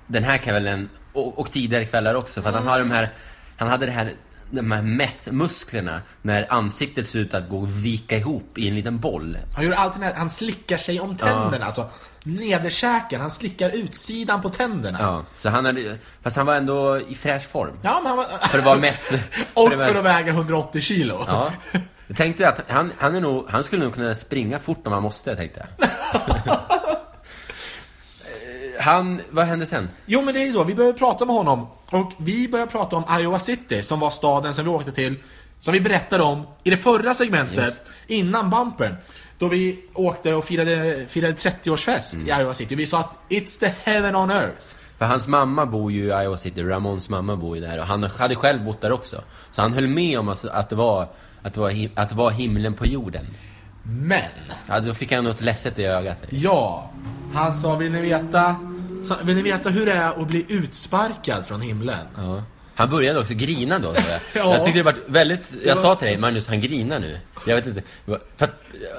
den 0.07 0.25
här 0.25 0.37
kvällen 0.39 0.89
och, 1.13 1.39
och 1.39 1.51
tidigare 1.53 1.85
kvällar 1.85 2.15
också. 2.15 2.43
För 2.43 2.49
att 2.49 2.55
han 2.55 2.67
har 2.67 2.79
de 2.79 2.91
här, 2.91 3.09
han 3.57 3.69
hade 3.69 3.87
det 3.87 3.93
här, 3.93 4.13
de 4.51 4.73
här 4.73 4.83
meth-musklerna 4.83 6.01
när 6.23 6.53
ansiktet 6.53 7.07
ser 7.07 7.19
ut 7.19 7.35
att 7.35 7.49
gå 7.49 7.59
och 7.59 7.85
vika 7.85 8.17
ihop 8.17 8.59
i 8.59 8.69
en 8.69 8.75
liten 8.75 8.99
boll. 8.99 9.39
Han 9.55 9.65
gör 9.65 9.73
alltid 9.73 10.01
när 10.01 10.15
han 10.15 10.31
slickar 10.31 10.77
sig 10.77 11.01
om 11.01 11.17
tänderna, 11.17 11.67
alltså 11.67 11.91
nederkäken. 12.23 13.21
Han 13.21 13.31
slickar 13.31 13.71
utsidan 13.71 14.43
på 14.43 14.49
tänderna. 14.49 14.99
Ja, 15.01 15.25
så 15.37 15.49
han 15.49 15.65
hade, 15.65 15.99
fast 16.23 16.37
han 16.37 16.47
var 16.47 16.55
ändå 16.55 17.01
i 17.09 17.15
fräsch 17.15 17.49
form. 17.49 17.79
Ja, 17.83 18.01
men 18.03 18.07
han 18.07 18.17
var... 18.17 18.49
För 18.49 18.59
att 18.59 18.65
vara 18.65 18.79
meth. 18.79 19.15
och 19.55 19.71
för 19.71 19.95
att 19.95 20.05
väga 20.05 20.33
180 20.33 20.81
kilo. 20.81 21.25
Ja. 21.27 21.53
Jag 22.07 22.17
tänkte 22.17 22.49
att 22.49 22.71
han, 22.71 22.93
han, 22.99 23.23
nog, 23.23 23.47
han 23.49 23.65
skulle 23.65 23.85
nog 23.85 23.95
kunna 23.95 24.15
springa 24.15 24.59
fort 24.59 24.87
om 24.87 24.93
han 24.93 25.03
måste, 25.03 25.37
tänkte 25.37 25.67
jag. 25.79 25.89
Han, 28.81 29.21
vad 29.31 29.45
hände 29.47 29.67
sen? 29.67 29.89
Jo, 30.07 30.23
men 30.23 30.35
det 30.35 30.41
är 30.41 30.47
ju 30.47 30.53
då, 30.53 30.65
vi 30.65 30.75
började 30.75 30.99
prata 30.99 31.25
med 31.25 31.35
honom. 31.37 31.67
Och 31.91 32.13
vi 32.19 32.49
började 32.49 32.71
prata 32.71 32.97
om 32.97 33.05
Iowa 33.21 33.39
City, 33.39 33.83
som 33.83 34.01
var 34.01 34.11
staden 34.11 34.55
som 34.55 34.65
vi 34.65 34.71
åkte 34.71 34.93
till. 34.93 35.17
Som 35.61 35.73
vi 35.73 35.81
berättade 35.81 36.23
om 36.23 36.43
i 36.65 36.71
det 36.71 36.77
förra 36.77 37.15
segmentet, 37.15 37.65
Just. 37.65 37.79
innan 38.07 38.51
bumpern. 38.51 38.97
Då 39.39 39.49
vi 39.49 39.85
åkte 39.95 40.35
och 40.35 40.45
firade, 40.45 41.05
firade 41.09 41.35
30-årsfest 41.35 42.15
Mm. 42.15 42.27
i 42.29 42.31
Iowa 42.43 42.55
City. 42.55 42.75
Vi 42.75 42.87
sa 42.87 42.99
att 42.99 43.11
it's 43.29 43.61
the 43.61 43.73
heaven 43.91 44.17
on 44.17 44.31
earth. 44.31 44.63
För 44.99 45.05
hans 45.07 45.29
mamma 45.29 45.67
bor 45.67 45.93
ju 45.93 46.05
i 46.05 46.09
Iowa 46.09 46.37
City, 46.37 46.63
Ramons 46.63 47.09
mamma 47.09 47.37
bor 47.37 47.57
ju 47.57 47.63
där 47.63 47.79
och 47.79 47.87
han 47.87 48.03
hade 48.03 48.35
själv 48.35 48.65
bott 48.65 48.81
där 48.81 48.93
också. 48.93 49.21
Så 49.53 49.63
han 49.63 49.73
höll 49.73 49.87
med 49.89 50.19
om 50.19 50.29
att 50.29 50.45
att 50.45 50.69
det 50.69 50.77
var, 50.77 51.07
att 51.43 51.55
det 51.55 51.61
var, 51.61 51.89
att 51.95 52.09
det 52.09 52.15
var 52.15 52.31
himlen 52.31 52.75
på 52.75 52.87
jorden. 52.87 53.27
Men, 53.83 54.21
Ja, 54.69 54.81
då 54.81 54.95
fick 54.95 55.13
han 55.13 55.25
något 55.25 55.41
ledset 55.41 55.79
i 55.79 55.85
ögat. 55.85 56.17
ja. 56.31 56.91
Han 57.35 57.55
sa, 57.55 57.75
vill 57.77 57.93
ni 57.93 58.01
veta, 58.01 58.57
så, 59.05 59.17
vill 59.23 59.37
ni 59.37 59.43
veta 59.43 59.71
hur 59.71 59.87
det 59.87 59.93
är 59.93 60.23
att 60.23 60.29
bli 60.29 60.47
utsparkad 60.49 61.47
från 61.47 61.61
himlen? 61.61 62.07
Ja. 62.17 62.43
Han 62.81 62.91
började 62.91 63.21
också 63.21 63.35
grina 63.35 63.79
då, 63.79 63.93
tror 63.93 64.11
jag. 64.11 64.21
Ja. 64.35 64.55
Jag 64.55 64.65
tyckte 64.65 64.79
det 64.79 64.83
var 64.83 64.95
väldigt... 65.07 65.53
Jag 65.65 65.79
sa 65.79 65.95
till 65.95 66.09
dig, 66.09 66.19
Magnus, 66.19 66.49
han 66.49 66.61
grinar 66.61 66.99
nu. 66.99 67.19
Jag 67.47 67.57
vet 67.57 67.67
inte. 67.67 67.83
För 68.37 68.45
att, 68.45 68.51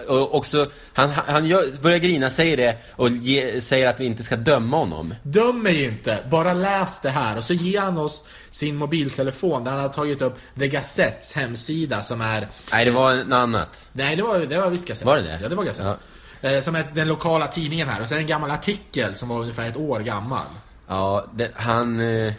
och 0.07 0.35
också, 0.35 0.67
han, 0.93 1.09
han 1.09 1.45
gör, 1.45 1.81
börjar 1.81 1.97
grina, 1.97 2.29
säger 2.29 2.57
det 2.57 2.77
och 2.95 3.09
ge, 3.09 3.61
säger 3.61 3.87
att 3.87 3.99
vi 3.99 4.05
inte 4.05 4.23
ska 4.23 4.35
döma 4.35 4.77
honom. 4.77 5.15
Döm 5.23 5.63
mig 5.63 5.83
inte, 5.83 6.19
bara 6.29 6.53
läs 6.53 6.99
det 7.01 7.09
här. 7.09 7.37
Och 7.37 7.43
så 7.43 7.53
ger 7.53 7.81
han 7.81 7.97
oss 7.97 8.23
sin 8.49 8.75
mobiltelefon 8.75 9.63
där 9.63 9.71
han 9.71 9.79
har 9.79 9.89
tagit 9.89 10.21
upp 10.21 10.37
The 10.59 10.67
Gazettes 10.67 11.33
hemsida 11.33 12.01
som 12.01 12.21
är... 12.21 12.47
Nej, 12.71 12.85
det 12.85 12.91
var 12.91 13.15
något 13.15 13.33
annat. 13.33 13.87
Nej, 13.93 14.15
det 14.15 14.23
var, 14.23 14.39
det 14.39 14.57
var 14.57 14.69
visst 14.69 14.87
Gazette. 14.87 15.05
Var 15.05 15.17
det 15.17 15.23
det? 15.23 15.39
Ja, 15.41 15.49
det 15.49 15.55
var 15.55 15.63
Gazette. 15.63 15.89
Eh, 15.89 15.95
Eh, 16.41 16.61
som 16.61 16.75
är 16.75 16.85
den 16.93 17.07
lokala 17.07 17.47
tidningen 17.47 17.89
här. 17.89 18.01
Och 18.01 18.07
så 18.07 18.13
är 18.13 18.17
det 18.17 18.23
en 18.23 18.27
gammal 18.27 18.51
artikel 18.51 19.15
som 19.15 19.29
var 19.29 19.39
ungefär 19.39 19.67
ett 19.67 19.77
år 19.77 19.99
gammal. 19.99 20.45
Ja, 20.87 21.25
det, 21.33 21.51
han... 21.55 21.99
Eh, 21.99 22.33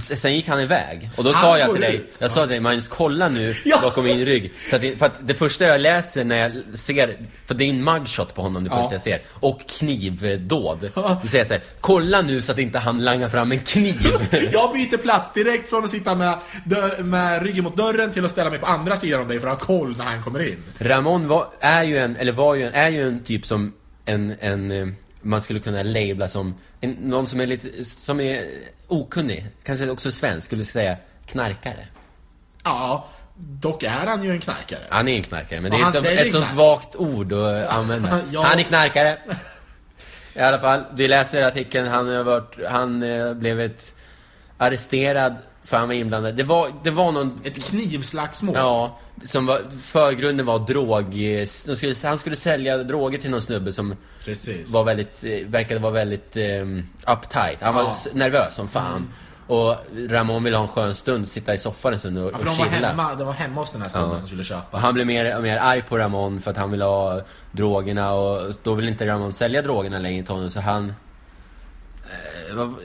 Sen 0.00 0.34
gick 0.34 0.48
han 0.48 0.60
iväg. 0.60 1.10
Och 1.16 1.24
då 1.24 1.30
Han 1.32 1.40
sa 1.40 1.58
jag 1.58 1.72
till 1.72 1.80
dig, 1.80 1.94
ut. 1.96 2.16
jag 2.20 2.30
sa 2.30 2.40
till 2.40 2.48
dig, 2.50 2.60
Magnus 2.60 2.88
kolla 2.88 3.28
nu 3.28 3.54
Ja. 3.64 3.78
bakom 3.82 4.04
min 4.04 4.24
rygg. 4.26 4.52
Så 4.70 4.76
att, 4.76 4.82
det- 4.82 4.98
för 4.98 5.06
att 5.06 5.12
det 5.20 5.34
första 5.34 5.64
jag 5.66 5.80
läser 5.80 6.24
när 6.24 6.36
jag 6.38 6.78
ser, 6.78 7.16
för 7.46 7.54
det 7.54 7.64
är 7.64 7.70
en 7.70 7.84
mugshot 7.84 8.34
på 8.34 8.42
honom 8.42 8.64
det 8.64 8.70
Ja. 8.72 8.76
första 8.82 8.94
jag 8.94 9.02
ser. 9.02 9.22
Och 9.32 9.60
knivdåd. 9.68 10.90
Då 10.94 11.00
säger 11.28 11.38
jag 11.38 11.46
så 11.46 11.52
här, 11.52 11.62
kolla 11.80 12.22
nu 12.22 12.42
så 12.42 12.52
att 12.52 12.58
inte 12.58 12.78
han 12.78 13.04
langar 13.04 13.28
fram 13.28 13.52
en 13.52 13.58
kniv. 13.58 14.06
Jag 14.52 14.72
byter 14.72 14.96
plats 14.96 15.32
direkt 15.32 15.68
från 15.68 15.84
att 15.84 15.90
sitta 15.90 16.14
med, 16.14 16.38
med 17.04 17.42
ryggen 17.42 17.64
mot 17.64 17.76
dörren 17.76 18.12
till 18.12 18.24
att 18.24 18.30
ställa 18.30 18.50
mig 18.50 18.58
på 18.58 18.66
andra 18.66 18.96
sidan 18.96 19.20
om 19.20 19.28
dig 19.28 19.40
för 19.40 19.48
att 19.48 19.58
ha 19.60 19.66
koll 19.66 19.96
när 19.96 20.04
han 20.04 20.22
kommer 20.22 20.48
in. 20.48 20.56
Ramon 20.78 21.28
var, 21.28 21.46
är 21.60 21.82
ju 21.82 21.98
en, 21.98 22.16
eller 22.16 22.32
var 22.32 22.54
ju 22.54 22.66
en, 22.66 22.74
är 22.74 22.88
ju 22.88 23.08
en 23.08 23.24
typ 23.24 23.46
som 23.46 23.72
en, 24.04 24.34
en 24.40 24.70
eh, 24.70 24.86
man 25.26 25.42
skulle 25.42 25.60
kunna 25.60 25.82
labla 25.82 26.28
som 26.28 26.54
en, 26.80 26.90
någon 26.90 27.26
som 27.26 27.40
är 27.40 27.46
lite, 27.46 27.84
som 27.84 28.20
är 28.20 28.44
okunnig, 28.86 29.46
kanske 29.64 29.90
också 29.90 30.10
svensk, 30.12 30.46
skulle 30.46 30.64
säga 30.64 30.96
knarkare. 31.26 31.86
Ja, 32.64 33.08
dock 33.36 33.82
är 33.82 34.06
han 34.06 34.22
ju 34.22 34.30
en 34.30 34.40
knarkare. 34.40 34.80
Han 34.88 35.08
är 35.08 35.16
en 35.16 35.22
knarkare, 35.22 35.60
men 35.60 35.72
Och 35.72 35.78
det 35.78 35.84
är 35.84 35.92
som, 35.92 36.04
ett 36.04 36.32
sånt 36.32 36.52
vagt 36.52 36.96
ord 36.96 37.32
att 37.32 37.68
använda. 37.68 38.20
Ja. 38.32 38.42
Han 38.42 38.58
är 38.58 38.62
knarkare. 38.62 39.18
I 40.34 40.40
alla 40.40 40.58
fall, 40.58 40.84
vi 40.94 41.08
läser 41.08 41.42
artikeln, 41.42 41.88
han, 41.88 42.08
har 42.08 42.24
varit, 42.24 42.58
han 42.68 43.02
eh, 43.02 43.34
blev 43.34 43.60
ett 43.60 43.94
arresterad 44.58 45.34
för 45.66 45.76
han 45.76 45.88
var 45.88 45.94
inblandad. 45.94 46.34
Det 46.34 46.42
var, 46.44 46.68
det 46.84 46.90
var 46.90 47.12
någon 47.12 47.40
Ett 47.44 47.64
knivslagsmål. 47.64 48.54
Ja, 48.58 48.98
som 49.24 49.46
var, 49.46 49.60
förgrunden 49.82 50.46
var 50.46 50.58
drog... 50.58 51.14
skulle, 51.76 51.94
han 52.04 52.18
skulle 52.18 52.36
sälja 52.36 52.76
droger 52.78 53.18
till 53.18 53.30
någon 53.30 53.42
snubbe 53.42 53.72
som 53.72 53.96
Precis. 54.24 54.72
var 54.72 54.84
väldigt, 54.84 55.24
eh, 55.24 55.46
verkade 55.46 55.80
vara 55.80 55.92
väldigt 55.92 56.36
um, 56.36 56.86
uptight. 57.06 57.60
Han 57.60 57.74
var 57.74 57.82
Ja. 57.82 57.90
s- 57.90 58.08
nervös 58.12 58.54
som 58.54 58.68
fan. 58.68 59.08
Och 59.48 59.76
Ramon 60.08 60.44
ville 60.44 60.56
ha 60.56 60.62
en 60.64 60.68
skön 60.70 60.94
stund, 60.94 61.28
sitta 61.28 61.54
i 61.54 61.58
soffan 61.58 61.92
en 61.92 61.98
stund 61.98 62.18
och, 62.18 62.24
Ja, 62.24 62.28
för 62.30 62.38
och 62.38 62.44
de 62.44 62.58
var, 62.58 62.64
chilla. 62.74 62.88
hemma, 62.88 63.14
de 63.14 63.26
var 63.26 63.32
hemma 63.34 63.60
hos 63.60 63.72
den 63.72 63.82
här 63.82 63.88
snubben 63.88 64.10
Ja. 64.12 64.18
som 64.18 64.26
skulle 64.26 64.44
köpa. 64.44 64.78
Han 64.78 64.94
blev 64.94 65.06
mer 65.06 65.36
och 65.36 65.42
mer 65.42 65.56
arg 65.58 65.82
på 65.88 65.98
Ramon 65.98 66.40
för 66.40 66.50
att 66.50 66.56
han 66.56 66.70
ville 66.70 66.84
ha 66.84 67.20
drogerna 67.52 68.12
och 68.12 68.54
då 68.62 68.74
vill 68.74 68.88
inte 68.88 69.06
Ramon 69.06 69.32
sälja 69.32 69.62
drogerna 69.62 69.98
längre 69.98 70.22
till 70.24 70.34
honom 70.34 70.50
så 70.50 70.60
han... 70.60 70.92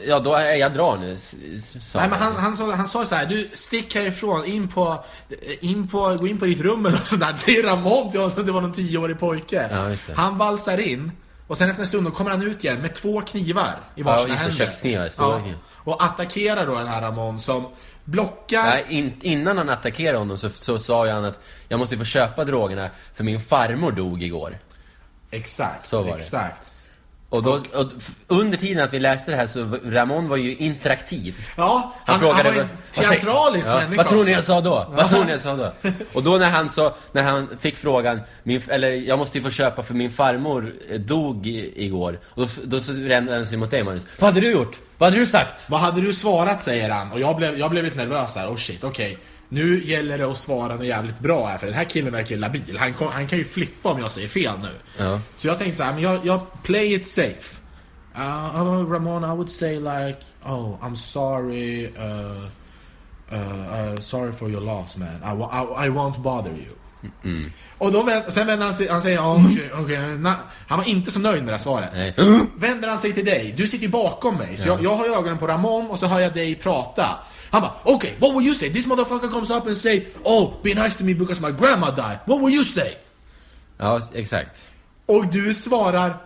Ja, 0.08 0.20
då 0.20 0.34
är 0.34 0.56
jag 0.56 0.74
drar 0.74 0.98
nu, 0.98 1.18
sa 1.82 2.00
Nej 2.00 2.10
men 2.10 2.20
han, 2.20 2.36
han, 2.36 2.58
sa, 2.58 2.76
han 2.76 2.88
sa 2.88 3.06
så 3.06 3.16
här, 3.16 3.26
du 3.26 3.50
stick 3.52 3.96
härifrån, 3.96 4.46
in 4.46 4.68
på, 4.68 5.04
in 5.60 5.88
på, 5.88 6.16
gå 6.20 6.28
in 6.28 6.40
på 6.40 6.46
ditt 6.46 6.62
rum 6.62 6.86
eller 6.86 6.98
något 6.98 7.08
sånt 7.08 7.22
där. 7.22 7.34
Säger 7.38 7.64
Ramon 7.64 8.12
till 8.12 8.20
oss 8.20 8.34
som 8.34 8.46
det 8.46 8.52
var 8.52 8.62
någon 8.62 8.74
tioårig 8.74 9.20
pojke. 9.20 9.70
Ja, 9.72 9.90
just 9.90 10.08
det. 10.08 10.14
Han 10.14 10.38
valsar 10.38 10.78
in, 10.78 11.12
och 11.48 11.58
sen 11.58 11.70
efter 11.70 11.82
en 11.82 11.88
stund 11.88 12.08
då 12.08 12.12
kommer 12.12 12.32
han 12.32 12.42
ut 12.42 12.64
igen 12.64 12.82
med 12.82 12.96
två 12.96 13.22
knivar 13.22 13.76
i 13.96 14.04
varsina 14.04 14.34
det, 14.34 14.40
händer. 14.40 14.56
köksknivar, 14.56 15.10
knivar. 15.10 15.58
Och 15.84 16.04
attackerar 16.04 16.66
då 16.66 16.76
den 16.76 16.88
här 16.88 17.02
Ramon 17.02 17.42
som 17.42 17.68
blockar... 18.04 18.64
Nej, 18.64 18.86
in, 18.90 19.14
innan 19.22 19.58
han 19.58 19.70
attackerade 19.70 20.18
honom 20.18 20.38
så, 20.38 20.50
så 20.50 20.80
sa 20.80 21.10
han 21.10 21.26
att 21.26 21.40
jag 21.68 21.80
måste 21.80 21.98
få 21.98 22.04
köpa 22.04 22.46
drogerna 22.46 22.90
för 23.14 23.24
min 23.24 23.42
farmor 23.42 23.92
dog 23.92 24.24
igår. 24.24 24.58
Exakt, 25.32 25.88
Så 25.88 26.02
var 26.04 26.18
det. 26.18 26.24
Och, 27.32 27.44
då, 27.44 27.52
och 27.74 27.92
under 28.28 28.58
tiden 28.58 28.84
att 28.84 28.94
vi 28.94 29.00
läste 29.00 29.32
det 29.32 29.38
här 29.38 29.48
så 29.48 29.78
Ramon 29.86 30.30
var 30.30 30.38
ju 30.38 30.56
interaktiv. 30.56 31.36
Ja, 31.58 31.94
han, 32.06 32.20
frågade 32.20 32.44
han 32.44 32.58
var 32.58 32.62
vad- 32.62 32.62
en 32.62 32.78
vad 32.96 33.06
teatralisk 33.06 33.68
ja, 33.68 33.76
människa 33.76 33.98
Vad 33.98 34.08
tror 34.08 34.26
ni 34.26 34.32
jag 34.32 34.44
sa 34.44 34.62
då? 34.62 34.88
Vad 34.90 35.10
tror 35.10 35.26
ni 35.26 35.32
jag 35.32 35.42
sa 35.42 35.56
då? 35.56 35.72
Och 36.14 36.24
då 36.24 36.38
när 36.38 36.50
han 36.50 36.70
sa, 36.70 36.96
när 37.12 37.24
han 37.24 37.48
fick 37.60 37.78
frågan, 37.78 38.20
min, 38.44 38.62
eller 38.68 38.90
jag 38.90 39.20
måste 39.20 39.38
ju 39.38 39.44
få 39.44 39.50
köpa 39.50 39.84
för 39.84 39.94
min 39.94 40.12
farmor 40.12 40.74
eh, 40.90 41.00
dog 41.00 41.48
igår. 41.48 42.20
Och 42.26 42.42
då, 42.42 42.48
då 42.64 42.80
så 42.80 42.94
vände 42.94 43.36
han 43.36 43.46
sig 43.46 43.58
mot 43.58 43.72
dig 43.72 43.84
Magnus. 43.84 44.04
Vad 44.20 44.34
hade 44.34 44.42
du 44.42 44.52
gjort? 44.52 44.78
Vad 44.98 45.10
hade 45.10 45.22
du 45.22 45.26
sagt? 45.26 45.70
Vad 45.70 45.80
hade 45.80 46.02
du 46.02 46.14
svarat 46.14 46.62
säger 46.62 46.90
han 46.90 47.12
och 47.12 47.20
jag 47.20 47.36
blev, 47.36 47.60
jag 47.60 47.72
blev 47.72 47.84
lite 47.84 47.98
nervös 47.98 48.36
här. 48.36 48.48
Oh 48.48 48.56
shit, 48.56 48.84
okej. 48.84 49.18
Nu 49.54 49.84
gäller 49.84 50.18
det 50.18 50.32
att 50.32 50.38
svara 50.38 50.76
något 50.76 50.86
jävligt 50.86 51.20
bra 51.20 51.46
här 51.46 51.58
för 51.58 51.68
den 51.68 51.76
här 51.76 51.84
killen 51.84 52.14
verkar 52.14 52.36
ju 52.36 52.42
labil. 52.42 52.78
Han, 52.80 52.94
kom, 52.94 53.08
han 53.08 53.28
kan 53.28 53.38
ju 53.40 53.46
flippa 53.46 53.90
om 53.90 54.00
jag 54.00 54.12
säger 54.12 54.28
fel 54.28 54.60
nu. 54.62 54.70
Ja. 54.98 55.20
Så 55.36 55.48
jag 55.48 55.60
tänkte 55.60 55.78
så 55.78 55.84
här, 55.84 55.94
men 55.94 56.02
jag, 56.02 56.26
jag 56.26 56.42
play 56.64 56.94
it 56.94 57.08
safe. 57.08 57.58
Uh, 58.16 58.62
oh, 58.62 58.92
Ramon, 58.92 59.24
I 59.24 59.28
would 59.28 59.52
say 59.52 59.76
like, 59.80 60.18
oh, 60.46 60.76
I'm 60.82 60.96
sorry, 60.96 61.88
uh, 61.88 62.48
uh, 63.32 63.94
uh, 63.94 64.00
sorry 64.00 64.32
for 64.32 64.50
your 64.50 64.62
loss 64.62 64.98
man. 64.98 65.08
I, 65.08 65.32
I, 65.32 65.86
I 65.86 65.90
won't 65.90 66.22
bother 66.22 66.52
you. 66.52 66.76
Och 67.78 67.92
då 67.92 68.04
vänd, 68.04 68.24
sen 68.28 68.48
vänder 68.48 68.66
han 68.66 68.76
sig, 68.76 68.88
han 68.88 69.02
säger, 69.02 69.20
oh, 69.20 69.46
okej, 69.52 69.72
okej, 69.74 69.98
na- 69.98 70.36
han 70.68 70.78
var 70.80 70.88
inte 70.88 71.12
så 71.12 71.20
nöjd 71.20 71.44
med 71.44 71.48
det 71.48 71.52
här 71.52 71.64
svaret. 71.64 71.90
Nej. 71.94 72.14
Vänder 72.56 72.88
han 72.88 72.98
sig 72.98 73.14
till 73.14 73.26
dig, 73.26 73.54
du 73.58 73.68
sitter 73.68 73.84
ju 73.86 73.92
bakom 73.92 74.36
mig, 74.36 74.58
så 74.58 74.68
jag, 74.68 74.84
jag 74.84 74.96
har 74.96 75.06
ögonen 75.06 75.38
på 75.38 75.48
Ramon 75.48 75.88
och 75.88 76.00
så 76.00 76.08
hör 76.08 76.20
jag 76.20 76.34
dig 76.34 76.56
prata. 76.56 77.20
Han 77.52 77.62
bara, 77.62 77.74
okej, 77.84 77.94
okay, 77.94 78.12
what 78.20 78.38
will 78.38 78.48
you 78.48 78.56
say? 78.56 78.70
This 78.70 78.88
motherfucker 78.88 79.30
comes 79.30 79.50
up 79.50 79.68
and 79.68 79.78
say, 79.78 80.06
oh, 80.24 80.54
be 80.64 80.74
nice 80.74 80.98
to 80.98 81.04
me 81.04 81.14
because 81.14 81.42
my 81.42 81.52
grandma 81.52 81.92
died. 81.92 82.20
What 82.26 82.40
will 82.42 82.56
you 82.56 82.64
say? 82.64 82.92
Ja, 83.78 84.02
exakt. 84.14 84.66
Och 85.06 85.28
du 85.28 85.54
svarar 85.54 86.18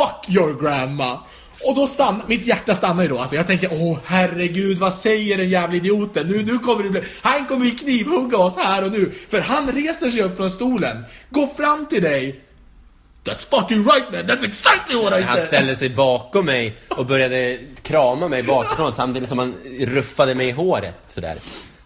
Fuck 0.00 0.28
your 0.28 0.62
grandma! 0.62 1.20
Och 1.68 1.74
då 1.74 1.86
stannar, 1.86 2.24
mitt 2.26 2.46
hjärta 2.46 2.74
stannar 2.74 3.02
ju 3.02 3.08
då. 3.08 3.18
Alltså 3.18 3.36
jag 3.36 3.46
tänker, 3.46 3.68
åh 3.72 3.98
herregud, 4.04 4.78
vad 4.78 4.94
säger 4.94 5.36
den 5.36 5.48
jävla 5.48 5.76
idioten? 5.76 6.26
Nu, 6.26 6.42
nu 6.42 6.58
kommer 6.58 6.82
det 6.82 6.90
bli... 6.90 7.02
Han 7.22 7.46
kommer 7.46 7.64
ju 7.64 7.70
knivhugga 7.70 8.38
oss 8.38 8.56
här 8.56 8.84
och 8.84 8.92
nu. 8.92 9.12
För 9.28 9.40
han 9.40 9.72
reser 9.72 10.10
sig 10.10 10.22
upp 10.22 10.36
från 10.36 10.50
stolen, 10.50 11.04
går 11.30 11.46
fram 11.46 11.86
till 11.86 12.02
dig. 12.02 12.40
That's 13.24 13.44
fucking 13.44 13.82
right 13.84 14.12
man, 14.12 14.26
that's 14.26 14.44
exactly 14.44 14.96
what 15.02 15.20
I 15.20 15.22
Han 15.22 15.36
said! 15.36 15.46
ställde 15.46 15.76
sig 15.76 15.88
bakom 15.88 16.46
mig 16.46 16.74
och 16.88 17.06
började 17.06 17.58
krama 17.82 18.28
mig 18.28 18.42
bakifrån 18.42 18.92
samtidigt 18.92 19.28
som 19.28 19.38
han 19.38 19.54
ruffade 19.80 20.34
mig 20.34 20.48
i 20.48 20.52
håret 20.52 20.94
sådär. 21.08 21.38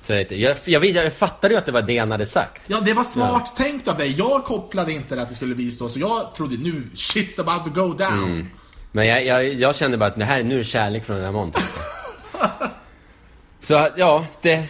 Jag, 0.06 0.56
jag, 0.64 0.84
jag 0.84 1.12
fattade 1.12 1.54
ju 1.54 1.58
att 1.58 1.66
det 1.66 1.72
var 1.72 1.82
det 1.82 1.98
han 1.98 2.10
hade 2.10 2.26
sagt. 2.26 2.62
Ja, 2.66 2.80
det 2.80 2.94
var 2.94 3.04
smart 3.04 3.56
tänkt 3.56 3.88
av 3.88 3.98
dig. 3.98 4.14
Jag 4.18 4.44
kopplade 4.44 4.92
inte 4.92 5.22
att 5.22 5.28
det 5.28 5.34
skulle 5.34 5.54
bli 5.54 5.70
så, 5.70 5.88
så 5.88 5.98
jag 5.98 6.34
trodde 6.34 6.56
nu, 6.56 6.82
shit's 6.94 7.40
about 7.40 7.74
to 7.74 7.80
go 7.80 7.94
down. 7.94 8.50
Men 8.92 9.06
jag, 9.06 9.24
jag, 9.26 9.54
jag 9.54 9.76
kände 9.76 9.96
bara 9.96 10.06
att 10.06 10.18
det 10.18 10.24
här, 10.24 10.42
nu 10.42 10.54
är 10.54 10.58
det 10.58 10.64
kärlek 10.64 11.04
från 11.04 11.20
Ramon. 11.20 11.52
Så 13.60 13.88
ja, 13.96 14.26
det, 14.42 14.68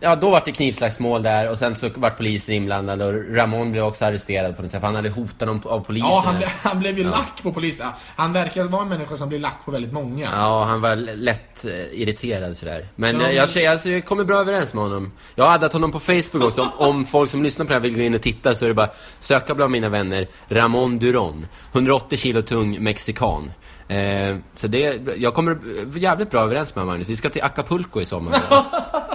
ja, 0.00 0.16
då 0.16 0.30
var 0.30 0.42
det 0.44 0.52
knivslagsmål 0.52 1.22
där 1.22 1.50
och 1.50 1.58
sen 1.58 1.74
så 1.76 1.88
vart 1.94 2.16
polisen 2.16 2.54
inblandad 2.54 3.02
och 3.02 3.34
Ramon 3.36 3.72
blev 3.72 3.84
också 3.84 4.04
arresterad 4.04 4.56
på 4.56 4.62
något 4.62 4.70
sätt. 4.70 4.80
för 4.80 4.86
Han 4.86 4.96
hade 4.96 5.08
hotat 5.08 5.38
dem 5.48 5.60
av 5.64 5.80
polisen. 5.80 6.08
Ja, 6.10 6.22
han, 6.26 6.34
ble- 6.36 6.48
han 6.62 6.80
blev 6.80 6.98
ju 6.98 7.04
lack 7.04 7.42
på 7.42 7.52
polisen. 7.52 7.88
Han 8.16 8.32
verkar 8.32 8.64
vara 8.64 8.82
en 8.82 8.88
människa 8.88 9.16
som 9.16 9.28
blir 9.28 9.38
lack 9.38 9.58
på 9.64 9.70
väldigt 9.70 9.92
många. 9.92 10.28
Ja, 10.36 10.64
han 10.64 10.80
var 10.80 10.96
lätt 10.96 11.64
eh, 11.64 11.70
irriterad 12.00 12.56
sådär. 12.56 12.86
Men 12.96 13.20
Ja, 13.20 13.22
jag, 13.30 13.34
jag, 13.34 13.62
jag, 13.62 13.72
alltså, 13.72 13.90
jag 13.90 14.04
kommer 14.04 14.24
bra 14.24 14.36
överens 14.38 14.74
med 14.74 14.82
honom. 14.84 15.12
Jag 15.34 15.44
har 15.44 15.54
addat 15.54 15.72
honom 15.72 15.92
på 15.92 16.00
Facebook 16.00 16.44
också. 16.44 16.62
Om, 16.62 16.88
om 16.88 17.06
folk 17.06 17.30
som 17.30 17.42
lyssnar 17.42 17.64
på 17.64 17.68
det 17.68 17.74
här 17.74 17.80
vill 17.80 17.94
gå 17.96 18.00
in 18.02 18.14
och 18.14 18.22
titta 18.22 18.54
så 18.54 18.64
är 18.64 18.68
det 18.68 18.74
bara 18.74 18.90
söka 19.18 19.54
bland 19.54 19.72
mina 19.72 19.88
vänner 19.88 20.26
Ramon 20.48 20.98
Duron. 20.98 21.46
180 21.72 22.18
kilo 22.18 22.42
tung 22.42 22.82
mexikan. 22.82 23.52
Eh, 23.88 24.36
så 24.54 24.66
det, 24.66 25.00
jag 25.16 25.34
kommer 25.34 25.58
jävligt 25.96 26.30
bra 26.30 26.40
överens 26.42 26.74
med 26.76 26.86
Magnus. 26.86 27.08
Vi 27.08 27.16
ska 27.16 27.28
till 27.28 27.42
Acapulco 27.42 28.00
i 28.00 28.04
sommar. 28.04 28.40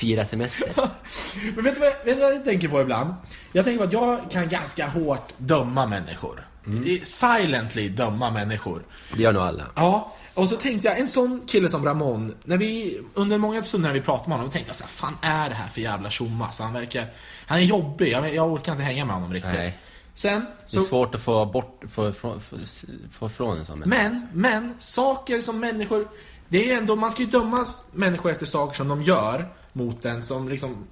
fira 0.00 0.24
semester. 0.24 0.72
Men 1.54 1.64
vet 1.64 1.74
du, 1.74 1.80
vad, 1.80 1.92
vet 2.04 2.16
du 2.16 2.20
vad 2.22 2.34
jag 2.34 2.44
tänker 2.44 2.68
på 2.68 2.80
ibland? 2.80 3.14
Jag 3.52 3.64
tänker 3.64 3.78
på 3.78 3.84
att 3.84 3.92
jag 3.92 4.30
kan 4.30 4.48
ganska 4.48 4.86
hårt 4.86 5.32
döma 5.38 5.86
människor. 5.86 6.46
Är 6.66 7.04
Silently 7.04 7.88
döma 7.88 8.30
människor. 8.30 8.82
Det 9.16 9.22
gör 9.22 9.32
nog 9.32 9.42
alla. 9.42 9.64
Ja, 9.74 10.16
och 10.34 10.48
så 10.48 10.56
tänkte 10.56 10.88
jag, 10.88 10.98
en 10.98 11.08
sån 11.08 11.42
kille 11.46 11.68
som 11.68 11.84
Ramon, 11.84 12.34
när 12.44 12.56
vi, 12.56 13.00
under 13.14 13.38
många 13.38 13.62
stunder 13.62 13.88
när 13.88 13.94
vi 13.94 14.00
pratade 14.00 14.28
med 14.28 14.38
honom, 14.38 14.52
tänkte 14.52 14.68
jag 14.68 14.76
så 14.76 14.84
här, 14.84 14.90
fan 14.90 15.16
är 15.22 15.48
det 15.48 15.54
här 15.54 15.68
för 15.68 15.80
jävla 15.80 16.10
tjomma? 16.10 16.52
Så 16.52 16.62
han 16.62 16.72
verkar, 16.72 17.06
han 17.46 17.58
är 17.58 17.62
jobbig, 17.62 18.12
jag, 18.12 18.34
jag 18.34 18.52
orkar 18.52 18.72
inte 18.72 18.84
hänga 18.84 19.04
med 19.04 19.14
honom 19.14 19.32
riktigt. 19.32 19.52
Nej. 19.52 19.78
Sen, 20.14 20.40
Det 20.70 20.76
är 20.76 20.80
så, 20.80 20.86
svårt 20.86 21.14
att 21.14 21.20
få 21.20 21.46
bort, 21.46 21.82
få, 21.90 22.12
få, 22.12 22.40
få, 22.40 22.56
få 23.10 23.28
från 23.28 23.58
en 23.58 23.64
sån 23.64 23.78
människa. 23.78 24.02
men, 24.02 24.28
men, 24.32 24.74
saker 24.78 25.40
som 25.40 25.60
människor, 25.60 26.08
det 26.48 26.72
är 26.72 26.78
ändå, 26.78 26.96
man 26.96 27.10
ska 27.10 27.22
ju 27.22 27.28
döma 27.28 27.66
människor 27.92 28.30
efter 28.30 28.46
saker 28.46 28.76
som 28.76 28.88
de 28.88 29.02
gör 29.02 29.48
mot 29.72 30.04
en 30.04 30.22
som 30.22 30.48
liksom, 30.48 30.86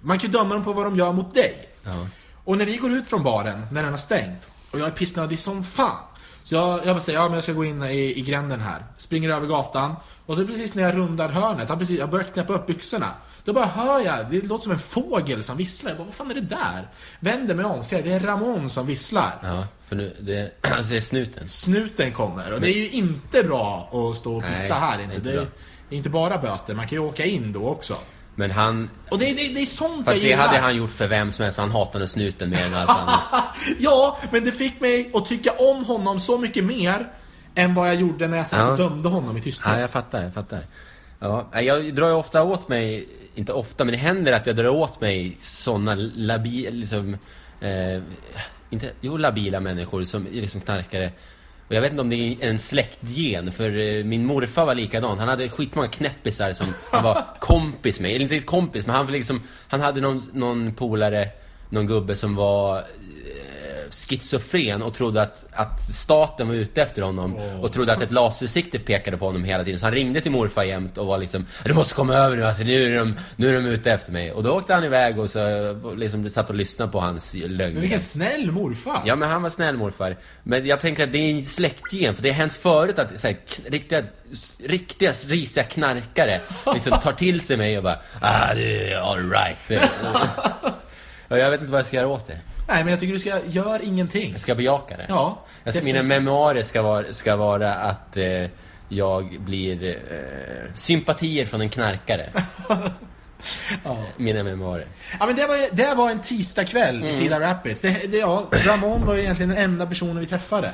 man 0.00 0.18
kan 0.18 0.30
ju 0.30 0.38
döma 0.38 0.54
dem 0.54 0.64
på 0.64 0.72
vad 0.72 0.86
de 0.86 0.96
gör 0.96 1.12
mot 1.12 1.34
dig. 1.34 1.68
Ja. 1.84 2.06
Och 2.44 2.58
när 2.58 2.66
vi 2.66 2.76
går 2.76 2.92
ut 2.92 3.08
från 3.08 3.22
baren, 3.22 3.66
när 3.72 3.82
den 3.82 3.90
har 3.90 3.98
stängt, 3.98 4.48
och 4.70 4.78
jag 4.78 4.86
är 4.86 4.92
pissnödig 4.92 5.38
som 5.38 5.64
fan. 5.64 6.04
Så 6.42 6.54
jag, 6.54 6.78
jag 6.78 6.86
bara 6.86 7.00
säger, 7.00 7.18
ja 7.18 7.24
men 7.24 7.34
jag 7.34 7.42
ska 7.42 7.52
gå 7.52 7.64
in 7.64 7.82
i, 7.82 8.18
i 8.18 8.20
gränden 8.20 8.60
här. 8.60 8.84
Springer 8.96 9.28
över 9.28 9.46
gatan. 9.46 9.94
Och 10.26 10.36
så 10.36 10.46
precis 10.46 10.74
när 10.74 10.82
jag 10.82 10.96
rundar 10.96 11.28
hörnet, 11.28 11.68
jag, 11.68 11.78
precis, 11.78 11.98
jag 11.98 12.10
börjar 12.10 12.24
knäppa 12.24 12.52
upp 12.52 12.66
byxorna. 12.66 13.10
Då 13.44 13.52
bara 13.52 13.66
hör 13.66 14.00
jag, 14.00 14.30
det 14.30 14.46
låter 14.46 14.62
som 14.62 14.72
en 14.72 14.78
fågel 14.78 15.42
som 15.42 15.56
visslar. 15.56 15.90
Jag 15.90 15.98
bara, 15.98 16.04
vad 16.04 16.14
fan 16.14 16.30
är 16.30 16.34
det 16.34 16.40
där? 16.40 16.88
Vänder 17.20 17.54
mig 17.54 17.64
om, 17.64 17.84
ser 17.84 18.02
det 18.02 18.12
är 18.12 18.20
Ramon 18.20 18.70
som 18.70 18.86
visslar. 18.86 19.34
Ja, 19.42 19.66
för 19.88 19.96
nu, 19.96 20.16
det, 20.20 20.52
alltså 20.60 20.90
det 20.90 20.96
är 20.96 21.00
snuten. 21.00 21.48
Snuten 21.48 22.12
kommer. 22.12 22.52
Och 22.52 22.60
det 22.60 22.68
är 22.68 22.78
ju 22.78 22.90
inte 22.90 23.42
bra 23.42 23.90
att 23.92 24.16
stå 24.16 24.36
och 24.36 24.44
pissa 24.44 24.78
Nej, 24.78 24.88
här 24.88 25.02
inte. 25.02 25.18
Det 25.18 25.32
är. 25.32 25.46
Det 25.92 25.96
är 25.96 25.98
inte 25.98 26.10
bara 26.10 26.38
böter, 26.38 26.74
man 26.74 26.86
kan 26.88 26.98
ju 26.98 27.04
åka 27.04 27.24
in 27.24 27.52
då 27.52 27.68
också. 27.68 27.96
Men 28.34 28.50
han... 28.50 28.90
Och 29.10 29.18
det, 29.18 29.24
det, 29.24 29.54
det 29.54 29.60
är 29.60 29.66
sånt 29.66 30.06
Fast 30.06 30.16
jag 30.16 30.24
det 30.24 30.28
gillar. 30.28 30.46
hade 30.46 30.58
han 30.58 30.76
gjort 30.76 30.90
för 30.90 31.06
vem 31.06 31.32
som 31.32 31.42
helst, 31.42 31.56
för 31.56 31.62
han 31.62 31.70
hatade 31.72 32.08
snuten 32.08 32.50
mer 32.50 32.66
än 32.66 32.74
allt 32.74 32.88
annat. 32.90 33.20
ja, 33.78 34.18
men 34.30 34.44
det 34.44 34.52
fick 34.52 34.80
mig 34.80 35.10
att 35.14 35.24
tycka 35.26 35.52
om 35.58 35.84
honom 35.84 36.20
så 36.20 36.38
mycket 36.38 36.64
mer 36.64 37.08
än 37.54 37.74
vad 37.74 37.88
jag 37.88 37.94
gjorde 37.94 38.28
när 38.28 38.36
jag 38.36 38.46
satt 38.46 38.58
Ja. 38.58 38.70
och 38.70 38.78
dömde 38.78 39.08
honom 39.08 39.36
i 39.36 39.40
tysthet. 39.40 39.72
Ja, 39.72 39.80
jag 39.80 39.90
fattar, 39.90 40.22
jag 40.22 40.34
fattar. 40.34 40.66
Ja, 41.18 41.60
jag 41.60 41.94
drar 41.94 42.08
ju 42.08 42.14
ofta 42.14 42.42
åt 42.42 42.68
mig, 42.68 43.08
inte 43.34 43.52
ofta, 43.52 43.84
men 43.84 43.92
det 43.92 43.98
händer 43.98 44.32
att 44.32 44.46
jag 44.46 44.56
drar 44.56 44.68
åt 44.68 45.00
mig 45.00 45.36
såna 45.40 45.94
labi, 46.14 46.70
liksom, 46.70 47.16
eh, 47.60 48.02
inte, 48.70 48.92
jo 49.00 49.16
labila 49.16 49.60
människor 49.60 50.04
som 50.04 50.26
liksom 50.32 50.60
knarkare. 50.60 51.12
Och 51.72 51.76
jag 51.76 51.82
vet 51.82 51.90
inte 51.90 52.02
om 52.02 52.10
det 52.10 52.16
är 52.16 52.48
en 52.48 52.58
släktgen, 52.58 53.52
för 53.52 53.78
eh, 53.78 54.04
min 54.04 54.26
morfar 54.26 54.66
var 54.66 54.74
likadan. 54.74 55.18
Han 55.18 55.28
hade 55.28 55.48
skitmånga 55.48 55.88
knäppisar 55.88 56.52
som 56.52 56.66
han 56.90 57.04
var 57.04 57.24
kompis 57.40 58.00
med. 58.00 58.10
Eller 58.10 58.22
inte 58.22 58.40
kompis, 58.40 58.86
men 58.86 58.94
han 58.94 59.06
var 59.06 59.12
liksom, 59.12 59.40
han 59.68 59.80
hade 59.80 60.00
någon, 60.00 60.22
någon 60.32 60.74
polare, 60.74 61.28
någon 61.68 61.86
gubbe 61.86 62.16
som 62.16 62.34
var 62.34 62.84
schizofren 63.92 64.82
och 64.82 64.94
trodde 64.94 65.22
att, 65.22 65.44
att 65.52 65.94
staten 65.94 66.48
var 66.48 66.54
ute 66.54 66.82
efter 66.82 67.02
honom 67.02 67.36
och 67.60 67.72
trodde 67.72 67.92
att 67.92 68.02
ett 68.02 68.12
lasersikte 68.12 68.78
pekade 68.78 69.16
på 69.16 69.26
honom 69.26 69.44
hela 69.44 69.64
tiden. 69.64 69.78
Så 69.80 69.86
han 69.86 69.94
ringde 69.94 70.20
till 70.20 70.32
morfar 70.32 70.62
jämt 70.62 70.98
och 70.98 71.06
var 71.06 71.18
liksom 71.18 71.46
Du 71.64 71.74
måste 71.74 71.94
komma 71.94 72.14
över 72.14 72.36
nu, 72.36 72.44
alltså, 72.44 72.62
nu, 72.62 72.94
är 72.94 72.98
de, 72.98 73.14
nu 73.36 73.48
är 73.48 73.60
de 73.60 73.66
ute 73.66 73.92
efter 73.92 74.12
mig. 74.12 74.32
Och 74.32 74.42
då 74.42 74.50
åkte 74.50 74.74
han 74.74 74.84
iväg 74.84 75.18
och 75.18 75.30
så 75.30 75.72
liksom 75.96 76.30
satt 76.30 76.50
och 76.50 76.56
lyssnade 76.56 76.92
på 76.92 77.00
hans 77.00 77.34
lögner. 77.34 77.72
Men 77.72 77.80
vilken 77.80 78.00
snäll 78.00 78.52
morfar. 78.52 79.02
Ja 79.06 79.16
men 79.16 79.30
han 79.30 79.42
var 79.42 79.50
snäll 79.50 79.76
morfar. 79.76 80.16
Men 80.42 80.66
jag 80.66 80.80
tänker 80.80 81.04
att 81.04 81.12
det 81.12 81.18
är 81.18 81.30
en 81.30 81.44
släktgen, 81.44 82.14
för 82.14 82.22
det 82.22 82.28
har 82.30 82.36
hänt 82.36 82.52
förut 82.52 82.98
att 82.98 83.20
så 83.20 83.26
här, 83.26 83.36
riktiga, 83.70 84.02
riktiga 84.64 85.12
risiga 85.26 85.64
knarkare 85.64 86.40
liksom 86.74 86.98
tar 87.00 87.12
till 87.12 87.40
sig 87.40 87.56
mig 87.56 87.76
och 87.78 87.84
bara 87.84 87.98
Ah, 88.20 88.54
det 88.54 88.92
är. 88.92 89.02
Och 91.28 91.38
jag 91.38 91.50
vet 91.50 91.60
inte 91.60 91.72
vad 91.72 91.78
jag 91.78 91.86
ska 91.86 91.96
göra 91.96 92.08
åt 92.08 92.26
det. 92.26 92.38
Nej, 92.68 92.84
men 92.84 92.88
jag 92.90 93.00
tycker 93.00 93.12
du 93.12 93.18
ska 93.18 93.40
göra 93.46 93.82
ingenting. 93.82 94.30
Jag 94.30 94.40
ska 94.40 94.54
bejaka 94.54 94.96
det. 94.96 95.06
Ja, 95.08 95.38
Alltså, 95.66 95.84
mina 95.84 96.02
memoarer 96.02 96.62
ska 96.62 96.82
vara, 96.82 97.14
ska 97.14 97.36
vara 97.36 97.74
att 97.74 98.16
eh, 98.16 98.46
jag 98.88 99.36
blir 99.40 99.84
eh, 100.10 100.74
sympatier 100.74 101.46
från 101.46 101.60
en 101.60 101.68
knarkare. 101.68 102.30
Mina 104.16 104.42
memoarer. 104.42 104.86
Ja, 105.20 105.26
men 105.26 105.36
det 105.36 105.46
var, 105.46 105.74
det 105.76 105.94
var 105.94 106.10
en 106.10 106.20
tisdagkväll 106.20 106.96
Mm. 106.96 107.08
i 107.08 107.12
Cedar 107.12 107.40
Rapids. 107.40 107.80
Det, 107.80 107.88
det, 108.08 108.16
ja, 108.16 108.46
Ramon 108.50 109.06
var 109.06 109.14
ju 109.14 109.20
egentligen 109.20 109.50
den 109.50 109.58
enda 109.58 109.86
personen 109.86 110.18
vi 110.18 110.26
träffade. 110.26 110.70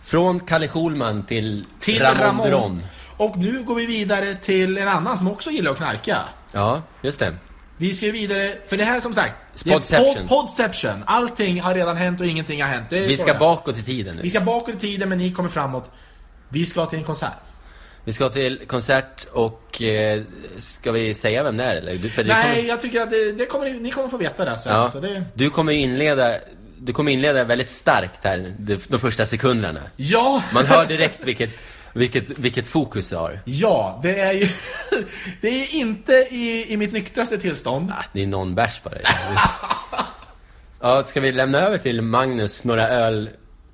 Från 0.00 0.40
Kalle 0.40 0.68
Schulman 0.68 1.22
till, 1.22 1.64
Till 1.80 2.02
Ramon, 2.02 2.20
Ramon. 2.22 2.46
Dron. 2.50 2.82
Och 3.16 3.36
nu 3.36 3.62
går 3.62 3.74
vi 3.74 3.86
vidare 3.86 4.34
till 4.34 4.78
en 4.78 4.88
annan 4.88 5.18
som 5.18 5.28
också 5.28 5.50
gillar 5.50 5.70
att 5.70 5.76
knarka. 5.76 6.18
Ja, 6.52 6.82
just 7.02 7.18
det. 7.18 7.34
Vi 7.78 7.94
ska 7.94 8.12
vidare, 8.12 8.54
för 8.66 8.76
det 8.76 8.84
här 8.84 9.00
som 9.00 9.14
sagt, 9.14 9.34
Podception. 9.64 10.16
pod- 10.16 10.28
Podception. 10.28 11.04
Allting 11.06 11.60
har 11.60 11.74
redan 11.74 11.96
hänt 11.96 12.20
och 12.20 12.26
ingenting 12.26 12.62
har 12.62 12.68
hänt. 12.68 12.86
Vi 12.90 13.16
ska 13.16 13.32
det 13.32 13.38
bakåt 13.38 13.78
i 13.78 13.82
tiden 13.82 14.16
nu. 14.16 14.22
Vi 14.22 14.30
ska 14.30 14.40
bakåt 14.40 14.74
i 14.74 14.78
tiden 14.78 15.08
men 15.08 15.18
ni 15.18 15.32
kommer 15.32 15.48
framåt. 15.48 15.90
Vi 16.48 16.66
ska 16.66 16.86
till 16.86 16.98
en 16.98 17.04
konsert. 17.04 17.32
Vi 18.04 18.12
ska 18.12 18.28
till 18.28 18.60
konsert 18.66 19.26
och 19.32 19.82
eh, 19.82 20.22
ska 20.58 20.92
vi 20.92 21.14
säga 21.14 21.42
vem 21.42 21.56
det 21.56 21.64
är 21.64 21.76
eller? 21.76 21.94
Du, 21.94 22.10
Nej, 22.24 22.54
kommer, 22.56 22.68
jag 22.68 22.82
tycker 22.82 23.00
att 23.00 23.10
det, 23.10 23.32
det 23.32 23.46
kommer, 23.46 23.70
ni 23.70 23.90
kommer 23.90 24.08
få 24.08 24.16
veta 24.16 24.44
det 24.44 24.58
sen. 24.58 24.72
ja, 24.72 24.90
Så 24.90 25.00
det, 25.00 25.24
Du 25.34 25.50
kommer 25.50 25.72
inleda 25.72 26.34
du 26.80 26.92
kommer 26.92 27.12
inleda 27.12 27.44
väldigt 27.44 27.68
starkt 27.68 28.24
här 28.24 28.54
de, 28.58 28.78
de 28.88 29.00
första 29.00 29.26
sekunderna. 29.26 29.80
ja! 29.96 30.42
Man 30.52 30.66
hör 30.66 30.86
direkt 30.86 31.24
vilket, 31.24 31.50
vilket, 31.92 32.38
vilket 32.38 32.66
fokus 32.66 33.10
du 33.10 33.16
har. 33.16 33.40
Ja, 33.44 34.00
det 34.02 34.20
är 34.20 34.32
ju... 34.32 34.48
det 35.40 35.48
är 35.48 35.74
inte 35.76 36.12
i, 36.12 36.72
i 36.72 36.76
mitt 36.76 36.92
nyktraste 36.92 37.38
tillstånd. 37.38 37.90
Ah, 37.90 38.04
det 38.12 38.22
är 38.22 38.26
någon 38.26 38.54
bärs 38.54 38.82
bara. 38.82 38.94
Ja, 40.80 41.04
ska 41.04 41.20
vi 41.20 41.32
lämna 41.32 41.58
över 41.58 41.78
till 41.78 42.02
Magnus 42.02 42.64
några 42.64 42.88
öl 42.88 43.30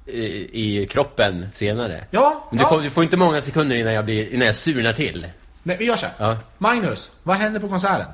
i, 0.06 0.80
i 0.82 0.86
kroppen 0.86 1.46
senare? 1.54 2.04
Ja, 2.10 2.48
Men 2.50 2.58
du, 2.58 2.64
ja. 2.64 2.68
kom, 2.68 2.82
du 2.82 2.90
får 2.90 3.04
inte 3.04 3.16
många 3.16 3.40
sekunder 3.40 3.76
innan 3.76 3.92
jag, 3.92 4.04
blir, 4.04 4.34
innan 4.34 4.46
jag 4.46 4.56
surnar 4.56 4.92
till. 4.92 5.26
Nej, 5.62 5.76
vi 5.78 5.84
gör 5.84 5.96
så. 5.96 6.06
Ja. 6.18 6.36
Magnus, 6.58 7.10
vad 7.22 7.36
händer 7.36 7.60
på 7.60 7.68
konserten? 7.68 8.06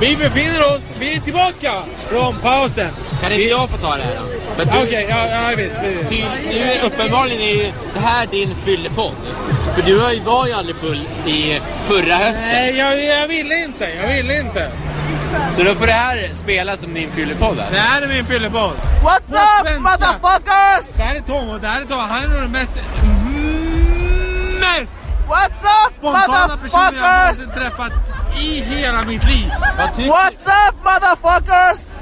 Vi 0.00 0.16
befinner 0.16 0.60
oss, 0.76 0.82
vi 0.98 1.16
är 1.16 1.20
tillbaka 1.20 1.82
från 2.06 2.34
pausen. 2.34 2.90
Kan 3.20 3.32
inte 3.32 3.44
jag 3.44 3.70
få 3.70 3.76
ta 3.76 3.96
det 3.96 4.02
här 4.02 4.14
då? 4.16 4.41
Du, 4.56 4.62
Okej, 4.62 5.06
ja, 5.10 5.26
ja 5.26 5.56
visst. 5.56 5.76
Ty, 6.08 6.24
nu 6.48 6.58
är 6.58 6.86
uppenbarligen 6.86 7.40
är 7.42 7.72
det 7.94 8.00
här 8.00 8.26
din 8.26 8.54
fyllepodd. 8.64 9.12
För 9.74 9.82
du 9.82 9.98
var 9.98 10.46
ju- 10.46 10.52
aldrig 10.52 10.76
full 10.76 11.02
i 11.26 11.60
förra 11.88 12.14
hösten. 12.16 12.48
Nej, 12.48 12.76
jag, 12.76 13.04
jag 13.04 13.28
ville 13.28 13.54
inte. 13.56 13.88
Jag 14.02 14.12
ville 14.14 14.40
inte. 14.40 14.70
Så 15.56 15.62
då 15.62 15.74
får 15.74 15.86
det 15.86 15.92
här 15.92 16.30
spela 16.34 16.76
som 16.76 16.94
din 16.94 17.12
fyllepodd 17.12 17.56
Det 17.56 17.64
alltså. 17.64 17.80
här 17.80 18.02
är 18.02 18.06
min 18.06 18.24
fylleboll. 18.24 18.72
What's 19.04 19.34
up, 19.34 19.66
svenska. 19.66 19.80
motherfuckers? 19.80 20.96
Det 20.96 21.02
här 21.02 21.16
är 21.16 21.20
Tom 21.20 21.48
och 21.50 21.60
det 21.60 21.66
här 21.68 21.80
är 21.80 21.84
Tom. 21.84 21.98
Han 21.98 22.24
är 22.24 22.28
nog 22.28 22.40
den 22.40 22.50
mest... 22.52 22.72
Mest 24.60 24.92
What's 25.28 25.86
up, 25.86 25.94
spontana 25.98 26.56
personen 26.62 26.94
jag 26.94 27.20
någonsin 27.20 27.46
motherfuckers? 27.46 27.54
träffat 27.54 27.92
i 28.40 28.60
hela 28.62 29.02
mitt 29.02 29.24
liv. 29.24 29.50
What's 29.96 30.68
up, 30.68 30.74
motherfuckers? 30.84 31.96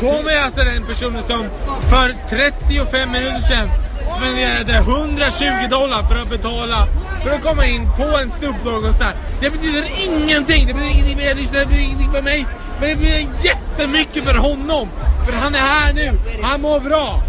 Tom 0.00 0.28
är 0.28 0.44
alltså 0.44 0.64
den 0.64 0.86
personen 0.86 1.22
som 1.22 1.46
för 1.88 2.14
35 2.28 3.10
minuter 3.10 3.38
sedan 3.38 3.68
spenderade 4.16 4.72
120 4.72 5.44
dollar 5.70 6.08
för 6.08 6.16
att 6.16 6.30
betala 6.30 6.88
för 7.24 7.30
att 7.30 7.42
komma 7.42 7.66
in 7.66 7.90
på 7.96 8.18
en 8.18 8.30
Snoop 8.30 8.56
Dogg-konsert. 8.64 9.14
Det 9.40 9.50
betyder 9.50 9.90
ingenting. 10.04 10.66
Det 10.66 10.74
betyder 10.74 10.90
ingenting 10.90 11.16
för 11.16 11.24
er 11.24 11.34
lyssnare, 11.34 11.60
det 11.60 11.66
betyder 11.66 11.84
ingenting 11.84 12.12
för 12.12 12.22
mig. 12.22 12.46
Men 12.80 12.88
det 12.88 12.96
betyder 12.96 13.32
jättemycket 13.44 14.24
för 14.24 14.34
honom. 14.34 14.88
För 15.24 15.32
han 15.32 15.54
är 15.54 15.58
här 15.58 15.92
nu. 15.92 16.18
Han 16.42 16.60
mår 16.60 16.80
bra. 16.80 17.22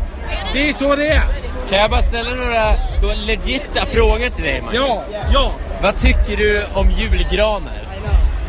Det 0.54 0.70
är 0.70 0.74
så 0.74 0.96
det 0.96 1.08
är. 1.08 1.24
Kan 1.70 1.80
jag 1.80 1.90
bara 1.90 2.02
ställa 2.02 2.30
några 2.36 2.74
då 3.02 3.14
legitta 3.26 3.86
frågor 3.86 4.30
till 4.30 4.44
dig 4.44 4.62
Magnus? 4.62 4.82
Ja, 4.82 5.04
ja. 5.34 5.52
Vad 5.82 5.98
tycker 5.98 6.38
du 6.38 6.66
om 6.74 6.92
julgranar? 6.92 7.82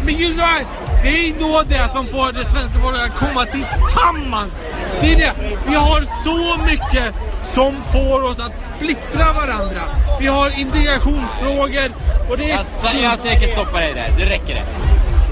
Men 0.04 0.14
Gudrun, 0.14 0.66
det 1.06 1.28
är 1.28 1.34
då 1.40 1.62
det 1.68 1.88
som 1.88 2.06
får 2.06 2.32
det 2.32 2.44
svenska 2.44 2.78
folket 2.78 3.02
att 3.02 3.18
komma 3.18 3.46
tillsammans. 3.46 4.60
Det 5.00 5.12
är 5.12 5.16
det. 5.16 5.32
Vi 5.68 5.74
har 5.74 6.00
så 6.24 6.62
mycket 6.62 7.14
som 7.54 7.74
får 7.92 8.22
oss 8.22 8.38
att 8.38 8.68
splittra 8.76 9.32
varandra. 9.32 9.82
Vi 10.20 10.26
har 10.26 10.60
integrationsfrågor 10.60 11.90
och 12.30 12.38
det 12.38 12.50
är... 12.50 12.58
Jag, 12.84 13.02
jag 13.02 13.22
tänker 13.22 13.48
stoppa 13.48 13.80
dig 13.80 13.94
där, 13.94 14.14
det 14.18 14.24
räcker 14.24 14.54
det. 14.54 14.62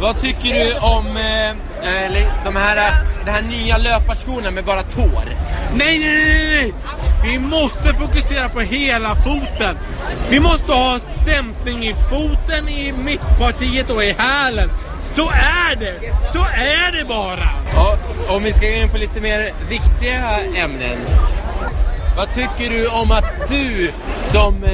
Vad 0.01 0.21
tycker 0.21 0.65
du 0.65 0.79
om 0.79 1.07
eh, 1.17 2.05
eller 2.05 2.33
de 2.45 2.57
här, 2.57 3.05
de 3.25 3.31
här 3.31 3.43
nya 3.43 3.79
löparskorna 3.79 4.51
med 4.51 4.65
bara 4.65 4.83
tår? 4.83 5.25
Nej, 5.75 5.99
nej, 5.99 6.25
nej, 6.25 6.49
nej! 6.63 6.75
Vi 7.25 7.39
måste 7.39 7.95
fokusera 7.95 8.49
på 8.49 8.61
hela 8.61 9.15
foten. 9.15 9.79
Vi 10.31 10.41
måste 10.41 10.73
ha 10.73 10.99
stämpning 10.99 11.85
i 11.85 11.95
foten, 11.95 12.69
i 12.69 12.93
mittpartiet 12.93 13.91
och 13.91 14.05
i 14.05 14.15
hälen. 14.19 14.71
Så 15.05 15.31
är 15.31 15.77
det! 15.77 15.95
Så 16.33 16.39
är 16.57 16.93
det 16.93 17.05
bara! 17.05 17.49
Ja, 17.75 17.99
om 18.29 18.43
vi 18.43 18.53
ska 18.53 18.67
gå 18.67 18.73
in 18.73 18.89
på 18.89 18.99
lite 18.99 19.21
mer 19.21 19.51
viktiga 19.69 20.41
ämnen. 20.57 20.99
vad 22.17 22.33
tycker 22.35 22.71
du 22.71 22.89
om 22.89 23.11
att 23.11 23.25
du 23.49 23.93
som 24.21 24.65
eh, 24.65 24.71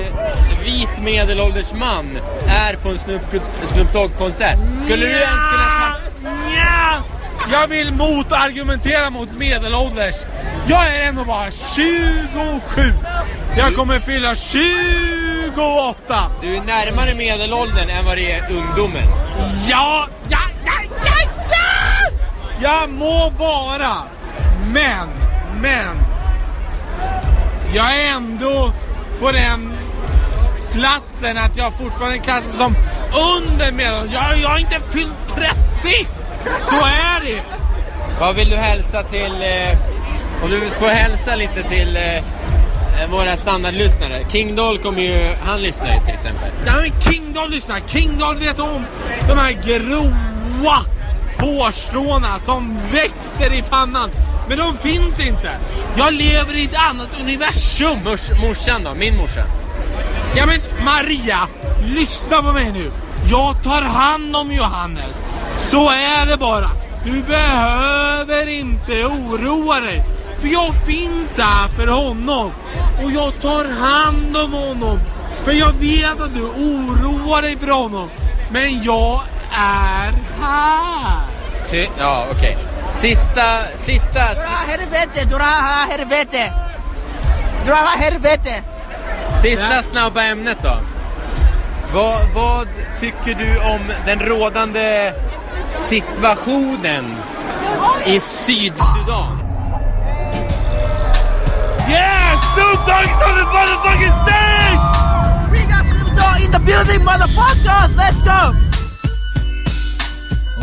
vit 0.65 1.03
medelålders 1.03 1.73
man 1.73 2.19
är 2.49 2.75
på 2.75 2.89
en 2.89 2.99
Snoop, 2.99 3.23
Snoop 3.65 3.93
Dogg-konsert? 3.93 4.59
Skulle 4.85 5.07
du 5.07 5.13
ens 5.13 5.49
kunna 5.51 5.97
ta... 6.23 6.31
Nja! 6.31 7.03
Jag 7.53 7.69
vill 7.69 7.93
motargumentera 7.93 9.11
mot 9.11 9.33
medelålders. 9.33 10.17
Jag 10.67 10.97
är 10.97 11.09
ändå 11.09 11.25
bara 11.25 11.51
27. 11.51 12.93
Jag 13.57 13.75
kommer 13.77 14.01
fylla 14.01 14.35
28. 15.55 16.31
Du 16.41 16.57
är 16.57 16.61
närmare 16.61 17.15
medelåldern 17.15 17.91
än 17.91 18.05
vad 18.05 18.17
det 18.17 18.33
är 18.33 18.51
ungdomen. 18.51 19.09
Ja, 19.71 20.09
ja, 20.29 20.39
ja, 20.65 20.73
ja, 21.05 21.15
ja! 21.51 22.19
Jag 22.61 22.91
må 22.91 23.31
vara. 23.31 23.97
Men, 24.73 25.09
men. 25.61 25.97
Jag 27.75 28.01
är 28.01 28.11
ändå 28.11 28.73
på 29.21 29.33
den 29.33 29.73
platsen 30.73 31.39
att 31.39 31.57
jag 31.57 31.73
fortfarande 31.73 32.19
klassas 32.19 32.57
som 32.57 32.77
under 33.39 33.73
medelåldern. 33.73 34.13
Jag, 34.13 34.39
jag 34.39 34.49
har 34.49 34.59
inte 34.59 34.81
fyllt 34.91 35.29
30. 35.29 36.07
Så 36.61 36.85
är 36.85 37.21
det. 37.25 37.43
Vad 38.21 38.37
vill 38.37 38.51
du 38.51 38.57
hälsa 38.57 39.03
till... 39.03 39.43
Eh, 39.43 39.79
om 40.43 40.51
du 40.51 40.71
får 40.71 40.87
hälsa 40.87 41.37
lite 41.37 41.63
till 41.63 41.97
eh, 41.97 42.25
våra 43.07 43.37
standardlyssnare. 43.37 44.27
King 44.29 44.57
Doll 44.57 44.79
kommer 44.79 45.03
ju... 45.03 45.35
Han 45.43 45.63
lyssnar 45.63 45.95
ju 45.95 46.01
till 46.01 46.15
exempel. 46.15 46.51
Ja, 46.67 46.73
men 46.77 47.01
King 47.01 47.33
Doll 47.33 47.51
lyssnar. 47.51 47.81
King 47.87 48.19
Doll 48.19 48.37
vet 48.37 48.59
om 48.59 48.85
de 49.29 49.39
här 49.39 49.53
gråa 49.53 50.79
hårstråna 51.39 52.39
som 52.39 52.79
växer 52.93 53.53
i 53.53 53.63
pannan. 53.63 54.11
Men 54.49 54.59
de 54.59 54.77
finns 54.77 55.21
inte. 55.21 55.51
Jag 55.97 56.13
lever 56.15 56.57
i 56.57 56.65
ett 56.65 56.77
annat 56.91 57.09
universum. 57.21 57.99
Mors, 58.05 58.31
morsan 58.43 58.85
då? 58.85 58.95
Min 58.95 59.17
morsa? 59.17 59.45
Ja 60.37 60.47
men 60.47 60.61
Maria, 60.85 61.39
lyssna 61.85 62.43
på 62.43 62.53
mig 62.53 62.73
nu. 62.73 62.91
Jag 63.31 63.63
tar 63.63 63.83
hand 63.83 64.37
om 64.37 64.53
Johannes. 64.53 65.27
Så 65.59 65.91
är 65.91 66.27
det 66.27 66.37
bara. 66.37 66.71
Du 67.05 67.23
behöver 67.23 68.47
inte 68.49 69.05
oroa 69.05 69.81
dig. 69.81 70.05
För 70.41 70.49
jag 70.49 70.75
finns 70.75 71.39
här 71.39 71.69
för 71.69 71.87
honom. 71.87 72.53
Och 73.05 73.11
jag 73.13 73.41
tar 73.41 73.65
hand 73.65 74.37
om 74.37 74.53
honom. 74.53 74.99
För 75.45 75.53
jag 75.53 75.73
vet 75.73 76.21
att 76.21 76.35
du 76.35 76.43
oroar 76.43 77.43
dig 77.43 77.57
för 77.57 77.69
honom. 77.69 78.09
Men 78.51 78.83
jag 78.83 79.23
är 79.53 80.13
här. 80.41 81.23
Ty, 81.71 81.87
ja, 81.99 82.27
okej. 82.31 82.57
Sista, 82.89 83.63
sista... 83.77 84.35
Dra 84.35 84.57
helvete, 84.67 85.25
dra 85.25 85.45
helvete! 85.89 86.53
Dra 87.65 87.75
helvete! 87.75 88.63
Sista 89.43 89.83
snabba 89.83 90.23
ämnet 90.23 90.59
då. 90.63 90.79
Vad, 91.95 92.31
vad 92.35 92.69
tycker 93.01 93.35
du 93.35 93.59
om 93.59 93.81
den 94.07 94.21
rådande 94.21 95.13
situationen 95.69 97.17
i 98.05 98.21
Sydsudan? 98.21 99.40
Yeah! 101.91 102.39
Snoop 102.55 102.87
Dogg's 102.87 103.19
on 103.27 103.35
the 103.35 103.47
motherfucking 103.51 104.15
stage! 104.23 104.83
We 105.51 105.59
got 105.67 105.83
Snoop 105.91 106.15
Dogg 106.15 106.41
in 106.41 106.51
the 106.53 106.63
building, 106.63 107.01
motherfuckers! 107.01 107.97
Let's 107.97 108.21
go! 108.23 108.55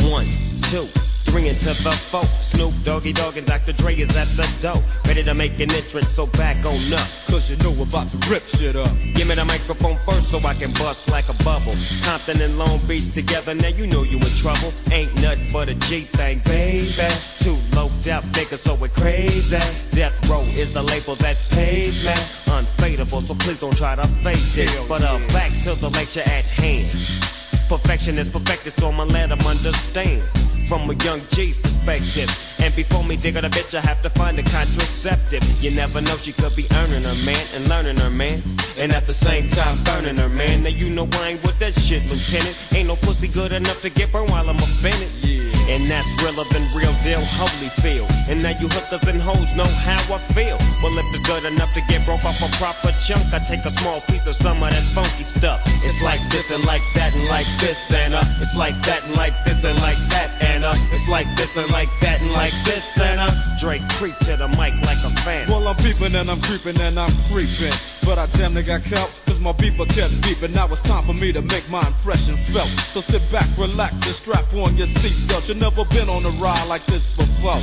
One, 0.09 0.27
two, 0.71 0.87
three 1.29 1.47
into 1.49 1.73
the 1.83 1.91
four. 2.09 2.23
Snoop 2.35 2.73
Doggy 2.83 3.13
Dogg 3.13 3.37
and 3.37 3.45
Dr. 3.45 3.73
Dre 3.73 3.93
is 3.95 4.15
at 4.15 4.27
the 4.35 4.47
door. 4.61 4.81
Ready 5.05 5.23
to 5.23 5.33
make 5.33 5.59
an 5.59 5.71
entrance, 5.71 6.09
so 6.09 6.27
back 6.27 6.65
on 6.65 6.93
up. 6.93 7.07
Cause 7.27 7.49
you 7.49 7.57
know 7.57 7.71
we're 7.71 7.83
about 7.83 8.09
to 8.09 8.17
rip 8.29 8.43
shit 8.43 8.75
up. 8.75 8.91
Give 9.15 9.27
me 9.27 9.35
the 9.35 9.45
microphone 9.45 9.97
first 9.97 10.31
so 10.31 10.39
I 10.39 10.53
can 10.53 10.71
bust 10.73 11.09
like 11.09 11.27
a 11.29 11.43
bubble. 11.43 11.75
Compton 12.03 12.41
and 12.41 12.57
Long 12.57 12.79
Beach 12.87 13.11
together, 13.11 13.53
now 13.53 13.69
you 13.69 13.87
know 13.87 14.03
you 14.03 14.17
in 14.17 14.33
trouble. 14.35 14.71
Ain't 14.91 15.13
nothing 15.21 15.51
but 15.51 15.69
a 15.69 15.75
G 15.75 16.01
thing, 16.01 16.39
baby. 16.45 17.13
Too 17.39 17.57
low 17.75 17.87
out 18.09 18.23
niggas, 18.33 18.59
so 18.59 18.75
we're 18.75 18.87
crazy. 18.89 19.57
Death 19.91 20.15
Row 20.29 20.41
is 20.55 20.73
the 20.73 20.83
label 20.83 21.15
that 21.15 21.37
pays 21.51 22.03
me. 22.03 22.13
Unfadable, 22.47 23.21
so 23.21 23.35
please 23.35 23.59
don't 23.59 23.75
try 23.75 23.95
to 23.95 24.07
fake 24.23 24.47
this. 24.55 24.87
But 24.87 25.01
uh, 25.03 25.17
back 25.29 25.51
to 25.63 25.75
the 25.75 25.89
lecture 25.89 26.21
at 26.21 26.45
hand. 26.45 27.36
Perfection 27.67 28.17
is 28.17 28.29
perfected, 28.29 28.71
so 28.71 28.89
I'ma 28.89 29.03
let 29.03 29.29
them 29.29 29.41
understand. 29.41 30.21
From 30.69 30.89
a 30.89 30.93
young 31.03 31.21
G's 31.29 31.57
perspective. 31.57 32.29
And 32.59 32.75
before 32.75 33.03
me 33.03 33.15
dig 33.15 33.37
on 33.37 33.45
a 33.45 33.49
bitch, 33.49 33.75
I 33.75 33.81
have 33.81 34.01
to 34.03 34.09
find 34.09 34.37
a 34.39 34.43
contraceptive. 34.43 35.43
You 35.61 35.71
never 35.71 36.01
know, 36.01 36.17
she 36.17 36.33
could 36.33 36.55
be 36.55 36.65
earning 36.75 37.03
her 37.03 37.25
man 37.25 37.45
and 37.55 37.67
learning 37.69 37.97
her 37.97 38.09
man. 38.09 38.41
And 38.77 38.91
at 38.91 39.07
the 39.07 39.13
same 39.13 39.49
time, 39.49 39.77
burning 39.83 40.17
her 40.17 40.29
man. 40.29 40.63
Now 40.63 40.69
you 40.69 40.89
know 40.89 41.07
I 41.13 41.29
ain't 41.29 41.43
with 41.43 41.59
that 41.59 41.73
shit, 41.73 42.03
Lieutenant. 42.11 42.55
Ain't 42.73 42.87
no 42.87 42.95
pussy 42.95 43.27
good 43.27 43.51
enough 43.51 43.81
to 43.81 43.89
get 43.89 44.11
burned 44.11 44.29
while 44.29 44.49
I'm 44.49 44.57
offended. 44.57 45.11
Yeah. 45.21 45.36
And 45.67 45.83
that's 45.91 46.07
realer 46.23 46.47
than 46.53 46.63
real 46.75 46.93
deal, 47.03 47.19
holy 47.19 47.69
feel. 47.83 48.07
And 48.29 48.41
now 48.41 48.55
you 48.55 48.67
hookers 48.71 49.03
and 49.07 49.19
hoes 49.19 49.53
know 49.55 49.67
how 49.83 49.99
I 50.15 50.17
feel. 50.31 50.57
Well, 50.81 50.97
if 50.97 51.05
it's 51.11 51.21
good 51.27 51.43
enough 51.43 51.73
to 51.73 51.81
get 51.87 52.05
broke 52.05 52.23
off 52.23 52.39
a 52.41 52.49
proper 52.55 52.91
chunk, 53.03 53.33
I 53.33 53.39
take 53.39 53.65
a 53.65 53.69
small 53.69 54.01
piece 54.01 54.27
of 54.27 54.35
some 54.35 54.63
of 54.63 54.71
that 54.71 54.83
funky 54.95 55.23
stuff. 55.23 55.61
It's 55.83 56.01
like 56.01 56.21
this 56.29 56.51
and 56.51 56.63
like 56.65 56.81
that 56.95 57.13
and 57.13 57.27
like 57.27 57.47
this 57.59 57.91
and 57.91 58.13
uh, 58.13 58.23
it's 58.39 58.55
like 58.55 58.75
that 58.87 59.03
and 59.05 59.15
like 59.15 59.33
this 59.43 59.63
and 59.63 59.77
like 59.81 59.99
that 60.09 60.31
and 60.41 60.63
uh, 60.63 60.73
it's 60.91 61.09
like 61.09 61.27
this 61.35 61.57
and 61.57 61.69
like 61.71 61.89
that 62.01 62.21
and 62.21 62.31
like 62.31 62.53
this 62.63 62.99
and 62.99 63.19
uh, 63.19 63.31
Drake 63.59 63.83
creep 63.99 64.15
to 64.19 64.37
the 64.37 64.47
mic 64.49 64.73
like 64.87 65.01
a 65.03 65.11
fan. 65.21 65.47
Well, 65.49 65.67
I'm 65.67 65.75
peeping 65.77 66.15
and 66.15 66.29
I'm 66.29 66.41
creeping 66.41 66.79
and 66.79 66.97
I'm 66.97 67.11
creeping. 67.29 67.73
But 68.05 68.17
I 68.17 68.25
damn 68.37 68.53
near 68.53 68.63
got 68.63 68.83
caught, 68.83 69.11
cause 69.37 69.43
my 69.43 69.51
beeper 69.53 69.87
kept 69.87 70.13
beeping. 70.23 70.53
Now 70.53 70.67
it's 70.67 70.81
time 70.81 71.03
for 71.03 71.13
me 71.13 71.31
to 71.31 71.41
make 71.41 71.69
my 71.69 71.85
impression 71.85 72.35
felt. 72.35 72.69
So 72.91 73.01
sit 73.01 73.21
back, 73.31 73.47
relax, 73.57 73.93
and 73.93 74.15
strap 74.15 74.45
on 74.53 74.75
your 74.77 74.87
seatbelt. 74.87 75.49
You've 75.49 75.59
never 75.59 75.85
been 75.85 76.09
on 76.09 76.25
a 76.25 76.29
ride 76.41 76.67
like 76.67 76.85
this 76.85 77.15
before. 77.15 77.61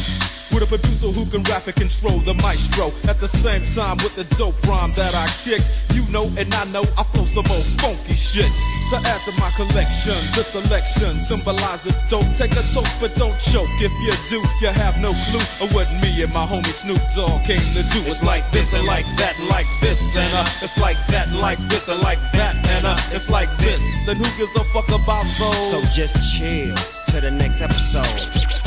With 0.55 0.63
a 0.63 0.67
producer 0.71 1.11
who 1.11 1.27
can 1.27 1.43
rap 1.51 1.67
and 1.67 1.75
control 1.75 2.23
the 2.23 2.35
maestro. 2.35 2.95
At 3.11 3.19
the 3.19 3.27
same 3.27 3.67
time, 3.75 3.99
with 4.07 4.15
the 4.15 4.23
dope 4.39 4.55
rhyme 4.71 4.93
that 4.95 5.11
I 5.11 5.27
kick, 5.43 5.59
you 5.91 6.07
know 6.15 6.31
and 6.39 6.47
I 6.55 6.63
know 6.71 6.87
I 6.95 7.03
flow 7.03 7.27
some 7.27 7.51
old 7.51 7.67
funky 7.83 8.15
shit. 8.15 8.47
To 8.95 8.97
add 9.03 9.19
to 9.27 9.33
my 9.41 9.51
collection, 9.59 10.15
this 10.39 10.55
selection 10.55 11.19
symbolizes 11.27 11.99
don't 12.07 12.31
Take 12.39 12.53
a 12.53 12.63
toke, 12.71 12.87
but 13.01 13.15
don't 13.17 13.35
choke. 13.41 13.67
If 13.83 13.91
you 14.07 14.15
do, 14.31 14.39
you 14.63 14.71
have 14.71 15.01
no 15.03 15.11
clue 15.27 15.43
of 15.59 15.75
what 15.75 15.91
me 15.99 16.23
and 16.23 16.33
my 16.33 16.47
homie 16.47 16.71
Snoop 16.71 17.03
Dogg 17.15 17.43
came 17.43 17.59
to 17.75 17.83
do. 17.91 17.99
It's 18.07 18.23
like 18.23 18.47
this 18.53 18.75
and 18.75 18.87
like 18.87 19.07
that, 19.19 19.35
like 19.51 19.67
this 19.81 20.15
and 20.15 20.35
uh, 20.35 20.47
it's 20.63 20.79
like 20.79 20.99
that, 21.09 21.31
like 21.35 21.59
this 21.67 21.89
and 21.89 22.01
like 22.01 22.23
that, 22.31 22.55
and 22.55 22.87
uh, 22.87 22.97
it's 23.11 23.29
like 23.29 23.51
this. 23.59 24.07
And 24.07 24.19
who 24.19 24.29
gives 24.39 24.55
a 24.55 24.63
fuck 24.71 24.87
about 24.87 25.27
those? 25.39 25.71
So 25.71 25.83
just 25.91 26.15
chill 26.31 26.75
to 27.11 27.21
the 27.21 27.31
next 27.31 27.61
episode. 27.61 28.64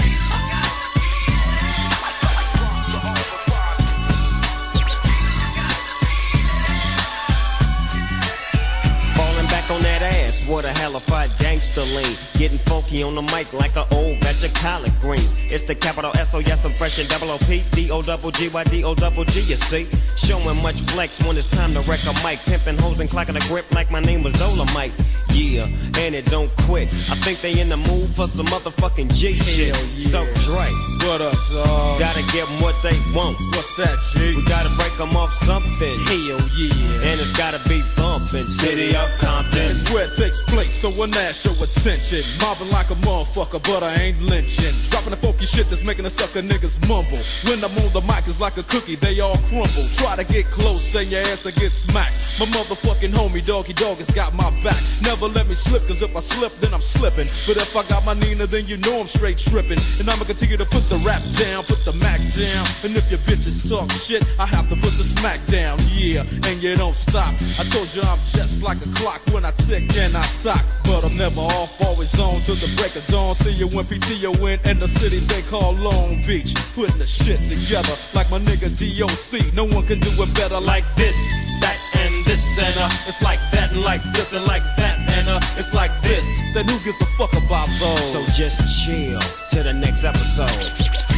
What 10.48 10.66
a 10.66 10.70
hellified 10.70 11.30
gangster 11.40 11.82
lean. 11.82 12.16
Getting 12.34 12.58
funky 12.60 13.04
on 13.04 13.16
the 13.16 13.22
mic 13.22 13.52
like 13.54 13.76
an 13.76 13.86
old 13.92 14.20
batch 14.22 14.44
of 14.44 14.54
collard 14.54 14.92
greens. 15.02 15.34
It's 15.52 15.64
the 15.64 15.76
capital 15.76 16.12
S 16.16 16.34
O 16.34 16.40
yes, 16.40 16.66
I'm 16.66 16.72
fresh 16.74 17.00
and 17.00 17.10
double 17.10 17.32
O 17.32 17.38
P 17.40 17.64
D 17.72 17.92
O 17.92 18.02
double 18.02 18.32
G 18.32 18.50
Y 18.50 18.64
D 18.66 18.84
O 18.84 18.96
double 18.96 19.26
G. 19.26 19.42
You 19.42 19.56
see, 19.56 19.88
showing 20.18 20.62
much 20.64 20.80
flex 20.92 21.20
when 21.26 21.38
it's 21.38 21.48
time 21.48 21.74
to 21.74 21.82
wreck 21.82 22.04
a 22.06 22.14
mic, 22.26 22.40
pimping 22.46 22.78
hoes 22.78 23.00
and 23.00 23.10
clocking 23.10 23.36
a 23.36 23.48
grip 23.48 23.70
like 23.72 23.92
my 23.92 24.00
name 24.00 24.24
was 24.24 24.34
Dolomite. 24.34 24.94
Yeah, 25.32 25.68
and 26.00 26.16
it 26.16 26.26
don't 26.26 26.50
quit. 26.66 26.88
I 27.12 27.16
think 27.22 27.42
they 27.42 27.60
in 27.60 27.70
the 27.70 27.78
mood 27.78 28.10
for 28.10 28.28
some 28.28 28.48
motherfucking 28.48 29.14
G 29.14 29.34
shit. 29.34 29.76
So 29.76 30.26
Dre, 30.46 30.70
What 31.06 31.22
up, 31.22 31.38
dog? 31.52 32.00
gotta 32.00 32.22
give 32.34 32.50
'em 32.50 32.60
what 32.62 32.76
they 32.82 32.98
want. 33.14 33.38
What's 33.54 33.74
that, 33.76 33.98
G? 34.14 34.36
We 34.36 34.42
gotta 34.44 34.70
break 34.78 34.94
'em 35.00 35.16
off 35.16 35.32
something. 35.46 36.00
Hell 36.06 36.42
yeah. 36.58 37.08
And 37.08 37.20
it's 37.20 37.32
gotta 37.32 37.60
be 37.70 37.84
bumpin'. 37.96 38.50
City 38.50 38.96
of 38.96 39.10
Compton. 39.20 39.72
It's 39.72 39.90
where 39.92 40.04
it 40.06 40.16
takes 40.16 40.40
place, 40.48 40.74
so 40.74 40.90
when 40.90 41.12
that 41.12 41.36
show 41.36 41.54
attention. 41.62 42.24
Mobbing 42.42 42.70
like 42.72 42.90
a 42.92 42.96
motherfucker, 42.96 43.62
but 43.64 43.84
I 43.84 43.94
ain't 43.96 44.22
lynching. 44.22 44.74
Dropping 44.90 45.12
the 45.12 45.18
funky 45.18 45.46
shit 45.46 45.70
that's 45.70 45.84
making 45.84 46.04
the 46.04 46.10
sucker 46.10 46.42
niggas 46.42 46.78
mumble. 46.88 47.20
When 47.44 47.64
I'm 47.64 47.78
on 47.78 47.92
the 47.94 48.02
mic, 48.02 48.24
it's 48.28 48.40
like 48.40 48.58
a 48.58 48.64
cookie, 48.64 48.96
they 48.96 49.20
all 49.20 49.38
crumble. 49.50 49.86
Try 49.96 50.16
to 50.16 50.24
get 50.24 50.46
close, 50.50 50.82
say 50.82 51.04
your 51.04 51.22
ass 51.22 51.46
will 51.46 51.52
get 51.52 51.72
smacked. 51.72 52.16
My 52.40 52.46
motherfucking 52.48 53.14
homie, 53.14 53.46
doggy 53.46 53.74
dog, 53.74 53.98
has 53.98 54.10
got 54.12 54.34
my 54.34 54.50
back. 54.64 54.82
Never 55.02 55.28
let 55.28 55.48
me 55.48 55.56
slip, 55.56 55.86
cause 55.88 56.02
if 56.02 56.16
I 56.16 56.22
slip, 56.22 56.54
then 56.60 56.74
I'm 56.74 56.82
slipping. 56.82 57.28
But 57.46 57.58
if 57.58 57.76
I 57.76 57.84
got 57.84 58.04
my 58.06 58.14
Nina, 58.14 58.48
then 58.48 58.68
you 58.68 58.78
know 58.78 59.00
I'm 59.00 59.08
straight 59.08 59.38
tripping. 59.38 59.80
And 60.00 60.10
I'ma 60.10 60.26
continue 60.26 60.58
to 60.58 60.66
put 60.66 60.87
put 60.88 61.00
the 61.00 61.06
rap 61.06 61.22
down, 61.36 61.64
put 61.64 61.84
the 61.86 61.94
Mac 61.94 62.20
down. 62.34 62.66
And 62.84 62.96
if 62.96 63.10
your 63.10 63.20
bitches 63.28 63.68
talk 63.68 63.92
shit, 63.92 64.24
I 64.40 64.46
have 64.46 64.70
to 64.70 64.76
put 64.76 64.94
the 64.96 65.04
smack 65.04 65.44
down. 65.48 65.80
Yeah, 65.92 66.22
and 66.48 66.62
you 66.62 66.76
don't 66.76 66.96
stop. 66.96 67.34
I 67.60 67.64
told 67.64 67.94
you 67.96 68.02
I'm 68.04 68.20
just 68.32 68.64
like 68.64 68.78
a 68.86 68.90
clock 68.96 69.22
when 69.32 69.44
I 69.46 69.52
tick 69.52 69.84
and 69.98 70.16
I 70.16 70.26
talk. 70.44 70.64
But 70.84 71.04
I'm 71.04 71.18
never 71.18 71.42
off, 71.42 71.82
always 71.82 72.18
on 72.20 72.42
till 72.42 72.56
the 72.56 72.72
break 72.78 72.96
of 72.96 73.06
dawn. 73.08 73.36
See 73.36 73.52
you 73.52 73.68
when 73.68 73.86
PTO 73.86 74.32
in 74.48 74.60
in 74.70 74.80
the 74.80 74.88
city 74.88 75.18
they 75.28 75.42
call 75.44 75.74
Long 75.74 76.22
Beach. 76.26 76.56
Putting 76.76 76.98
the 76.98 77.08
shit 77.08 77.40
together 77.48 77.96
like 78.14 78.30
my 78.30 78.40
nigga 78.40 78.72
DOC. 78.72 79.54
No 79.54 79.66
one 79.66 79.86
can 79.86 80.00
do 80.00 80.10
it 80.12 80.32
better 80.36 80.60
like 80.60 80.86
this, 80.96 81.18
that, 81.62 81.78
and 81.96 82.26
this. 82.26 82.44
And 82.60 82.76
uh, 82.78 82.90
it's 83.08 83.22
like 83.22 83.40
that 83.52 83.72
and 83.74 83.84
like 83.84 84.04
this 84.14 84.34
and 84.34 84.46
like 84.46 84.64
that. 84.78 84.96
And 85.00 85.17
uh, 85.28 85.40
it's 85.58 85.74
like 85.74 85.92
this. 86.02 86.54
Then 86.54 86.68
who 86.68 86.80
gives 86.84 87.00
a 87.02 87.06
fuck 87.18 87.34
about 87.34 87.70
those? 87.80 88.12
So 88.12 88.24
just 88.34 88.86
chill 88.86 89.20
to 89.52 89.64
the 89.64 89.74
next 89.74 90.06
episode. 90.06 91.17